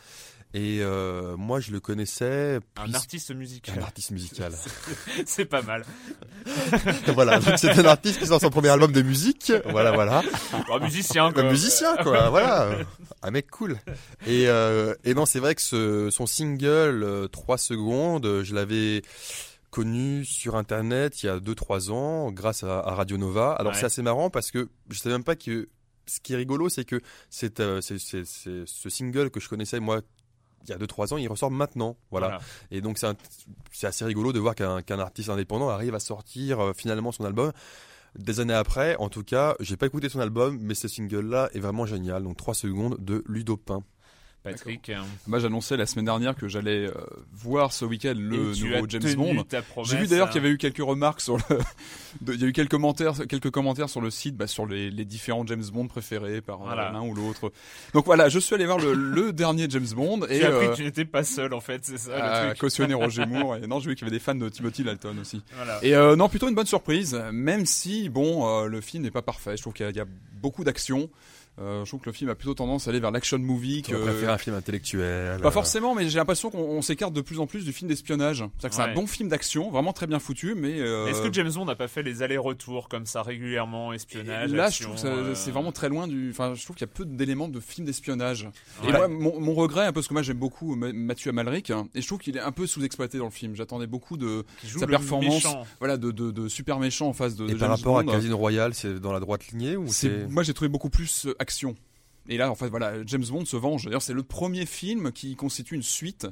Et 0.53 0.79
euh, 0.81 1.35
moi, 1.37 1.59
je 1.59 1.71
le 1.71 1.79
connaissais. 1.79 2.59
Un 2.77 2.93
artiste 2.93 3.35
musical. 3.35 3.77
Un 3.77 3.83
artiste 3.83 4.11
musical. 4.11 4.53
C'est 5.25 5.45
pas 5.45 5.61
mal. 5.61 5.85
voilà, 7.13 7.41
c'est 7.57 7.77
un 7.77 7.85
artiste 7.85 8.19
qui 8.19 8.25
sort 8.25 8.39
son 8.39 8.49
premier 8.49 8.69
album 8.69 8.93
de 8.93 9.01
musique. 9.01 9.51
Voilà, 9.69 9.91
voilà. 9.91 10.23
Un 10.71 10.79
musicien, 10.79 11.31
quoi. 11.33 11.43
Un 11.43 11.49
musicien, 11.49 11.97
quoi. 11.97 12.29
voilà. 12.29 12.69
Un 13.21 13.31
mec 13.31 13.51
cool. 13.51 13.77
Et, 14.25 14.47
euh, 14.47 14.95
et 15.03 15.13
non, 15.13 15.25
c'est 15.25 15.39
vrai 15.39 15.53
que 15.53 15.61
ce, 15.61 16.09
son 16.11 16.25
single, 16.25 17.03
euh, 17.03 17.27
3 17.27 17.57
secondes, 17.57 18.41
je 18.43 18.55
l'avais 18.55 19.01
connu 19.77 20.25
sur 20.25 20.55
internet 20.55 21.21
il 21.21 21.27
y 21.27 21.29
a 21.29 21.37
2-3 21.39 21.91
ans 21.91 22.31
grâce 22.31 22.63
à, 22.63 22.79
à 22.79 22.95
Radio 22.95 23.17
Nova. 23.17 23.51
Alors 23.53 23.73
Ouais. 23.73 23.79
c'est 23.79 23.85
assez 23.85 24.01
marrant 24.01 24.29
parce 24.29 24.49
que 24.51 24.69
je 24.89 24.97
savais 24.97 25.13
même 25.15 25.23
pas 25.23 25.35
que 25.35 25.69
ce 26.07 26.19
qui 26.19 26.33
est 26.33 26.35
rigolo, 26.37 26.67
c'est 26.69 26.85
que 26.85 26.99
c'est, 27.29 27.59
euh, 27.59 27.79
ce 27.81 28.89
single 28.89 29.29
que 29.29 29.39
je 29.39 29.47
connaissais 29.49 29.79
moi 29.79 30.01
il 30.63 30.71
y 30.71 30.73
a 30.73 30.77
2-3 30.77 31.13
ans, 31.13 31.17
il 31.17 31.27
ressort 31.29 31.51
maintenant. 31.51 31.95
Voilà. 32.11 32.39
Et 32.71 32.81
donc 32.81 32.97
c'est 33.71 33.87
assez 33.87 34.03
rigolo 34.03 34.33
de 34.33 34.39
voir 34.39 34.55
qu'un 34.55 34.81
qu'un 34.81 34.99
artiste 34.99 35.29
indépendant 35.29 35.69
arrive 35.69 35.95
à 35.95 35.99
sortir 35.99 36.59
euh, 36.59 36.73
finalement 36.75 37.11
son 37.11 37.23
album. 37.25 37.51
Des 38.17 38.39
années 38.39 38.55
après, 38.55 38.95
en 38.97 39.09
tout 39.09 39.23
cas, 39.23 39.55
j'ai 39.59 39.77
pas 39.77 39.85
écouté 39.85 40.09
son 40.09 40.19
album, 40.19 40.57
mais 40.59 40.73
ce 40.73 40.87
single-là 40.87 41.49
est 41.53 41.59
vraiment 41.59 41.85
génial. 41.85 42.23
Donc 42.23 42.35
3 42.35 42.55
secondes 42.55 42.97
de 42.99 43.23
Ludopin. 43.27 43.83
Patrick. 44.51 44.89
hein. 44.89 45.03
Moi, 45.27 45.39
j'annonçais 45.39 45.77
la 45.77 45.85
semaine 45.85 46.05
dernière 46.05 46.35
que 46.35 46.47
j'allais 46.47 46.85
euh, 46.87 46.91
voir 47.33 47.73
ce 47.73 47.85
week-end 47.85 48.13
le 48.17 48.35
Et 48.55 48.59
nouveau 48.61 48.85
as 48.85 48.89
James 48.89 49.01
tenu 49.01 49.15
Bond. 49.15 49.43
ta 49.43 49.61
promesse, 49.61 49.91
J'ai 49.91 49.97
vu 49.97 50.07
d'ailleurs 50.07 50.27
hein. 50.27 50.29
qu'il 50.31 50.41
y 50.41 50.45
avait 50.45 50.53
eu 50.53 50.57
quelques 50.57 50.77
remarques 50.77 51.21
sur 51.21 51.37
le, 51.37 51.43
il 52.33 52.41
y 52.41 52.43
a 52.43 52.47
eu 52.47 52.53
quelques 52.53 52.71
commentaires, 52.71 53.13
quelques 53.27 53.49
commentaires 53.51 53.89
sur 53.89 54.01
le 54.01 54.09
site, 54.09 54.35
bah, 54.35 54.47
sur 54.47 54.65
les, 54.65 54.89
les 54.89 55.05
différents 55.05 55.45
James 55.45 55.63
Bond 55.71 55.87
préférés 55.87 56.41
par 56.41 56.61
euh, 56.61 56.65
Voilà. 56.65 56.91
l'un 56.91 57.01
ou 57.01 57.13
l'autre. 57.13 57.51
Donc 57.93 58.05
voilà, 58.05 58.29
je 58.29 58.39
suis 58.39 58.55
allé 58.55 58.65
voir 58.65 58.77
le, 58.79 58.93
le 58.93 59.33
dernier 59.33 59.67
James 59.69 59.87
Bond 59.95 60.21
et 60.29 60.39
Tu 60.39 60.45
as 60.45 60.49
appris 60.49 60.67
euh, 60.67 60.71
que 60.71 60.75
tu 60.75 60.83
n'étais 60.83 61.05
pas 61.05 61.23
seul, 61.23 61.53
en 61.53 61.61
fait, 61.61 61.85
c'est 61.85 61.97
ça, 61.97 62.15
à 62.17 62.43
le 62.43 62.47
truc. 62.49 62.59
cautionner 62.61 62.93
Roger 62.93 63.25
Moore. 63.25 63.57
Et 63.57 63.67
non, 63.67 63.79
j'ai 63.79 63.89
vu 63.89 63.95
qu'il 63.95 64.05
y 64.05 64.09
avait 64.09 64.17
des 64.17 64.23
fans 64.23 64.35
de 64.35 64.49
Timothy 64.49 64.83
Dalton 64.83 65.17
aussi. 65.19 65.41
Voilà. 65.55 65.79
Et 65.83 65.95
euh, 65.95 66.15
non, 66.15 66.29
plutôt 66.29 66.47
une 66.49 66.55
bonne 66.55 66.65
surprise, 66.67 67.13
même 67.31 67.65
si 67.65 68.09
bon, 68.09 68.47
euh, 68.63 68.67
le 68.67 68.81
film 68.81 69.03
n'est 69.03 69.11
pas 69.11 69.21
parfait. 69.21 69.55
Je 69.57 69.61
trouve 69.61 69.73
qu'il 69.73 69.85
y, 69.85 69.87
a- 69.87 69.91
il 69.91 69.97
y 69.97 70.01
a 70.01 70.05
beaucoup 70.41 70.63
d'action. 70.63 71.09
Euh, 71.59 71.83
je 71.85 71.89
trouve 71.89 72.01
que 72.01 72.05
le 72.05 72.13
film 72.13 72.29
a 72.29 72.35
plutôt 72.35 72.53
tendance 72.53 72.87
à 72.87 72.91
aller 72.91 72.99
vers 72.99 73.09
l'action 73.11 73.39
movie. 73.39 73.81
Tu 73.81 73.91
Que... 73.91 73.97
préfères 73.97 74.29
un 74.31 74.37
film 74.37 74.55
intellectuel 74.55 75.39
Pas 75.41 75.47
euh, 75.47 75.51
forcément, 75.51 75.95
mais 75.95 76.07
j'ai 76.09 76.17
l'impression 76.19 76.49
qu'on 76.51 76.59
on 76.59 76.81
s'écarte 76.81 77.13
de 77.13 77.21
plus 77.21 77.39
en 77.39 77.47
plus 77.47 77.65
du 77.65 77.73
film 77.73 77.89
d'espionnage. 77.89 78.37
C'est-à-dire 78.37 78.69
que 78.69 78.75
c'est 78.75 78.81
Ouais. 78.83 78.89
un 78.91 78.93
bon 78.93 79.07
film 79.07 79.27
d'action, 79.29 79.71
vraiment 79.71 79.91
très 79.93 80.05
bien 80.07 80.19
foutu, 80.19 80.53
mais 80.55 80.79
euh, 80.79 81.07
Est-ce 81.07 81.21
que 81.21 81.33
James 81.33 81.51
Bond 81.51 81.65
n'a 81.65 81.75
pas 81.75 81.87
fait 81.87 82.03
les 82.03 82.21
allers-retours 82.21 82.89
comme 82.89 83.05
ça 83.07 83.23
régulièrement, 83.23 83.91
espionnage, 83.93 84.51
là, 84.53 84.65
action, 84.65 84.89
je 84.95 85.01
trouve 85.01 85.09
que 85.11 85.17
euh, 85.29 85.35
c'est 85.35 85.51
vraiment 85.51 85.71
très 85.71 85.89
loin 85.89 86.07
du. 86.07 86.29
Enfin, 86.29 86.53
je 86.55 86.63
trouve 86.63 86.75
qu'il 86.75 86.85
y 86.85 86.89
a 86.89 86.93
peu 86.93 87.05
d'éléments 87.05 87.47
de 87.47 87.59
film 87.59 87.85
d'espionnage. 87.87 88.47
Et 88.87 88.91
moi, 88.91 89.07
mon, 89.07 89.39
mon 89.39 89.53
regret, 89.55 89.85
un 89.85 89.87
peu 89.87 89.93
parce 89.97 90.07
que 90.07 90.13
moi 90.13 90.21
j'aime 90.21 90.37
beaucoup 90.37 90.75
Ma- 90.75 90.93
Mathieu 90.93 91.29
Amalric, 91.31 91.71
hein, 91.71 91.87
et 91.95 92.01
je 92.01 92.07
trouve 92.07 92.19
qu'il 92.19 92.37
est 92.37 92.41
un 92.41 92.51
peu 92.51 92.67
sous-exploité 92.67 93.17
dans 93.17 93.25
le 93.25 93.31
film. 93.31 93.55
J'attendais 93.55 93.87
beaucoup 93.87 94.15
de 94.17 94.45
sa 94.63 94.85
performance, 94.85 95.33
méchant. 95.33 95.63
voilà, 95.79 95.97
de, 95.97 96.11
de, 96.11 96.29
de 96.29 96.47
super 96.47 96.77
méchant 96.79 97.07
en 97.07 97.13
face 97.13 97.35
de, 97.35 97.45
Et 97.45 97.53
de 97.53 97.57
par 97.57 97.69
James 97.69 97.77
rapport 97.77 97.97
à. 97.99 98.03
Casino 98.03 98.37
Royale, 98.37 98.73
c'est 98.75 98.99
dans 98.99 99.11
la 99.11 99.19
droite 99.19 99.47
lignée 99.47 99.75
ou 99.75 99.87
C'est- 99.87 100.07
c'est 100.25 100.27
moi 100.29 100.43
j'ai 100.43 100.53
trouvé 100.53 100.69
beaucoup 100.69 100.89
plus 100.91 101.25
euh, 101.25 101.35
Et 102.29 102.37
là, 102.37 102.51
en 102.51 102.55
fait, 102.55 102.67
voilà, 102.67 103.05
James 103.05 103.25
Bond 103.29 103.45
se 103.45 103.55
venge. 103.55 103.85
D'ailleurs, 103.85 104.01
c'est 104.01 104.13
le 104.13 104.23
premier 104.23 104.65
film 104.65 105.11
qui 105.11 105.35
constitue 105.35 105.75
une 105.75 105.83
suite 105.83 106.27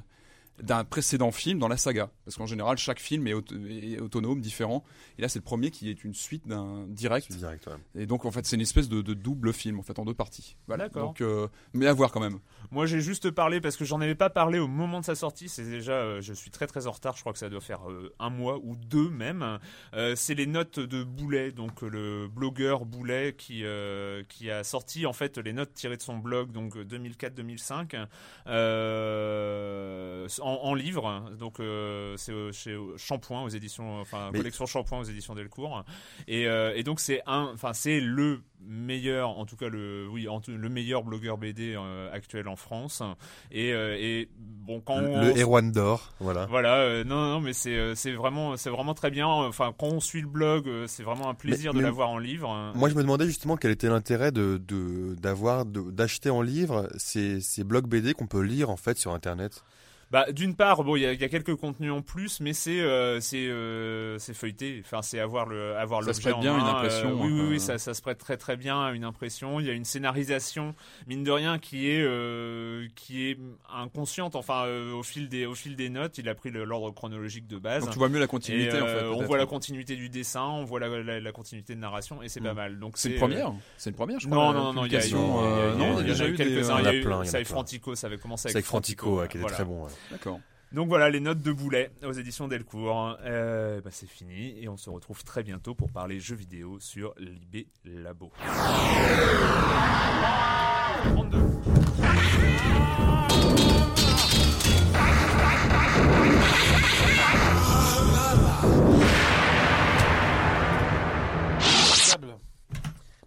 d'un 0.62 0.84
précédent 0.84 1.32
film 1.32 1.60
dans 1.60 1.68
la 1.68 1.78
saga. 1.78 2.10
Parce 2.24 2.38
qu'en 2.38 2.46
général, 2.46 2.78
chaque 2.78 3.00
film 3.00 3.28
est, 3.28 3.34
auto- 3.34 3.56
est 3.68 4.00
autonome, 4.00 4.40
différent. 4.42 4.84
Et 5.18 5.22
là, 5.22 5.28
c'est 5.30 5.40
le 5.40 5.44
premier 5.44 5.70
qui 5.72 5.90
est 5.90 6.04
une 6.04 6.14
suite 6.14 6.48
d'un 6.48 6.86
direct. 6.88 7.28
C'est 7.30 7.38
direct, 7.38 7.68
ouais. 7.68 8.02
Et 8.02 8.06
donc, 8.06 8.26
en 8.26 8.32
fait, 8.32 8.46
c'est 8.46 8.56
une 8.56 8.62
espèce 8.62 8.88
de, 8.90 9.02
de 9.02 9.14
double 9.14 9.54
film, 9.54 9.80
en 9.80 9.84
fait, 9.84 10.00
en 10.00 10.06
deux 10.06 10.14
parties. 10.14 10.56
Voilà. 10.68 10.86
D'accord. 10.86 11.08
Donc, 11.08 11.22
euh, 11.22 11.48
mais 11.74 11.88
à 11.88 11.94
voir 11.94 12.12
quand 12.12 12.20
même. 12.22 12.40
Moi, 12.72 12.86
j'ai 12.86 13.02
juste 13.02 13.32
parlé 13.32 13.62
parce 13.62 13.76
que 13.78 13.86
j'en 13.86 14.02
avais 14.02 14.16
pas 14.16 14.30
parlé 14.30 14.60
au 14.60 14.68
moment 14.68 15.00
de 15.02 15.06
sa 15.06 15.16
sortie. 15.16 15.50
C'est 15.50 15.66
déjà, 15.70 15.94
euh, 15.94 16.22
je 16.22 16.34
suis 16.34 16.52
très 16.52 16.68
très 16.68 16.88
en 16.88 16.92
retard. 16.92 17.16
Je 17.16 17.22
crois 17.22 17.34
que 17.34 17.40
ça 17.40 17.50
doit 17.50 17.62
faire 17.62 17.90
euh, 17.90 18.14
un 18.20 18.30
mois 18.30 18.58
ou 18.64 18.76
deux 18.76 19.10
même. 19.10 19.60
Euh, 19.94 20.16
c'est 20.16 20.36
les 20.36 20.48
notes 20.48 20.80
de 20.80 21.04
Boulet, 21.04 21.52
donc 21.52 21.82
le 21.82 22.28
blogueur 22.28 22.86
Boulet 22.86 23.36
qui 23.38 23.64
euh, 23.66 24.24
qui 24.30 24.50
a 24.50 24.64
sorti 24.64 25.06
en 25.06 25.14
fait 25.14 25.38
les 25.38 25.54
notes 25.54 25.74
tirées 25.74 25.98
de 25.98 26.02
son 26.02 26.18
blog, 26.18 26.52
donc 26.52 26.76
2004-2005, 26.76 28.08
euh, 29.06 30.28
en, 30.46 30.70
en 30.70 30.74
livre. 30.74 31.30
Donc 31.40 31.60
euh, 31.60 32.16
c'est 32.18 32.32
euh, 32.32 32.52
chez 32.52 32.78
Shampoing 32.98 33.44
aux 33.44 33.50
éditions, 33.50 34.00
enfin 34.00 34.30
Mais- 34.32 34.40
collection 34.40 34.66
Shampoing 34.66 35.00
aux 35.00 35.04
éditions 35.04 35.36
Delcourt. 35.36 35.84
Et, 36.28 36.48
euh, 36.48 36.74
et 36.76 36.84
donc 36.84 37.00
c'est 37.00 37.22
un, 37.26 37.50
enfin 37.54 37.74
c'est 37.74 38.00
le 38.00 38.42
meilleur, 38.68 39.38
en 39.38 39.46
tout 39.46 39.56
cas 39.58 39.70
le, 39.70 40.08
oui, 40.10 40.28
en 40.28 40.40
tout- 40.42 40.52
le 40.52 40.70
meilleur 40.70 41.04
blogueur 41.04 41.38
BD 41.38 41.76
euh, 41.76 42.12
actuel 42.12 42.48
en 42.48 42.56
France. 42.56 43.04
Et, 43.52 43.74
euh, 43.74 43.96
et 44.00 44.28
bon, 44.38 44.82
quand 44.82 45.00
Le, 45.02 45.08
on- 45.10 45.22
le 45.22 45.40
Erwan 45.42 45.72
d'or, 45.72 46.14
voilà. 46.20 46.46
voilà, 46.48 46.76
euh, 46.78 47.04
non, 47.04 47.30
non, 47.34 47.42
mais 47.42 47.54
c'est 47.54 47.76
euh, 47.78 47.94
c'est 47.96 48.14
vraiment, 48.14 48.58
c'est 48.58 48.72
vraiment 48.72 48.94
très 48.96 49.12
bien. 49.12 49.28
Enfin, 49.28 49.72
quand 49.78 49.88
on 49.88 50.00
suit 50.00 50.22
le 50.22 50.28
blog, 50.28 50.68
euh, 50.68 50.88
c'est 50.88 51.04
vraiment 51.04 51.30
un 51.30 51.36
plaisir 51.36 51.74
Mais- 51.74 51.82
de 51.82 51.86
l'avoir 51.86 52.10
en 52.10 52.18
livre. 52.18 52.72
Moi, 52.76 52.90
je 52.90 52.96
me 52.96 53.02
demandais 53.04 53.26
justement 53.26 53.56
quel 53.58 53.72
était 53.72 53.90
l'intérêt 53.90 54.32
de 54.32 54.60
de- 54.68 55.16
d'avoir 55.16 55.66
d'acheter 55.66 56.30
en 56.32 56.42
livre 56.42 56.90
ces, 56.98 57.42
ces 57.42 57.64
blogs 57.64 57.88
BD 57.88 58.14
qu'on 58.14 58.28
peut 58.28 58.42
lire 58.42 58.70
en 58.70 58.78
fait 58.78 58.98
sur 58.98 59.14
Internet. 59.14 59.64
Bah, 60.12 60.32
d'une 60.32 60.56
part, 60.56 60.84
bon, 60.84 60.96
il 60.96 61.00
y, 61.00 61.04
y 61.04 61.24
a 61.24 61.30
quelques 61.30 61.56
contenus 61.56 61.92
en 61.92 62.02
plus, 62.02 62.40
mais 62.40 62.54
c'est 62.54 62.80
euh, 62.80 63.20
c'est 63.20 63.48
euh, 63.48 64.18
c'est 64.20 64.34
feuilleté. 64.36 64.82
Enfin, 64.86 65.02
c'est 65.02 65.20
avoir 65.20 65.46
le 65.48 65.76
avoir 65.78 66.04
Ça 66.04 66.14
se 66.14 66.22
prête 66.22 66.36
en 66.36 66.40
bien 66.40 66.54
à 66.56 66.58
une 66.60 66.64
main. 66.64 66.76
impression, 66.76 67.10
Euh, 67.10 67.14
oui, 67.14 67.32
oui, 67.34 67.40
hein, 67.42 67.46
oui, 67.50 67.56
euh. 67.56 67.60
ça, 67.60 67.78
ça 67.80 67.94
se 67.94 68.02
prête 68.02 68.18
très 68.20 68.38
très 68.38 68.56
bien 68.56 68.82
à 68.86 68.92
une 68.92 69.04
impression. 69.04 69.60
Il 69.60 69.66
y 69.66 69.70
a 69.70 69.74
une 69.74 69.84
scénarisation, 69.84 70.76
mine 71.08 71.24
de 71.24 71.32
rien, 71.32 71.58
qui 71.60 71.90
est 71.90 72.02
euh, 72.04 72.88
qui 72.96 73.30
est 73.32 73.38
inconsciente. 73.74 74.36
Enfin, 74.36 74.66
euh, 74.66 74.94
au 74.94 75.04
fil 75.04 75.28
des 75.28 75.46
au 75.46 75.56
fil 75.56 75.76
des 75.76 75.90
notes, 75.90 76.18
il 76.18 76.30
a 76.30 76.36
pris 76.36 76.52
l'ordre 76.52 76.92
chronologique 76.92 77.48
de 77.48 77.58
base. 77.58 77.84
Donc, 77.84 77.92
tu 77.94 78.00
vois 78.00 78.10
mieux 78.10 78.20
la 78.20 78.28
continuité, 78.28 78.78
Et, 78.78 78.82
en 78.82 78.86
fait. 78.88 79.04
on 79.06 79.24
voit 79.24 79.38
la 79.38 79.46
continuité 79.48 79.96
du 79.96 80.10
dessin, 80.10 80.44
on 80.44 80.64
voit 80.66 80.80
la, 80.80 80.88
la- 81.02 81.20
la 81.20 81.32
continuité 81.32 81.76
de 81.76 81.80
narration, 81.80 82.22
et 82.22 82.30
c'est 82.30 82.42
pas 82.42 82.54
Mm. 82.54 82.58
mal. 82.58 82.80
Donc 82.80 82.94
C'est 82.96 83.10
une 83.10 83.18
première. 83.18 83.52
C'est 83.78 83.90
une 83.90 83.96
première, 83.96 84.20
je 84.20 84.28
crois. 84.28 84.38
non, 84.38 84.54
non, 84.54 84.74
non, 84.74 84.86
il 84.86 84.94
y 84.94 84.96
a, 84.98 85.00
y 85.00 85.04
a- 85.04 85.08
y 85.08 85.14
a- 85.14 85.18
y 85.18 85.20
a- 85.20 85.76
non, 85.76 86.00
il 86.00 86.00
y 86.00 86.02
il 86.02 86.08
y 86.08 86.12
a 86.12 86.14
déjà 86.14 86.28
eu 86.28 86.32
des, 86.32 86.38
quelques-uns. 86.44 87.24
Ça 87.26 87.38
avec. 87.38 87.48
Frantico, 87.48 87.96
ça 87.96 88.08
avait 88.08 88.18
commencé 88.18 88.50
C'est 88.50 88.56
avec, 88.58 88.66
Frantico, 88.66 89.22
qui 89.30 89.38
était 89.40 89.48
très 89.48 89.66
bon. 89.66 89.88
D'accord. 90.12 90.40
Donc 90.72 90.88
voilà, 90.90 91.10
les 91.10 91.20
notes 91.20 91.42
de 91.42 91.52
Boulet 91.54 91.92
aux 92.04 92.12
éditions 92.12 92.48
Delcourt. 92.48 93.18
Euh, 93.22 93.80
bah, 93.82 93.92
c'est 93.94 94.08
fini 94.10 94.62
et 94.62 94.68
on 94.68 94.78
se 94.78 94.90
retrouve 94.90 95.24
très 95.24 95.44
bientôt 95.44 95.74
pour 95.76 95.92
parler 95.92 96.20
jeux 96.20 96.36
vidéo 96.36 96.80
sur 96.80 97.14
Libé 97.18 97.68
Labo. 97.86 98.32
32. 101.14 101.38
Fable. 111.60 112.36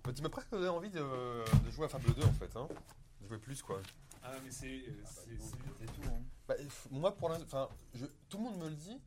Bah, 0.04 0.12
tu 0.14 0.22
m'as 0.22 0.28
presque 0.28 0.50
donné 0.50 0.68
envie 0.68 0.90
de, 0.90 0.98
de 1.00 1.70
jouer 1.70 1.86
à 1.86 1.88
Fable 1.88 2.12
2 2.14 2.24
en 2.24 2.32
fait. 2.32 2.50
Hein. 2.56 2.68
De 3.22 3.28
jouer 3.28 3.38
plus 3.38 3.62
quoi. 3.62 3.80
Ah 4.22 4.32
mais 4.44 4.50
c'est 4.50 4.84
Bah, 6.46 6.54
f- 6.58 6.86
moi 6.90 7.14
pour 7.14 7.28
l'instant, 7.28 7.68
tout 8.28 8.38
le 8.38 8.42
monde 8.44 8.58
me 8.58 8.68
le 8.68 8.74
dit, 8.74 9.00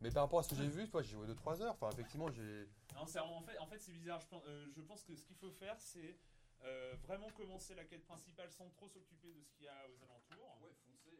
mais 0.00 0.10
par 0.10 0.24
rapport 0.24 0.40
à 0.40 0.42
ce 0.42 0.50
que 0.50 0.56
j'ai 0.56 0.68
vu, 0.68 0.88
toi 0.88 1.02
j'ai 1.02 1.10
joué 1.12 1.26
2-3 1.26 1.60
heures. 1.62 1.72
Enfin, 1.74 1.90
effectivement, 1.92 2.30
j'ai. 2.30 2.68
Non, 2.94 3.06
c'est 3.06 3.18
en 3.18 3.40
fait, 3.42 3.58
en 3.58 3.66
fait 3.66 3.78
c'est 3.80 3.92
bizarre. 3.92 4.20
Je 4.20 4.26
pense, 4.28 4.42
euh, 4.46 4.66
je 4.74 4.80
pense 4.82 5.02
que 5.04 5.14
ce 5.14 5.22
qu'il 5.22 5.36
faut 5.36 5.50
faire, 5.50 5.76
c'est 5.78 6.16
euh, 6.64 6.94
vraiment 7.06 7.28
commencer 7.30 7.74
la 7.74 7.84
quête 7.84 8.04
principale 8.04 8.50
sans 8.50 8.68
trop 8.70 8.88
s'occuper 8.88 9.28
de 9.32 9.42
ce 9.42 9.52
qu'il 9.54 9.64
y 9.66 9.68
a 9.68 9.86
aux 9.88 10.02
alentours. 10.04 10.58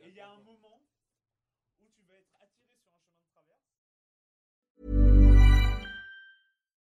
Et 0.03 0.09
il 0.09 0.15
y 0.15 0.21
a 0.21 0.29
un 0.31 0.39
moment 0.45 0.81
où 1.81 1.85
tu 1.95 2.03
vas 2.09 2.15
être 2.15 2.37
attiré 2.43 2.71
sur 2.79 2.93
un 2.93 3.01
chemin 3.01 3.19
de 3.21 3.29
traverse. 3.33 3.63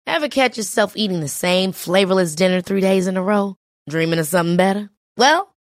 Ever 0.08 0.30
catch 0.30 0.58
yourself 0.58 0.94
eating 0.96 1.22
the 1.22 1.28
same 1.28 1.72
flavorless 1.72 2.36
dinner 2.36 2.62
three 2.62 2.82
days 2.82 3.08
in 3.08 3.18
a 3.18 3.24
row? 3.24 3.56
Dreaming 3.90 4.20
of 4.20 4.28
something 4.28 4.58
better? 4.58 4.90
Well, 5.18 5.55